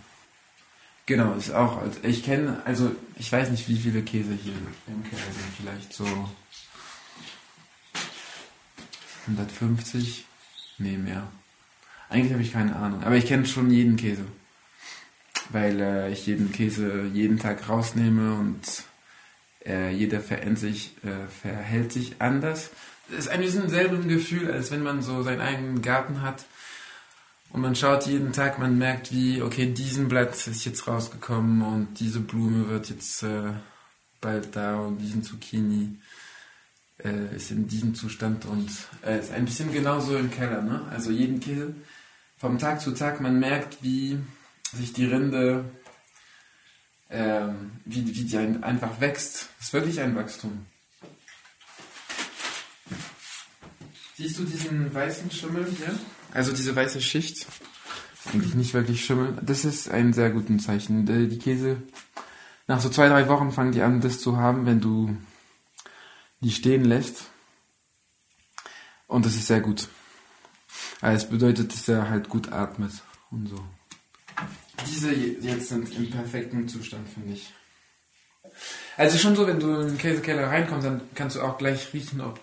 Genau, 1.06 1.34
ist 1.34 1.52
auch. 1.52 1.78
Also 1.78 1.98
ich 2.02 2.24
kenne, 2.24 2.62
also 2.64 2.94
ich 3.16 3.30
weiß 3.30 3.50
nicht, 3.50 3.68
wie 3.68 3.76
viele 3.76 4.02
Käse 4.02 4.32
hier 4.34 4.54
im 4.86 5.02
Keller 5.04 5.32
sind. 5.32 5.54
Vielleicht 5.58 5.92
so 5.92 6.06
150? 9.26 10.24
Nee, 10.78 10.96
mehr. 10.96 11.30
Eigentlich 12.08 12.32
habe 12.32 12.42
ich 12.42 12.52
keine 12.52 12.76
Ahnung. 12.76 13.02
Aber 13.02 13.16
ich 13.16 13.26
kenne 13.26 13.46
schon 13.46 13.70
jeden 13.70 13.96
Käse. 13.96 14.24
Weil 15.50 15.80
äh, 15.80 16.12
ich 16.12 16.26
jeden 16.26 16.52
Käse 16.52 17.04
jeden 17.12 17.38
Tag 17.38 17.68
rausnehme 17.68 18.34
und 18.34 18.84
äh, 19.66 19.90
jeder 19.90 20.20
verhält 20.20 20.58
sich, 20.58 20.96
äh, 21.04 21.28
verhält 21.28 21.92
sich 21.92 22.16
anders. 22.20 22.70
Es 23.10 23.26
ist 23.26 23.28
ein 23.28 23.40
bisschen 23.40 23.68
selben 23.68 24.08
Gefühl, 24.08 24.50
als 24.50 24.70
wenn 24.70 24.82
man 24.82 25.02
so 25.02 25.22
seinen 25.22 25.40
eigenen 25.40 25.82
Garten 25.82 26.22
hat 26.22 26.44
Und 27.52 27.60
man 27.60 27.76
schaut 27.76 28.06
jeden 28.06 28.32
Tag, 28.32 28.58
man 28.58 28.78
merkt, 28.78 29.12
wie, 29.12 29.42
okay, 29.42 29.66
diesen 29.66 30.08
Blatt 30.08 30.34
ist 30.46 30.64
jetzt 30.64 30.88
rausgekommen 30.88 31.60
und 31.60 32.00
diese 32.00 32.20
Blume 32.20 32.68
wird 32.70 32.88
jetzt 32.88 33.22
äh, 33.22 33.52
bald 34.22 34.56
da 34.56 34.76
und 34.80 34.98
diesen 34.98 35.22
Zucchini 35.22 35.98
äh, 37.04 37.36
ist 37.36 37.50
in 37.50 37.68
diesem 37.68 37.94
Zustand 37.94 38.46
und 38.46 38.70
äh, 39.04 39.18
ist 39.18 39.32
ein 39.32 39.44
bisschen 39.44 39.70
genauso 39.70 40.16
im 40.16 40.30
Keller. 40.30 40.62
Ne? 40.62 40.82
Also 40.90 41.10
jeden 41.10 41.40
Käse 41.40 41.74
vom 42.38 42.58
Tag 42.58 42.80
zu 42.80 42.92
Tag, 42.92 43.20
man 43.20 43.38
merkt, 43.38 43.82
wie 43.82 44.18
sich 44.72 44.94
die 44.94 45.04
Rinde, 45.04 45.66
ähm, 47.12 47.72
wie, 47.84 48.06
wie 48.06 48.24
die 48.24 48.36
ein, 48.36 48.64
einfach 48.64 49.00
wächst. 49.00 49.48
Das 49.58 49.68
ist 49.68 49.72
wirklich 49.72 50.00
ein 50.00 50.16
Wachstum. 50.16 50.66
Siehst 54.16 54.38
du 54.38 54.44
diesen 54.44 54.92
weißen 54.92 55.30
Schimmel 55.30 55.66
hier? 55.76 55.98
Also 56.32 56.52
diese 56.52 56.74
weiße 56.74 57.00
Schicht. 57.00 57.46
Eigentlich 58.32 58.54
nicht 58.54 58.72
wirklich 58.72 59.04
Schimmel. 59.04 59.36
Das 59.42 59.64
ist 59.64 59.90
ein 59.90 60.12
sehr 60.12 60.30
gutes 60.30 60.64
Zeichen. 60.64 61.06
Die 61.06 61.38
Käse, 61.38 61.82
nach 62.66 62.80
so 62.80 62.88
zwei, 62.88 63.08
drei 63.08 63.28
Wochen 63.28 63.52
fangen 63.52 63.72
die 63.72 63.82
an, 63.82 64.00
das 64.00 64.20
zu 64.20 64.36
haben, 64.36 64.64
wenn 64.66 64.80
du 64.80 65.16
die 66.40 66.50
stehen 66.50 66.84
lässt. 66.84 67.24
Und 69.06 69.26
das 69.26 69.34
ist 69.34 69.46
sehr 69.46 69.60
gut. 69.60 69.88
Also 71.00 71.24
es 71.24 71.30
bedeutet, 71.30 71.72
dass 71.72 71.88
er 71.88 72.08
halt 72.08 72.28
gut 72.28 72.52
atmet 72.52 72.92
und 73.30 73.48
so. 73.48 73.64
Diese 74.86 75.12
jetzt 75.12 75.68
sind 75.68 75.94
im 75.96 76.10
perfekten 76.10 76.68
Zustand, 76.68 77.08
finde 77.08 77.34
ich. 77.34 77.52
Also 78.96 79.18
schon 79.18 79.36
so, 79.36 79.46
wenn 79.46 79.60
du 79.60 79.80
in 79.80 79.88
den 79.88 79.98
Käsekeller 79.98 80.48
reinkommst, 80.48 80.86
dann 80.86 81.00
kannst 81.14 81.36
du 81.36 81.42
auch 81.42 81.58
gleich 81.58 81.92
riechen, 81.92 82.20
ob, 82.20 82.40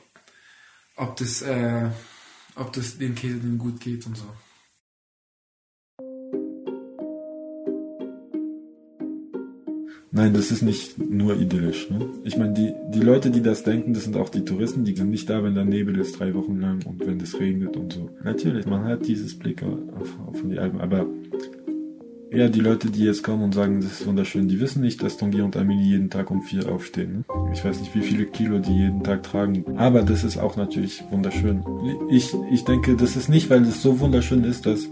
ob 0.96 1.16
das, 1.18 1.42
äh, 1.42 1.90
ob 2.56 2.74
das 2.74 2.98
den 2.98 3.16
Käse 3.16 3.38
denn 3.38 3.58
gut 3.58 3.80
geht 3.80 4.06
und 4.06 4.18
so. 4.18 4.26
Nein, 10.12 10.34
das 10.34 10.50
ist 10.52 10.64
nicht 10.64 10.98
nur 10.98 11.40
idyllisch. 11.40 11.90
Ne? 11.92 12.10
Ich 12.24 12.36
meine, 12.36 12.54
die, 12.54 12.74
die 12.90 13.00
Leute, 13.00 13.30
die 13.30 13.44
das 13.44 13.64
denken, 13.64 13.94
das 13.94 14.06
sind 14.06 14.18
auch 14.18 14.30
die 14.30 14.44
Touristen, 14.44 14.84
die 14.84 14.96
sind 14.96 15.12
nicht 15.12 15.30
da, 15.30 15.44
wenn 15.44 15.54
da 15.54 15.64
Nebel 15.64 16.00
ist 16.00 16.20
drei 16.20 16.34
Wochen 16.34 16.60
lang 16.60 16.84
und 16.86 17.06
wenn 17.06 17.22
es 17.22 17.40
regnet 17.40 17.78
und 17.78 17.94
so. 17.94 18.10
Natürlich, 18.24 18.66
man 18.66 18.86
hat 18.86 19.06
dieses 19.06 19.38
Blick 19.38 19.62
auf, 19.62 20.10
auf 20.28 20.42
die 20.44 20.58
Alpen, 20.58 20.82
aber 20.82 21.06
ja, 22.32 22.48
die 22.48 22.60
Leute, 22.60 22.92
die 22.92 23.04
jetzt 23.04 23.24
kommen 23.24 23.44
und 23.44 23.54
sagen, 23.54 23.82
das 23.82 24.02
ist 24.02 24.08
wunderschön, 24.08 24.48
die 24.48 24.60
wissen 24.60 24.82
nicht, 24.82 25.02
dass 25.02 25.18
Tanguy 25.18 25.42
und 25.42 25.58
Amelie 25.58 25.82
jeden 25.82 26.10
Tag 26.10 26.30
um 26.30 26.42
vier 26.42 26.72
aufstehen. 26.72 27.26
Ne? 27.28 27.52
Ich 27.54 27.66
weiß 27.66 27.80
nicht, 27.80 27.94
wie 27.96 28.02
viele 28.02 28.26
Kilo 28.26 28.60
die 28.60 28.76
jeden 28.76 29.04
Tag 29.04 29.24
tragen. 29.24 29.66
Aber 29.78 30.04
das 30.04 30.24
ist 30.24 30.38
auch 30.38 30.56
natürlich 30.56 31.04
wunderschön. 31.10 31.64
Ich, 32.10 32.34
ich 32.52 32.64
denke, 32.66 32.96
das 32.96 33.16
ist 33.16 33.30
nicht, 33.30 33.50
weil 33.50 33.64
es 33.64 33.82
so 33.82 34.00
wunderschön 34.00 34.44
ist, 34.44 34.66
dass, 34.66 34.88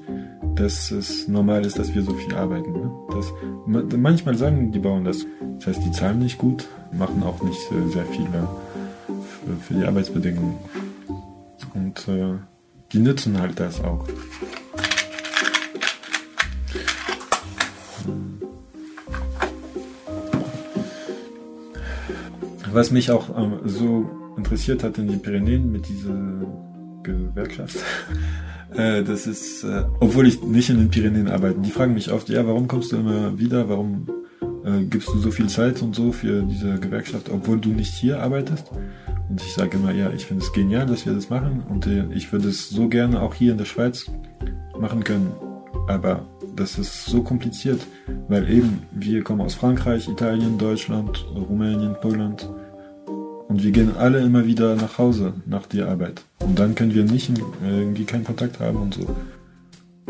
dass 0.56 0.90
es 0.90 1.28
normal 1.28 1.66
ist, 1.66 1.78
dass 1.78 1.94
wir 1.94 2.02
so 2.02 2.14
viel 2.14 2.34
arbeiten. 2.34 2.72
Ne? 2.72 2.92
Das, 3.12 3.32
manchmal 3.66 4.36
sagen 4.36 4.72
die 4.72 4.80
Bauern 4.80 5.06
das. 5.06 5.26
Das 5.60 5.68
heißt, 5.68 5.86
die 5.86 5.92
zahlen 5.92 6.20
nicht 6.20 6.38
gut, 6.38 6.68
machen 6.92 7.22
auch 7.24 7.42
nicht 7.44 7.60
sehr 7.92 8.06
viel 8.06 8.28
für, 9.08 9.56
für 9.62 9.74
die 9.76 9.86
Arbeitsbedingungen. 9.86 10.56
Und 11.74 12.08
äh, 12.08 12.34
die 12.92 13.00
nützen 13.00 13.40
halt 13.40 13.60
das 13.60 13.84
auch. 13.84 14.08
Was 22.74 22.92
mich 22.92 23.12
auch 23.12 23.38
ähm, 23.38 23.60
so 23.66 24.10
interessiert 24.38 24.84
hat 24.84 24.98
in 24.98 25.08
den 25.08 25.22
Pyrenäen 25.22 25.72
mit 25.72 25.88
dieser 25.88 26.16
Gewerkschaft, 27.04 27.78
äh, 28.76 29.04
das 29.04 29.28
ist, 29.28 29.64
äh, 29.64 29.84
obwohl 30.00 30.28
ich 30.28 30.42
nicht 30.44 30.70
in 30.70 30.78
den 30.78 30.90
Pyrenäen 30.90 31.28
arbeite, 31.28 31.60
die 31.60 31.72
fragen 31.72 31.94
mich 31.94 32.12
oft, 32.12 32.30
ja, 32.30 32.46
warum 32.46 32.68
kommst 32.68 32.92
du 32.92 32.98
immer 32.98 33.38
wieder, 33.38 33.70
warum 33.70 34.08
äh, 34.66 34.84
gibst 34.84 35.10
du 35.10 35.18
so 35.18 35.32
viel 35.32 35.48
Zeit 35.48 35.82
und 35.82 35.96
so 35.96 36.12
für 36.12 36.44
diese 36.44 36.76
Gewerkschaft, 36.80 37.30
obwohl 37.30 37.60
du 37.60 37.70
nicht 37.70 37.94
hier 37.94 38.22
arbeitest? 38.22 38.72
Und 39.30 39.42
ich 39.42 39.54
sage 39.54 39.78
immer, 39.78 39.92
ja, 39.92 40.12
ich 40.12 40.26
finde 40.26 40.44
es 40.44 40.54
genial, 40.54 40.86
dass 40.86 41.06
wir 41.06 41.14
das 41.14 41.30
machen 41.30 41.64
und 41.70 41.88
äh, 41.88 42.06
ich 42.14 42.32
würde 42.32 42.50
es 42.50 42.70
so 42.70 42.88
gerne 42.88 43.22
auch 43.22 43.34
hier 43.34 43.52
in 43.52 43.58
der 43.58 43.66
Schweiz 43.66 44.10
machen 44.80 45.04
können, 45.04 45.32
aber 45.88 46.26
das 46.58 46.78
ist 46.78 47.06
so 47.06 47.22
kompliziert, 47.22 47.80
weil 48.28 48.50
eben 48.50 48.82
wir 48.92 49.24
kommen 49.24 49.42
aus 49.42 49.54
Frankreich, 49.54 50.10
Italien, 50.10 50.58
Deutschland, 50.58 51.26
Rumänien, 51.34 51.96
Polen 52.02 52.36
und 53.48 53.64
wir 53.64 53.72
gehen 53.72 53.96
alle 53.96 54.20
immer 54.20 54.46
wieder 54.46 54.76
nach 54.76 54.98
Hause 54.98 55.34
nach 55.46 55.68
der 55.68 55.88
Arbeit. 55.88 56.24
Und 56.40 56.60
dann 56.60 56.76
können 56.76 56.94
wir 56.94 57.04
nicht 57.04 57.32
irgendwie 57.64 58.04
keinen 58.04 58.26
Kontakt 58.26 58.60
haben 58.60 58.78
und 58.78 58.96
so. 58.96 59.16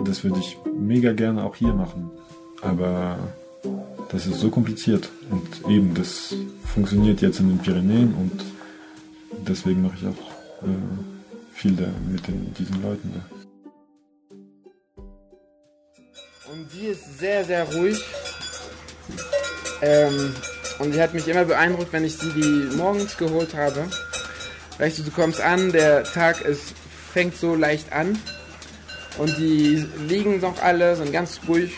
Das 0.03 0.23
würde 0.23 0.39
ich 0.39 0.57
mega 0.79 1.13
gerne 1.13 1.43
auch 1.43 1.55
hier 1.55 1.73
machen. 1.73 2.09
Aber 2.61 3.17
das 4.09 4.25
ist 4.25 4.39
so 4.39 4.49
kompliziert. 4.49 5.09
Und 5.29 5.69
eben, 5.69 5.93
das 5.93 6.35
funktioniert 6.65 7.21
jetzt 7.21 7.39
in 7.39 7.49
den 7.49 7.59
Pyrenäen 7.59 8.13
und 8.15 8.43
deswegen 9.47 9.83
mache 9.83 9.97
ich 9.99 10.07
auch 10.07 10.63
äh, 10.63 11.51
viel 11.51 11.73
da 11.75 11.87
mit 12.11 12.27
den, 12.27 12.53
diesen 12.57 12.81
Leuten 12.81 13.11
da. 13.13 13.36
Und 16.49 16.71
die 16.73 16.87
ist 16.87 17.19
sehr, 17.19 17.43
sehr 17.43 17.65
ruhig. 17.65 18.01
Ähm, 19.81 20.33
und 20.79 20.93
sie 20.93 21.01
hat 21.01 21.13
mich 21.13 21.27
immer 21.27 21.43
beeindruckt, 21.43 21.91
wenn 21.91 22.05
ich 22.05 22.17
sie 22.17 22.31
die 22.31 22.75
morgens 22.75 23.17
geholt 23.17 23.53
habe. 23.53 23.85
Weißt 24.77 24.99
du, 24.99 25.03
du 25.03 25.11
kommst 25.11 25.41
an, 25.41 25.71
der 25.71 26.03
Tag 26.03 26.41
ist, 26.41 26.73
fängt 27.11 27.35
so 27.35 27.55
leicht 27.55 27.91
an. 27.91 28.17
Und 29.17 29.37
die 29.37 29.85
liegen 30.07 30.39
noch 30.39 30.61
alle, 30.61 30.95
sind 30.95 31.11
ganz 31.11 31.41
ruhig. 31.47 31.73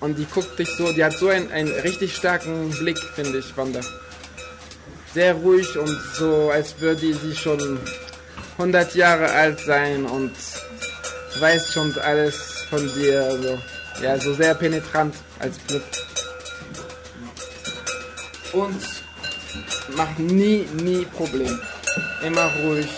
Und 0.00 0.18
die 0.18 0.26
guckt 0.26 0.58
dich 0.58 0.68
so, 0.76 0.92
die 0.92 1.04
hat 1.04 1.14
so 1.14 1.28
einen, 1.28 1.50
einen 1.50 1.72
richtig 1.72 2.16
starken 2.16 2.70
Blick, 2.70 2.98
finde 2.98 3.38
ich, 3.38 3.56
Wanda. 3.56 3.80
Sehr 5.14 5.34
ruhig 5.34 5.78
und 5.78 5.98
so, 6.14 6.50
als 6.50 6.80
würde 6.80 7.14
sie 7.14 7.34
schon 7.34 7.80
100 8.58 8.94
Jahre 8.94 9.30
alt 9.30 9.60
sein 9.60 10.04
und 10.04 10.32
weiß 11.38 11.72
schon 11.72 11.96
alles 11.98 12.49
von 12.70 12.94
dir. 12.94 13.38
So. 13.42 13.58
Ja, 14.02 14.18
so 14.18 14.32
sehr 14.32 14.54
penetrant 14.54 15.14
als 15.40 15.58
Blick 15.58 15.82
und 18.52 18.80
macht 19.96 20.18
nie, 20.18 20.66
nie 20.82 21.04
Problem. 21.04 21.60
Immer 22.22 22.50
ruhig. 22.62 22.88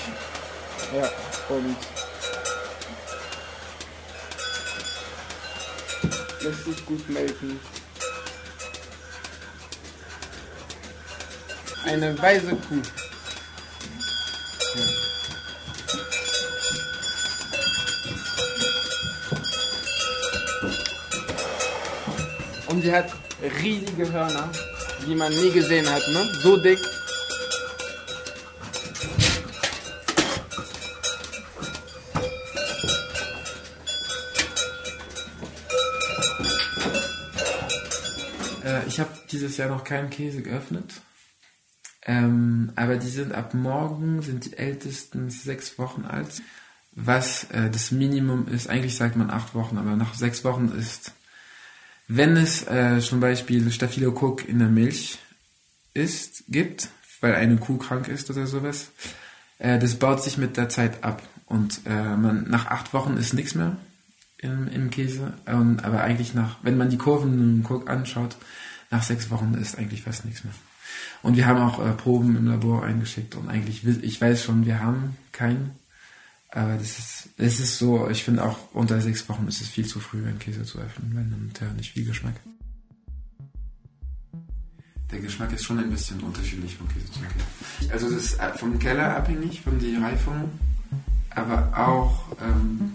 Ja, 0.95 1.11
und 1.49 1.77
lässt 6.43 6.65
sich 6.65 6.87
gut 6.87 7.09
melken. 7.09 7.61
Eine 11.85 12.21
weise 12.21 12.51
Kuh. 12.51 12.83
Und 22.83 22.89
sie 22.89 22.97
hat 22.97 23.13
riesige 23.63 24.13
Hörner 24.13 24.51
die 25.07 25.15
man 25.15 25.33
nie 25.33 25.53
gesehen 25.53 25.89
hat, 25.89 26.03
ne? 26.09 26.33
So 26.43 26.57
dick. 26.57 26.81
Äh, 38.65 38.87
ich 38.89 38.99
habe 38.99 39.11
dieses 39.31 39.57
Jahr 39.57 39.69
noch 39.69 39.85
keinen 39.85 40.11
Käse 40.11 40.43
geöffnet. 40.43 40.93
Ähm, 42.05 42.73
aber 42.75 42.97
die 42.97 43.09
sind 43.09 43.33
ab 43.33 43.55
morgen, 43.55 44.23
sind 44.23 44.45
die 44.45 44.57
ältesten 44.57 45.31
sechs 45.31 45.79
Wochen 45.79 46.05
alt. 46.05 46.43
Was 46.91 47.45
äh, 47.51 47.71
das 47.71 47.93
Minimum 47.93 48.49
ist, 48.49 48.69
eigentlich 48.69 48.97
sagt 48.97 49.15
man 49.15 49.31
acht 49.31 49.55
Wochen, 49.55 49.79
aber 49.79 49.95
nach 49.95 50.15
sechs 50.15 50.43
Wochen 50.43 50.69
ist 50.69 51.13
wenn 52.17 52.37
es 52.37 52.67
äh, 52.67 53.01
zum 53.01 53.21
Beispiel 53.21 53.71
Staphylokok 53.71 54.49
in 54.49 54.59
der 54.59 54.69
Milch 54.69 55.19
ist, 55.95 56.45
gibt, 56.49 56.91
weil 57.21 57.35
eine 57.35 57.57
Kuh 57.57 57.79
krank 57.79 58.09
ist 58.09 58.31
oder 58.31 58.47
sowas, 58.47 58.91
äh, 59.59 59.79
das 59.79 59.95
baut 59.95 60.23
sich 60.23 60.39
mit 60.39 60.57
der 60.57 60.69
Zeit 60.69 61.05
ab. 61.05 61.23
Und 61.47 61.81
äh, 61.87 62.17
man, 62.17 62.49
nach 62.49 62.67
acht 62.67 62.93
Wochen 62.93 63.17
ist 63.17 63.33
nichts 63.33 63.55
mehr 63.55 63.77
im, 64.39 64.69
im 64.69 64.91
Käse. 64.91 65.35
Und, 65.47 65.85
aber 65.85 66.03
eigentlich 66.03 66.35
nach, 66.35 66.57
wenn 66.63 66.77
man 66.77 66.91
die 66.91 66.99
Kurven 66.99 67.39
im 67.41 67.67
Cook 67.67 67.89
anschaut, 67.89 68.37
nach 68.91 69.03
sechs 69.03 69.31
Wochen 69.31 69.55
ist 69.55 69.79
eigentlich 69.79 70.03
fast 70.03 70.25
nichts 70.25 70.45
mehr. 70.45 70.55
Und 71.23 71.37
wir 71.37 71.47
haben 71.47 71.61
auch 71.61 71.85
äh, 71.85 71.93
Proben 71.93 72.37
im 72.37 72.47
Labor 72.47 72.85
eingeschickt 72.85 73.37
und 73.37 73.49
eigentlich, 73.49 73.87
ich 73.87 74.21
weiß 74.21 74.43
schon, 74.43 74.67
wir 74.67 74.81
haben 74.81 75.17
keinen 75.31 75.71
aber 76.55 76.77
das 76.77 76.99
ist, 76.99 77.29
es 77.39 77.61
ist 77.61 77.79
so, 77.79 78.09
ich 78.11 78.25
finde 78.25 78.45
auch 78.45 78.59
unter 78.75 79.01
sechs 79.01 79.27
Wochen 79.29 79.49
ist 79.49 79.63
es 79.63 79.69
viel 79.69 79.87
zu 79.87 80.01
früh, 80.01 80.27
einen 80.27 80.39
Käse 80.39 80.65
zu 80.65 80.79
öffnen, 80.79 81.11
weil 81.15 81.25
dann 81.25 81.51
hat 81.51 81.63
er 81.63 81.73
nicht 81.75 81.93
viel 81.93 82.05
Geschmack. 82.05 82.35
Der 85.11 85.21
Geschmack 85.21 85.53
ist 85.53 85.65
schon 85.65 85.79
ein 85.79 85.91
bisschen 85.91 86.21
unterschiedlich 86.21 86.77
von 86.77 86.87
Käse 86.89 87.11
zu 87.11 87.21
Käse. 87.21 87.93
Also 87.93 88.07
es 88.09 88.13
ist 88.13 88.39
äh, 88.39 88.53
vom 88.59 88.79
Keller 88.79 89.17
abhängig, 89.17 89.63
von 89.63 89.79
der 89.79 90.03
Reifung, 90.03 90.51
aber 91.31 91.73
auch 91.75 92.37
ähm, 92.43 92.93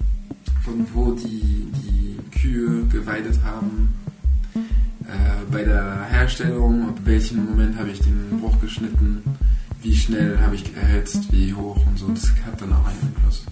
von 0.64 0.86
wo 0.93 1.14
die, 1.14 1.72
die 1.82 2.18
Kühe 2.39 2.86
geweidet 2.86 3.39
haben, 3.43 3.91
äh, 4.53 5.51
bei 5.51 5.64
der 5.64 6.05
Herstellung, 6.05 6.89
ab 6.89 6.99
welchem 7.05 7.45
Moment 7.45 7.76
habe 7.80 7.89
ich 7.89 8.01
den 8.01 8.39
Bruch 8.39 8.60
geschnitten, 8.62 9.24
wie 9.82 9.96
schnell 9.96 10.40
habe 10.40 10.56
ich 10.56 10.76
erhitzt, 10.76 11.32
wie 11.32 11.54
hoch 11.54 11.86
und 11.86 11.98
so, 11.98 12.08
das 12.10 12.30
hat 12.46 12.62
dann 12.62 12.74
auch 12.74 12.86
einen 12.88 13.00
Einfluss. 13.02 13.44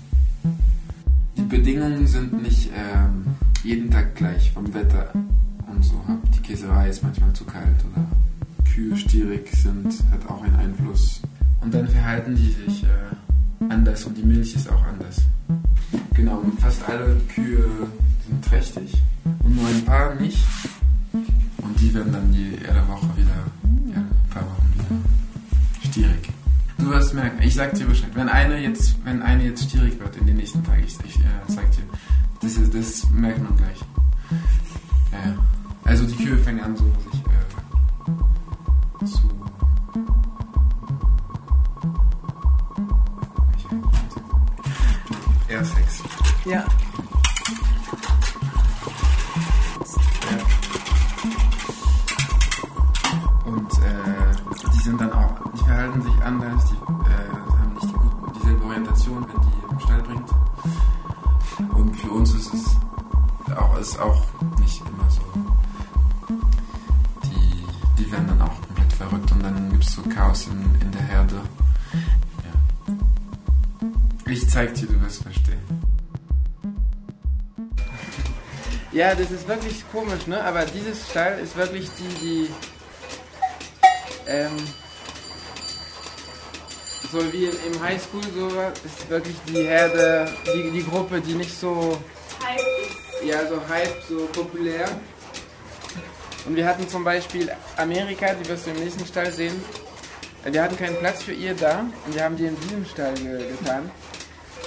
Die 1.38 1.42
Bedingungen 1.44 2.08
sind 2.08 2.42
nicht 2.42 2.70
ähm, 2.76 3.26
jeden 3.64 3.90
Tag 3.92 4.16
gleich 4.16 4.52
vom 4.52 4.74
Wetter 4.74 5.12
und 5.14 5.84
so. 5.84 6.02
Die 6.36 6.42
Käserei 6.42 6.90
ist 6.90 7.04
manchmal 7.04 7.34
zu 7.34 7.46
kalt 7.46 7.84
oder 7.92 8.06
Kühe 8.74 8.98
stierig 8.98 9.50
sind, 9.54 9.94
hat 10.12 10.30
auch 10.30 10.42
einen 10.42 10.56
Einfluss. 10.56 11.22
Und 11.62 11.74
dann 11.74 11.88
verhalten 11.88 12.36
die 12.36 12.52
sich 12.52 12.84
äh, 12.84 13.66
anders 13.70 14.06
und 14.06 14.18
die 14.18 14.24
Milch 14.24 14.56
ist 14.56 14.70
auch 14.70 14.84
anders. 14.84 15.22
Genau, 16.14 16.42
fast 16.60 16.88
alle 16.88 17.16
Kühe 17.34 17.66
sind 18.28 18.44
trächtig 18.44 18.94
und 19.24 19.56
nur 19.56 19.68
ein 19.68 19.86
paar 19.86 20.16
nicht. 20.16 20.44
Und 21.58 21.82
die 21.82 21.94
werden 21.94 22.14
dann 22.14 22.34
jede 22.34 22.88
Woche 22.88 23.08
Du 26.86 26.92
wirst 26.92 27.16
merken, 27.16 27.42
ich 27.42 27.56
sag 27.56 27.74
dir 27.74 27.88
Bescheid, 27.88 28.12
wenn 28.14 28.30
eine 28.30 28.60
jetzt, 28.60 28.96
wenn 29.04 29.24
eine 29.24 29.44
jetzt 29.46 29.64
stierig 29.64 30.00
wird 30.00 30.16
in 30.18 30.28
den 30.28 30.38
nächsten 30.38 30.64
Tagen, 30.64 30.84
ich, 30.86 30.96
ich 31.04 31.18
äh, 31.18 31.24
sag 31.48 31.72
dir, 31.72 31.82
das, 32.42 32.58
ist, 32.58 32.76
das 32.76 33.10
merkt 33.10 33.42
man 33.42 33.58
gleich. 33.58 33.80
Ja, 35.12 35.32
ja. 35.32 35.36
Also 35.84 36.06
die 36.06 36.16
Kühe 36.16 36.38
fängen 36.38 36.64
an 36.64 36.78
so 36.78 36.84
sich 37.12 37.22
äh, 39.02 39.06
zu 39.08 39.24
Air 45.50 45.66
Sex. 45.66 46.04
Ja. 46.46 46.64
Und 53.44 53.72
äh, 53.72 54.72
die 54.72 54.84
sind 54.84 55.02
dann 55.02 55.12
auch, 55.14 55.45
verhalten 55.66 56.02
sich 56.02 56.22
anders, 56.24 56.66
die 56.66 56.76
äh, 56.76 57.30
haben 57.58 57.74
nicht 57.74 57.94
dieselbe 58.36 58.66
Orientation, 58.66 59.26
wenn 59.28 59.42
die 59.42 59.74
im 59.74 59.80
Stall 59.80 60.02
bringt. 60.04 60.30
Und 61.74 61.96
für 61.96 62.10
uns 62.12 62.34
ist 62.34 62.54
es 62.54 62.76
auch, 63.56 63.78
ist 63.78 64.00
auch 64.00 64.24
nicht 64.60 64.82
immer 64.82 65.10
so. 65.10 65.22
Die, 67.24 67.66
die 67.98 68.12
werden 68.12 68.28
dann 68.28 68.42
auch 68.42 68.62
komplett 68.62 68.94
verrückt 68.94 69.32
und 69.32 69.44
dann 69.44 69.72
gibt 69.72 69.84
es 69.84 69.94
so 69.94 70.02
Chaos 70.04 70.48
in, 70.48 70.82
in 70.82 70.92
der 70.92 71.02
Herde. 71.02 71.42
Ja. 72.44 74.32
Ich 74.32 74.50
zeig 74.50 74.74
dir, 74.76 74.88
du 74.88 75.02
wirst 75.02 75.24
verstehen. 75.24 75.60
Ja, 78.92 79.14
das 79.14 79.30
ist 79.30 79.48
wirklich 79.48 79.84
komisch, 79.92 80.26
ne? 80.26 80.42
Aber 80.44 80.66
dieses 80.66 81.10
Stall 81.10 81.40
ist 81.40 81.58
wirklich 81.58 81.90
die, 82.00 82.26
die 82.26 82.50
ähm, 84.28 84.56
so 87.16 87.32
wie 87.32 87.46
im 87.46 87.82
Highschool 87.82 88.22
so 88.36 88.48
ist 88.84 89.10
wirklich 89.10 89.36
die 89.48 89.64
Herde, 89.64 90.30
die, 90.54 90.70
die 90.72 90.84
Gruppe, 90.84 91.22
die 91.22 91.34
nicht 91.34 91.58
so 91.58 91.98
ja 93.24 93.48
so 93.48 93.56
hype, 93.70 94.04
so 94.10 94.26
populär. 94.34 94.86
Und 96.46 96.58
wir 96.58 96.68
hatten 96.68 96.88
zum 96.90 97.06
Beispiel 97.06 97.50
Amerika, 97.78 98.34
die 98.34 98.48
wirst 98.50 98.68
du 98.68 98.72
im 98.72 98.80
nächsten 98.84 99.06
Stall 99.06 99.32
sehen. 99.32 99.64
Wir 100.44 100.62
hatten 100.62 100.78
keinen 100.78 100.98
Platz 100.98 101.24
für 101.24 101.32
ihr 101.32 101.56
da 101.56 101.86
und 102.06 102.14
wir 102.14 102.24
haben 102.24 102.36
die 102.36 102.46
in 102.48 102.60
diesem 102.60 102.86
Stall 102.86 103.14
ge 103.14 103.50
getan. 103.50 103.90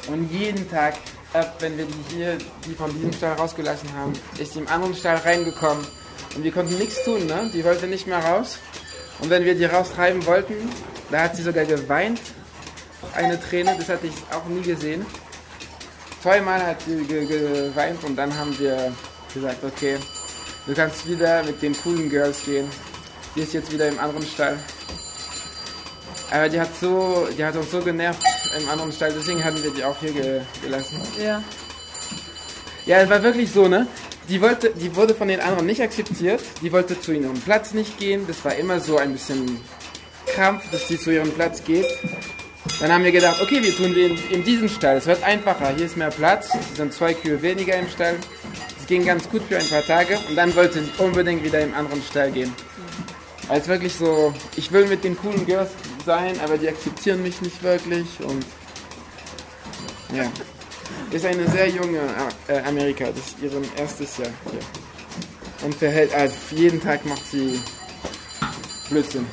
Und 0.09 0.33
jeden 0.33 0.69
Tag, 0.71 0.95
ab 1.35 1.57
wenn 1.61 1.77
wir 1.77 1.85
die 1.85 2.15
hier, 2.17 2.39
die 2.67 2.75
von 2.75 2.93
diesem 2.95 3.13
Stall 3.13 3.35
rausgelassen 3.35 3.93
haben, 3.95 4.15
ist 4.39 4.55
die 4.55 4.61
im 4.61 4.69
anderen 4.69 4.95
Stall 4.95 5.17
reingekommen. 5.19 5.87
Und 6.35 6.43
wir 6.43 6.51
konnten 6.51 6.79
nichts 6.79 7.05
tun, 7.05 7.27
ne? 7.27 7.51
Die 7.53 7.63
wollte 7.63 7.87
nicht 7.87 8.07
mehr 8.07 8.19
raus. 8.19 8.59
Und 9.21 9.29
wenn 9.29 9.45
wir 9.45 9.55
die 9.55 9.67
raustreiben 9.67 10.25
wollten, 10.27 10.55
da 11.11 11.25
hat 11.25 11.37
sie 11.37 11.43
sogar 11.43 11.65
geweint. 11.65 12.21
Eine 13.15 13.41
Träne, 13.41 13.75
das 13.79 13.89
hatte 13.89 14.07
ich 14.07 14.15
auch 14.35 14.45
nie 14.47 14.63
gesehen. 14.63 15.05
Zweimal 16.23 16.65
hat 16.65 16.83
sie 16.83 17.05
ge 17.05 17.27
geweint 17.27 18.03
und 18.05 18.17
dann 18.17 18.37
haben 18.37 18.59
wir 18.59 18.93
gesagt, 19.33 19.63
okay, 19.65 19.97
du 20.67 20.75
kannst 20.75 21.07
wieder 21.09 21.43
mit 21.45 21.63
den 21.63 21.77
coolen 21.81 22.09
Girls 22.11 22.45
gehen. 22.45 22.69
Die 23.35 23.41
ist 23.41 23.53
jetzt 23.53 23.73
wieder 23.73 23.89
im 23.89 23.99
anderen 23.99 24.27
Stall. 24.27 24.57
Aber 26.31 26.49
die 26.49 26.61
hat 26.61 26.71
so, 26.81 27.29
die 27.37 27.45
hat 27.45 27.57
uns 27.57 27.71
so 27.71 27.81
genervt 27.81 28.23
im 28.59 28.69
anderen 28.69 28.93
Stall, 28.93 29.13
deswegen 29.13 29.43
hatten 29.43 29.63
wir 29.63 29.71
die 29.71 29.85
auch 29.85 29.97
hier 30.01 30.13
ge 30.13 30.41
gelassen. 30.63 31.01
Ja. 31.23 31.43
Ja, 32.85 33.01
es 33.01 33.11
war 33.11 33.23
wirklich 33.23 33.51
so, 33.51 33.69
ne? 33.69 33.87
Die, 34.29 34.41
wollte, 34.41 34.71
die 34.71 34.95
wurde 34.95 35.15
von 35.15 35.29
den 35.29 35.41
anderen 35.41 35.67
nicht 35.67 35.81
akzeptiert. 35.81 36.43
Die 36.63 36.73
wollte 36.73 37.01
zu 37.01 37.13
ihrem 37.13 37.41
Platz 37.41 37.73
nicht 37.73 37.99
gehen. 37.99 38.27
Das 38.27 38.45
war 38.45 38.55
immer 38.55 38.81
so 38.81 38.99
ein 38.99 39.13
bisschen 39.13 39.61
Krampf, 40.27 40.71
dass 40.71 40.87
die 40.87 40.99
zu 40.99 41.11
ihrem 41.11 41.31
Platz 41.33 41.65
geht. 41.65 41.87
Dann 42.81 42.93
haben 42.93 43.03
wir 43.03 43.13
gedacht, 43.13 43.41
okay, 43.43 43.63
wir 43.63 43.75
tun 43.77 43.93
den 43.93 44.17
in 44.31 44.45
diesem 44.45 44.69
Stall. 44.69 44.99
Es 44.99 45.07
wird 45.07 45.23
einfacher. 45.25 45.75
Hier 45.77 45.87
ist 45.87 45.97
mehr 45.97 46.11
Platz. 46.11 46.51
Es 46.55 46.77
sind 46.77 46.93
zwei 46.93 47.13
Kühe 47.13 47.41
weniger 47.43 47.77
im 47.77 47.89
Stall. 47.89 48.17
Es 48.79 48.87
ging 48.87 49.05
ganz 49.05 49.29
gut 49.29 49.43
für 49.49 49.59
ein 49.59 49.69
paar 49.69 49.85
Tage. 49.85 50.19
Und 50.29 50.37
dann 50.37 50.55
wollte 50.55 50.81
ich 50.81 51.01
unbedingt 51.01 51.43
wieder 51.43 51.61
im 51.61 51.75
anderen 51.75 52.03
Stall 52.03 52.31
gehen. 52.31 52.55
Als 53.49 53.67
wirklich 53.67 53.95
so, 53.95 54.33
ich 54.57 54.71
will 54.71 54.87
mit 54.87 55.03
den 55.03 55.17
coolen 55.17 55.45
Girls 55.45 55.71
sein, 56.07 56.39
aber 56.45 56.57
die 56.57 56.69
akzeptieren 56.69 57.23
mich 57.23 57.41
nicht 57.41 57.63
wirklich. 57.63 58.07
Und 58.21 58.45
ja. 60.15 60.31
Ist 61.11 61.25
eine 61.25 61.49
sehr 61.49 61.69
junge 61.69 62.01
äh, 62.49 62.59
Amerika, 62.61 63.07
das 63.07 63.29
ist 63.29 63.37
ihr 63.43 63.51
erstes 63.77 64.19
Jahr 64.19 64.29
hier. 64.51 65.67
Und 65.67 65.75
verhält, 65.75 66.15
also 66.15 66.35
jeden 66.51 66.81
Tag 66.83 67.05
macht 67.07 67.27
sie 67.31 67.59
Blödsinn. 68.91 69.27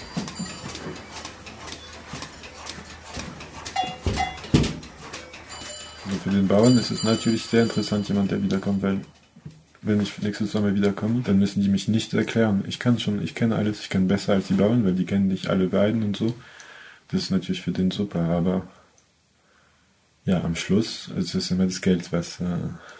Für 6.26 6.32
den 6.32 6.48
Bauern 6.48 6.76
ist 6.80 6.90
es 6.90 7.04
natürlich 7.04 7.44
sehr 7.44 7.62
interessant, 7.62 8.08
jemand, 8.08 8.32
der 8.32 8.42
wiederkommt, 8.42 8.82
weil 8.82 9.00
wenn 9.84 10.02
ich 10.02 10.18
nächstes 10.24 10.54
Sommer 10.54 10.74
wiederkomme, 10.74 11.22
dann 11.22 11.38
müssen 11.38 11.62
die 11.62 11.70
mich 11.70 11.88
nicht 11.88 12.16
erklären. 12.16 12.64
Ich 12.68 12.80
kann 12.80 12.98
schon, 12.98 13.22
ich 13.22 13.36
kenne 13.36 13.56
alles, 13.56 13.82
ich 13.82 13.90
kann 13.92 14.08
besser 14.08 14.34
als 14.34 14.48
die 14.48 14.56
Bauern, 14.56 14.84
weil 14.84 14.96
die 14.96 15.06
kennen 15.06 15.28
nicht 15.28 15.50
alle 15.50 15.68
beiden 15.68 16.02
und 16.02 16.18
so. 16.18 16.34
Das 17.10 17.22
ist 17.22 17.30
natürlich 17.30 17.62
für 17.62 17.74
den 17.74 17.92
super, 17.92 18.22
aber 18.22 18.68
ja, 20.26 20.44
am 20.44 20.56
Schluss 20.56 21.12
ist 21.16 21.36
es 21.36 21.52
immer 21.52 21.66
das 21.66 21.82
Geld, 21.82 22.12
was 22.12 22.42
äh, 22.42 22.46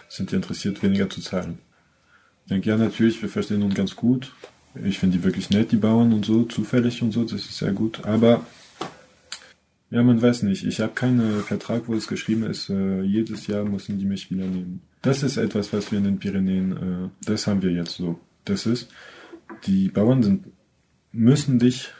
sind 0.08 0.30
die 0.30 0.36
interessiert, 0.36 0.84
weniger 0.84 1.10
zu 1.10 1.20
zahlen. 1.20 1.58
Ich 2.44 2.50
denke, 2.50 2.68
ja, 2.68 2.76
natürlich, 2.76 3.20
wir 3.22 3.28
verstehen 3.28 3.64
uns 3.64 3.74
ganz 3.74 3.96
gut. 3.96 4.32
Ich 4.84 5.00
finde 5.00 5.18
die 5.18 5.24
wirklich 5.24 5.50
nett, 5.50 5.72
die 5.72 5.78
Bauern 5.78 6.12
und 6.12 6.24
so, 6.24 6.44
zufällig 6.44 7.02
und 7.02 7.10
so, 7.10 7.24
das 7.24 7.40
ist 7.40 7.58
sehr 7.58 7.72
gut. 7.72 8.04
Aber 8.04 8.46
ja, 9.90 10.02
man 10.02 10.20
weiß 10.20 10.42
nicht. 10.42 10.64
Ich 10.64 10.80
habe 10.80 10.94
keinen 10.94 11.42
Vertrag, 11.42 11.86
wo 11.86 11.94
es 11.94 12.08
geschrieben 12.08 12.44
ist, 12.44 12.70
äh, 12.70 13.02
jedes 13.02 13.46
Jahr 13.46 13.64
müssen 13.64 13.98
die 13.98 14.04
mich 14.04 14.30
wieder 14.30 14.46
nehmen. 14.46 14.82
Das 15.02 15.22
ist 15.22 15.36
etwas, 15.36 15.72
was 15.72 15.92
wir 15.92 15.98
in 15.98 16.04
den 16.04 16.18
Pyrenäen, 16.18 16.72
äh, 16.72 17.08
das 17.24 17.46
haben 17.46 17.62
wir 17.62 17.70
jetzt 17.70 17.96
so. 17.96 18.18
Das 18.44 18.66
ist, 18.66 18.90
die 19.66 19.88
Bauern 19.88 20.22
sind, 20.22 20.46
müssen 21.12 21.58
dich 21.58 21.90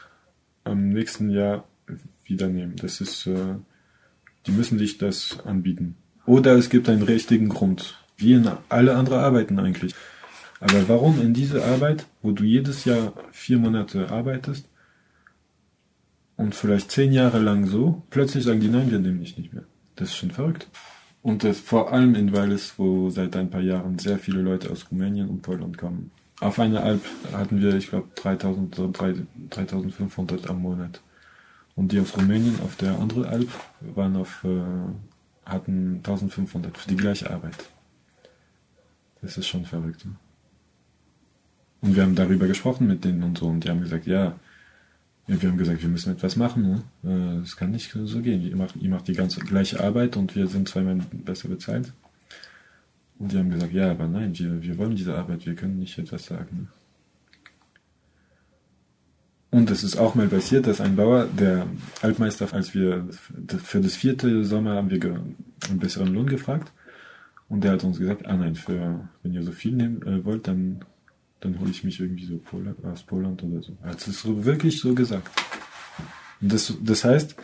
am 0.65 0.89
nächsten 0.89 1.31
Jahr 1.31 1.65
wieder 2.25 2.49
nehmen. 2.49 2.75
Das 2.77 3.01
ist, 3.01 3.27
äh, 3.27 3.55
die 4.47 4.53
müssen 4.53 4.79
dich 4.79 4.99
das 4.99 5.39
anbieten. 5.45 5.97
Oder 6.27 6.57
es 6.57 6.71
gibt 6.71 6.89
einen 6.89 7.03
richtigen 7.03 7.49
Grund. 7.49 8.03
Wie 8.17 8.33
in 8.33 8.51
alle 8.69 8.97
anderen 8.97 9.21
Arbeiten 9.21 9.59
eigentlich. 9.61 9.95
Aber 10.59 10.89
warum 10.89 11.21
in 11.21 11.35
diese 11.35 11.65
Arbeit, 11.65 12.07
wo 12.23 12.33
du 12.33 12.43
jedes 12.43 12.85
Jahr 12.85 13.13
vier 13.31 13.59
Monate 13.59 14.11
arbeitest, 14.11 14.67
und 16.37 16.55
vielleicht 16.55 16.91
zehn 16.91 17.13
Jahre 17.13 17.39
lang 17.39 17.67
so, 17.67 18.03
plötzlich 18.11 18.45
sagen 18.45 18.61
die, 18.61 18.69
nein, 18.69 18.91
wir 18.91 18.99
nehmen 18.99 19.21
dich 19.21 19.39
nicht 19.39 19.53
mehr. 19.53 19.65
Das 19.95 20.09
ist 20.09 20.17
schon 20.17 20.31
verrückt. 20.31 20.69
Und 21.23 21.43
das 21.43 21.59
vor 21.59 21.93
allem 21.93 22.15
in 22.15 22.33
Wallis, 22.33 22.75
wo 22.77 23.11
seit 23.11 23.35
ein 23.37 23.51
paar 23.51 23.63
Jahren 23.63 23.99
sehr 23.99 24.19
viele 24.19 24.43
Leute 24.43 24.71
aus 24.71 24.91
Rumänien 24.91 25.29
und 25.29 25.43
Polen 25.43 25.77
kommen. 25.77 26.11
Auf 26.41 26.59
einer 26.61 26.83
Alp 26.83 27.03
hatten 27.33 27.61
wir, 27.61 27.75
ich 27.75 27.89
glaube, 27.89 28.09
3000, 28.15 28.75
so 28.75 28.93
3500 28.93 30.49
am 30.51 30.61
Monat. 30.61 31.01
Und 31.75 31.93
die 31.93 32.01
aus 32.01 32.17
Rumänien 32.17 32.61
auf 32.63 32.77
der 32.77 32.99
anderen 32.99 33.25
Alp 33.25 33.49
waren 33.81 34.17
auf, 34.17 34.45
äh, 34.45 34.61
hatten 35.45 35.97
1500 35.97 36.77
für 36.77 36.89
die 36.89 36.97
gleiche 36.97 37.31
Arbeit. 37.31 37.57
Das 39.23 39.39
ist 39.39 39.49
schon 39.49 39.65
verrückt. 39.65 40.05
Ne? 40.05 40.13
Und 41.81 41.97
wir 41.97 42.03
haben 42.03 42.15
darüber 42.15 42.47
gesprochen 42.47 42.87
mit 42.87 43.05
denen 43.05 43.23
und 43.23 43.39
so, 43.39 43.47
und 43.47 43.65
die 43.65 43.71
haben 43.71 43.81
gesagt, 43.81 44.07
ja, 44.07 44.39
ja, 45.29 45.43
wir 45.43 45.49
haben 45.49 45.59
gesagt, 45.59 45.83
wir 45.83 45.89
müssen 45.89 46.13
etwas 46.13 46.37
machen. 46.37 46.83
Ne? 47.03 47.41
Das 47.43 47.57
kann 47.57 47.73
nicht 47.73 47.91
so 47.91 48.21
gehen. 48.21 48.43
Ihr 48.43 48.57
macht, 48.57 48.77
ihr 48.77 48.91
macht 48.91 49.09
die 49.09 49.15
ganze 49.15 49.41
gleiche 49.41 49.83
Arbeit 49.83 50.17
und 50.17 50.37
wir 50.37 50.47
sind 50.47 50.69
zweimal 50.69 51.01
besser 51.13 51.49
bezahlt. 51.49 51.93
Und 53.19 53.33
die 53.33 53.39
haben 53.39 53.51
gesagt, 53.51 53.73
ja, 53.73 53.91
aber 53.91 54.07
nein, 54.07 54.39
wir, 54.39 54.63
wir 54.63 54.79
wollen 54.79 54.95
diese 54.95 55.17
Arbeit, 55.17 55.47
wir 55.47 55.55
können 55.55 55.79
nicht 55.79 55.99
etwas 55.99 56.27
sagen. 56.27 56.69
Und 59.51 59.71
es 59.71 59.83
ist 59.83 59.97
auch 59.97 60.15
mal 60.15 60.29
passiert, 60.29 60.67
dass 60.67 60.81
ein 60.81 60.97
Bauer, 60.97 61.27
der 61.27 61.67
Altmeister, 62.03 62.53
als 62.53 62.75
wir 62.75 63.09
für 63.65 63.81
das 63.81 63.97
vierte 63.97 64.45
Sommer 64.45 64.75
haben 64.75 64.91
wir 64.91 65.03
einen 65.69 65.79
besseren 65.79 66.13
Lohn 66.13 66.27
gefragt. 66.27 66.73
Und 67.49 67.65
der 67.65 67.73
hat 67.73 67.85
uns 67.85 67.99
gesagt, 67.99 68.27
ah 68.27 68.37
nein, 68.37 68.55
für, 68.55 69.09
wenn 69.23 69.33
ihr 69.33 69.43
so 69.43 69.53
viel 69.53 69.73
nehmen 69.73 70.03
äh, 70.03 70.25
wollt, 70.25 70.47
dann, 70.49 70.85
dann 71.47 71.61
hole 71.61 71.71
ich 71.71 71.85
mich 71.85 72.01
irgendwie 72.01 72.27
so 72.27 72.39
Pol 72.39 72.75
aus 72.83 73.05
Poland 73.05 73.43
oder 73.45 73.63
so. 73.63 73.77
Er 73.83 73.91
hat 73.91 74.07
es 74.07 74.21
so 74.21 74.45
wirklich 74.45 74.81
so 74.81 74.95
gesagt. 74.95 75.31
Das, 76.41 76.75
das 76.83 77.05
heißt, 77.05 77.37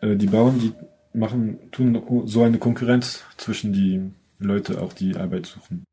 äh, 0.00 0.16
die 0.16 0.26
Bauern, 0.26 0.58
die 0.58 0.72
machen, 1.16 1.58
tun 1.70 2.02
so 2.26 2.42
eine 2.42 2.58
Konkurrenz 2.58 3.24
zwischen 3.36 3.72
die 3.72 4.10
Leute, 4.38 4.80
auch 4.80 4.92
die 4.92 5.16
Arbeit 5.16 5.46
suchen. 5.46 5.84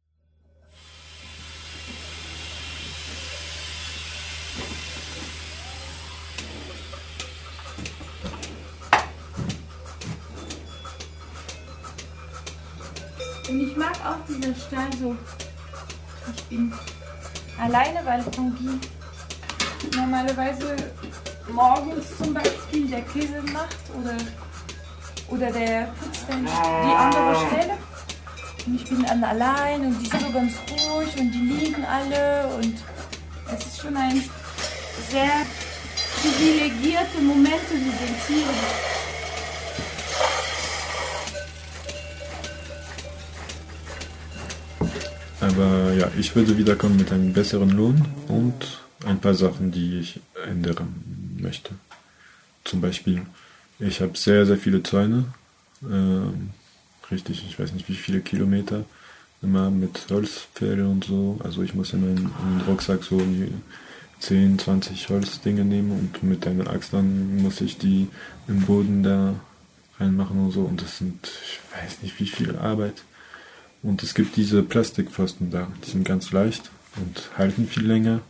Und 13.50 13.60
ich 13.60 13.76
mag 13.76 13.94
auch 14.06 14.26
diesen 14.28 14.56
Stall 14.56 14.90
so. 15.00 15.16
Ich 16.34 16.44
bin 16.46 16.74
alleine, 17.62 18.00
weil 18.06 18.24
Tanguy 18.24 18.80
normalerweise 19.96 20.76
morgens 21.50 22.18
zum 22.18 22.34
Beispiel 22.34 22.88
der 22.88 23.02
Käse 23.02 23.42
macht 23.54 23.78
oder, 24.00 24.18
oder 25.28 25.52
der 25.52 25.88
putzt 26.00 26.26
dann 26.28 26.46
die 26.46 26.96
andere 26.96 27.48
Stelle. 27.48 27.78
Und 28.66 28.76
ich 28.76 28.90
bin 28.90 29.04
dann 29.04 29.24
allein 29.24 29.82
und 29.82 30.00
die 30.00 30.10
sind 30.10 30.22
so 30.22 30.32
ganz 30.32 30.54
ruhig 30.72 31.16
und 31.20 31.32
die 31.32 31.38
liegen 31.38 31.86
alle 31.86 32.48
und 32.56 32.76
es 33.54 33.66
ist 33.66 33.82
schon 33.82 33.96
ein 33.96 34.24
sehr 35.12 35.46
privilegierte 36.22 37.22
Momente 37.22 37.74
mit 37.74 37.94
den 38.00 38.16
Tieren. 38.26 38.95
Aber 45.46 45.94
ja, 45.94 46.10
ich 46.18 46.36
würde 46.36 46.58
wiederkommen 46.58 46.98
mit 46.98 47.12
einem 47.12 47.32
besseren 47.32 47.70
Lohn 47.70 48.04
und 48.28 48.82
ein 49.06 49.20
paar 49.20 49.36
Sachen, 49.36 49.72
die 49.72 50.00
ich 50.00 50.20
ändern 50.48 50.96
möchte. 51.40 51.76
Zum 52.64 52.82
Beispiel, 52.82 53.22
ich 53.78 54.02
habe 54.02 54.18
sehr, 54.18 54.48
sehr 54.48 54.58
viele 54.58 54.82
Zäune. 54.82 55.26
Ähm, 55.84 56.50
richtig, 57.12 57.46
ich 57.48 57.60
weiß 57.60 57.74
nicht 57.74 57.88
wie 57.88 57.94
viele 57.94 58.22
Kilometer. 58.22 58.86
Immer 59.44 59.70
mit 59.70 60.08
Holzpfähle 60.10 60.88
und 60.88 61.06
so. 61.06 61.40
Also 61.44 61.62
ich 61.62 61.76
muss 61.76 61.94
in 61.94 62.02
meinen, 62.02 62.18
in 62.18 62.24
meinen 62.24 62.62
Rucksack 62.68 63.04
so 63.04 63.20
die 63.20 63.54
10, 64.22 64.58
20 64.58 65.10
Holzdinge 65.10 65.64
nehmen 65.64 65.92
und 65.92 66.24
mit 66.24 66.48
einer 66.48 66.72
Axt 66.72 66.92
dann 66.94 67.38
muss 67.44 67.62
ich 67.62 67.78
die 67.78 68.08
im 68.48 68.62
Boden 68.62 69.04
da 69.04 69.36
reinmachen 70.00 70.44
und 70.44 70.52
so. 70.52 70.62
Und 70.62 70.82
das 70.82 70.98
sind, 70.98 71.30
ich 71.44 71.60
weiß 71.72 72.02
nicht 72.02 72.20
wie 72.20 72.26
viel 72.26 72.56
Arbeit. 72.56 73.04
Und 73.86 74.02
es 74.02 74.16
gibt 74.16 74.36
diese 74.36 74.64
Plastikpfosten 74.64 75.52
da, 75.52 75.68
die 75.86 75.92
sind 75.92 76.06
ganz 76.06 76.32
leicht 76.32 76.72
und 76.96 77.30
halten 77.38 77.68
viel 77.68 77.86
länger. 77.86 78.22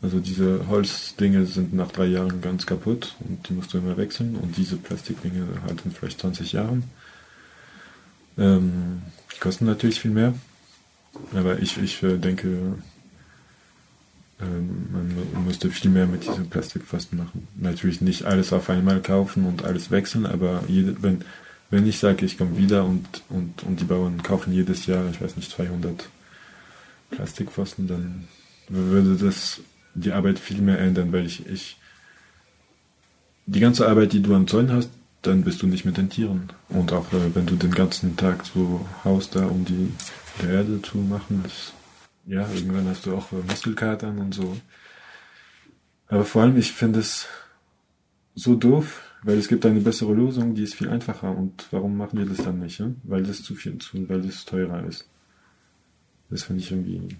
Also 0.00 0.20
diese 0.20 0.68
Holzdinge 0.68 1.46
sind 1.46 1.74
nach 1.74 1.90
drei 1.90 2.06
Jahren 2.06 2.40
ganz 2.40 2.64
kaputt 2.64 3.16
und 3.20 3.48
die 3.48 3.54
musst 3.54 3.72
du 3.72 3.78
immer 3.78 3.96
wechseln. 3.96 4.36
Und 4.36 4.56
diese 4.56 4.76
Plastikdinge 4.76 5.46
halten 5.66 5.90
vielleicht 5.90 6.20
20 6.20 6.52
Jahre. 6.52 6.80
Ähm, 8.38 9.02
kosten 9.40 9.64
natürlich 9.64 10.00
viel 10.00 10.12
mehr. 10.12 10.32
Aber 11.34 11.58
ich, 11.58 11.76
ich 11.78 12.00
äh, 12.04 12.16
denke, 12.16 12.46
ähm, 14.40 14.86
man 15.32 15.44
müsste 15.44 15.70
viel 15.70 15.90
mehr 15.90 16.06
mit 16.06 16.24
diesen 16.24 16.48
Plastikpfosten 16.50 17.18
machen. 17.18 17.48
Natürlich 17.56 18.00
nicht 18.00 18.26
alles 18.26 18.52
auf 18.52 18.70
einmal 18.70 19.02
kaufen 19.02 19.44
und 19.44 19.64
alles 19.64 19.90
wechseln, 19.90 20.24
aber 20.24 20.62
jede, 20.68 21.02
wenn, 21.02 21.24
wenn 21.74 21.88
ich 21.88 21.98
sage, 21.98 22.24
ich 22.24 22.38
komme 22.38 22.56
wieder 22.56 22.84
und, 22.84 23.22
und, 23.28 23.64
und 23.64 23.80
die 23.80 23.84
Bauern 23.84 24.22
kaufen 24.22 24.52
jedes 24.52 24.86
Jahr, 24.86 25.10
ich 25.10 25.20
weiß 25.20 25.34
nicht, 25.34 25.50
200 25.50 26.08
Plastikpfosten, 27.10 27.88
dann 27.88 28.28
würde 28.68 29.16
das 29.16 29.60
die 29.94 30.12
Arbeit 30.12 30.38
viel 30.38 30.60
mehr 30.60 30.78
ändern, 30.78 31.12
weil 31.12 31.26
ich, 31.26 31.46
ich 31.46 31.76
die 33.46 33.58
ganze 33.58 33.88
Arbeit, 33.88 34.12
die 34.12 34.22
du 34.22 34.34
an 34.36 34.46
Zäunen 34.46 34.72
hast, 34.72 34.88
dann 35.22 35.42
bist 35.42 35.62
du 35.62 35.66
nicht 35.66 35.84
mit 35.84 35.96
den 35.96 36.10
Tieren. 36.10 36.52
Und 36.68 36.92
auch 36.92 37.12
äh, 37.12 37.34
wenn 37.34 37.46
du 37.46 37.56
den 37.56 37.72
ganzen 37.72 38.16
Tag 38.16 38.46
so 38.46 38.86
haust 39.02 39.34
da, 39.34 39.46
um 39.46 39.64
die 39.64 39.92
Erde 40.46 40.80
zu 40.80 40.98
machen, 40.98 41.42
das, 41.42 41.72
ja, 42.26 42.48
irgendwann 42.54 42.86
hast 42.86 43.06
du 43.06 43.16
auch 43.16 43.32
äh, 43.32 43.42
Muskelkatern 43.48 44.18
und 44.18 44.32
so. 44.32 44.56
Aber 46.06 46.24
vor 46.24 46.42
allem, 46.42 46.56
ich 46.56 46.70
finde 46.70 47.00
es 47.00 47.26
so 48.36 48.54
doof, 48.54 49.03
weil 49.24 49.38
es 49.38 49.48
gibt 49.48 49.64
eine 49.66 49.80
bessere 49.80 50.12
Lösung, 50.12 50.54
die 50.54 50.62
ist 50.62 50.74
viel 50.74 50.88
einfacher. 50.88 51.36
Und 51.36 51.66
warum 51.70 51.96
machen 51.96 52.18
wir 52.18 52.26
das 52.26 52.44
dann 52.44 52.60
nicht? 52.60 52.78
Ja? 52.78 52.90
Weil 53.04 53.22
das 53.22 53.42
zu 53.42 53.54
viel 53.54 53.78
zu, 53.78 54.08
weil 54.08 54.22
das 54.22 54.44
teurer 54.44 54.84
ist. 54.86 55.08
Das 56.30 56.44
finde 56.44 56.62
ich 56.62 56.70
irgendwie 56.70 57.16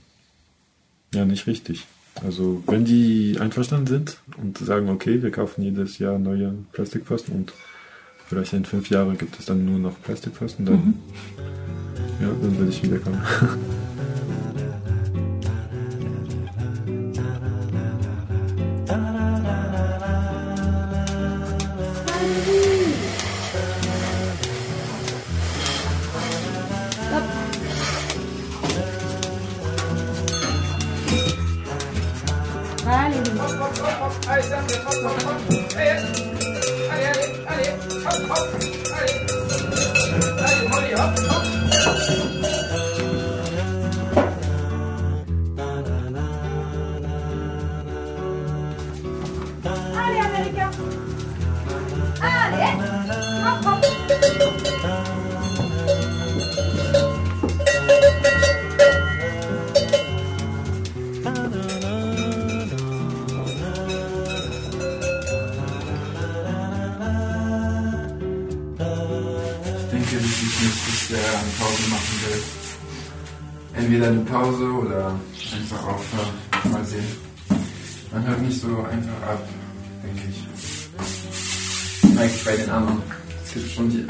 ja 1.14 1.24
nicht 1.24 1.46
richtig. 1.46 1.86
Also 2.22 2.62
wenn 2.66 2.84
die 2.84 3.38
einverstanden 3.40 3.86
sind 3.86 4.18
und 4.40 4.58
sagen, 4.58 4.88
okay, 4.88 5.22
wir 5.22 5.30
kaufen 5.30 5.62
jedes 5.62 5.98
Jahr 5.98 6.18
neue 6.18 6.54
Plastikpfosten 6.72 7.34
und 7.34 7.52
vielleicht 8.28 8.52
in 8.52 8.64
fünf 8.64 8.88
Jahren 8.90 9.18
gibt 9.18 9.38
es 9.38 9.46
dann 9.46 9.64
nur 9.64 9.78
noch 9.78 10.00
Plastikpfosten, 10.02 10.64
dann, 10.64 10.76
mhm. 10.76 10.94
ja, 12.20 12.28
dann 12.28 12.58
will 12.58 12.68
ich 12.68 12.82
wiederkommen. 12.82 13.20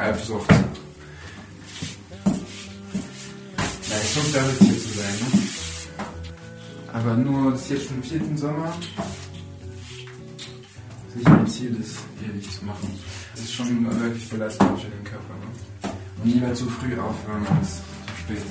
Eifersucht. 0.05 0.51
Schon 4.13 4.23
verrückt 4.23 4.61
hier 4.61 4.79
zu 4.79 4.89
sein, 4.89 5.15
ne? 5.21 5.27
Aber 6.93 7.17
nur 7.17 7.51
das 7.53 7.69
jetzt 7.69 7.91
im 7.91 8.03
vierten 8.03 8.37
Sommer. 8.37 8.73
Das 11.07 11.09
ist 11.09 11.17
nicht 11.17 11.29
mein 11.29 11.47
Ziel, 11.49 11.77
das 11.81 11.97
ewig 12.25 12.49
zu 12.49 12.65
machen. 12.65 13.01
Das 13.33 13.41
ist 13.43 13.55
schon 13.55 14.01
wirklich 14.01 14.29
belastend 14.29 14.79
für 14.79 14.87
den 14.87 15.05
Körper. 15.05 15.35
Ne? 15.41 15.93
Und 16.23 16.33
lieber 16.33 16.55
zu 16.55 16.69
früh 16.69 16.97
aufhören 16.97 17.47
als 17.59 17.77
zu 17.77 17.83
spät. 18.23 18.43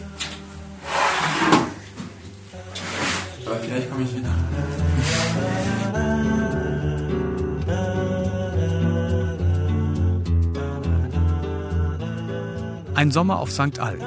Ein 13.04 13.12
Sommer 13.12 13.39
auf 13.39 13.51
St. 13.51 13.80
All. 13.80 13.99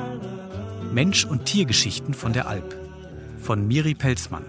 Mensch- 0.90 1.26
und 1.26 1.44
Tiergeschichten 1.44 2.14
von 2.14 2.32
der 2.32 2.48
Alp. 2.48 2.74
Von 3.38 3.68
Miri 3.68 3.92
Pelzmann. 3.94 4.46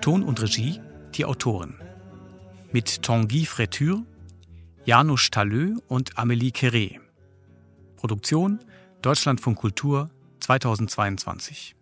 Ton 0.00 0.22
und 0.22 0.40
Regie 0.40 0.80
die 1.14 1.24
Autoren. 1.24 1.80
Mit 2.70 3.02
Tanguy 3.02 3.42
Fréture, 3.42 4.04
Janusz 4.84 5.30
Tallö 5.32 5.74
und 5.88 6.16
Amélie 6.16 6.52
Queré. 6.52 7.00
Produktion 7.96 8.60
Deutschlandfunk 9.02 9.58
Kultur 9.58 10.10
2022. 10.38 11.74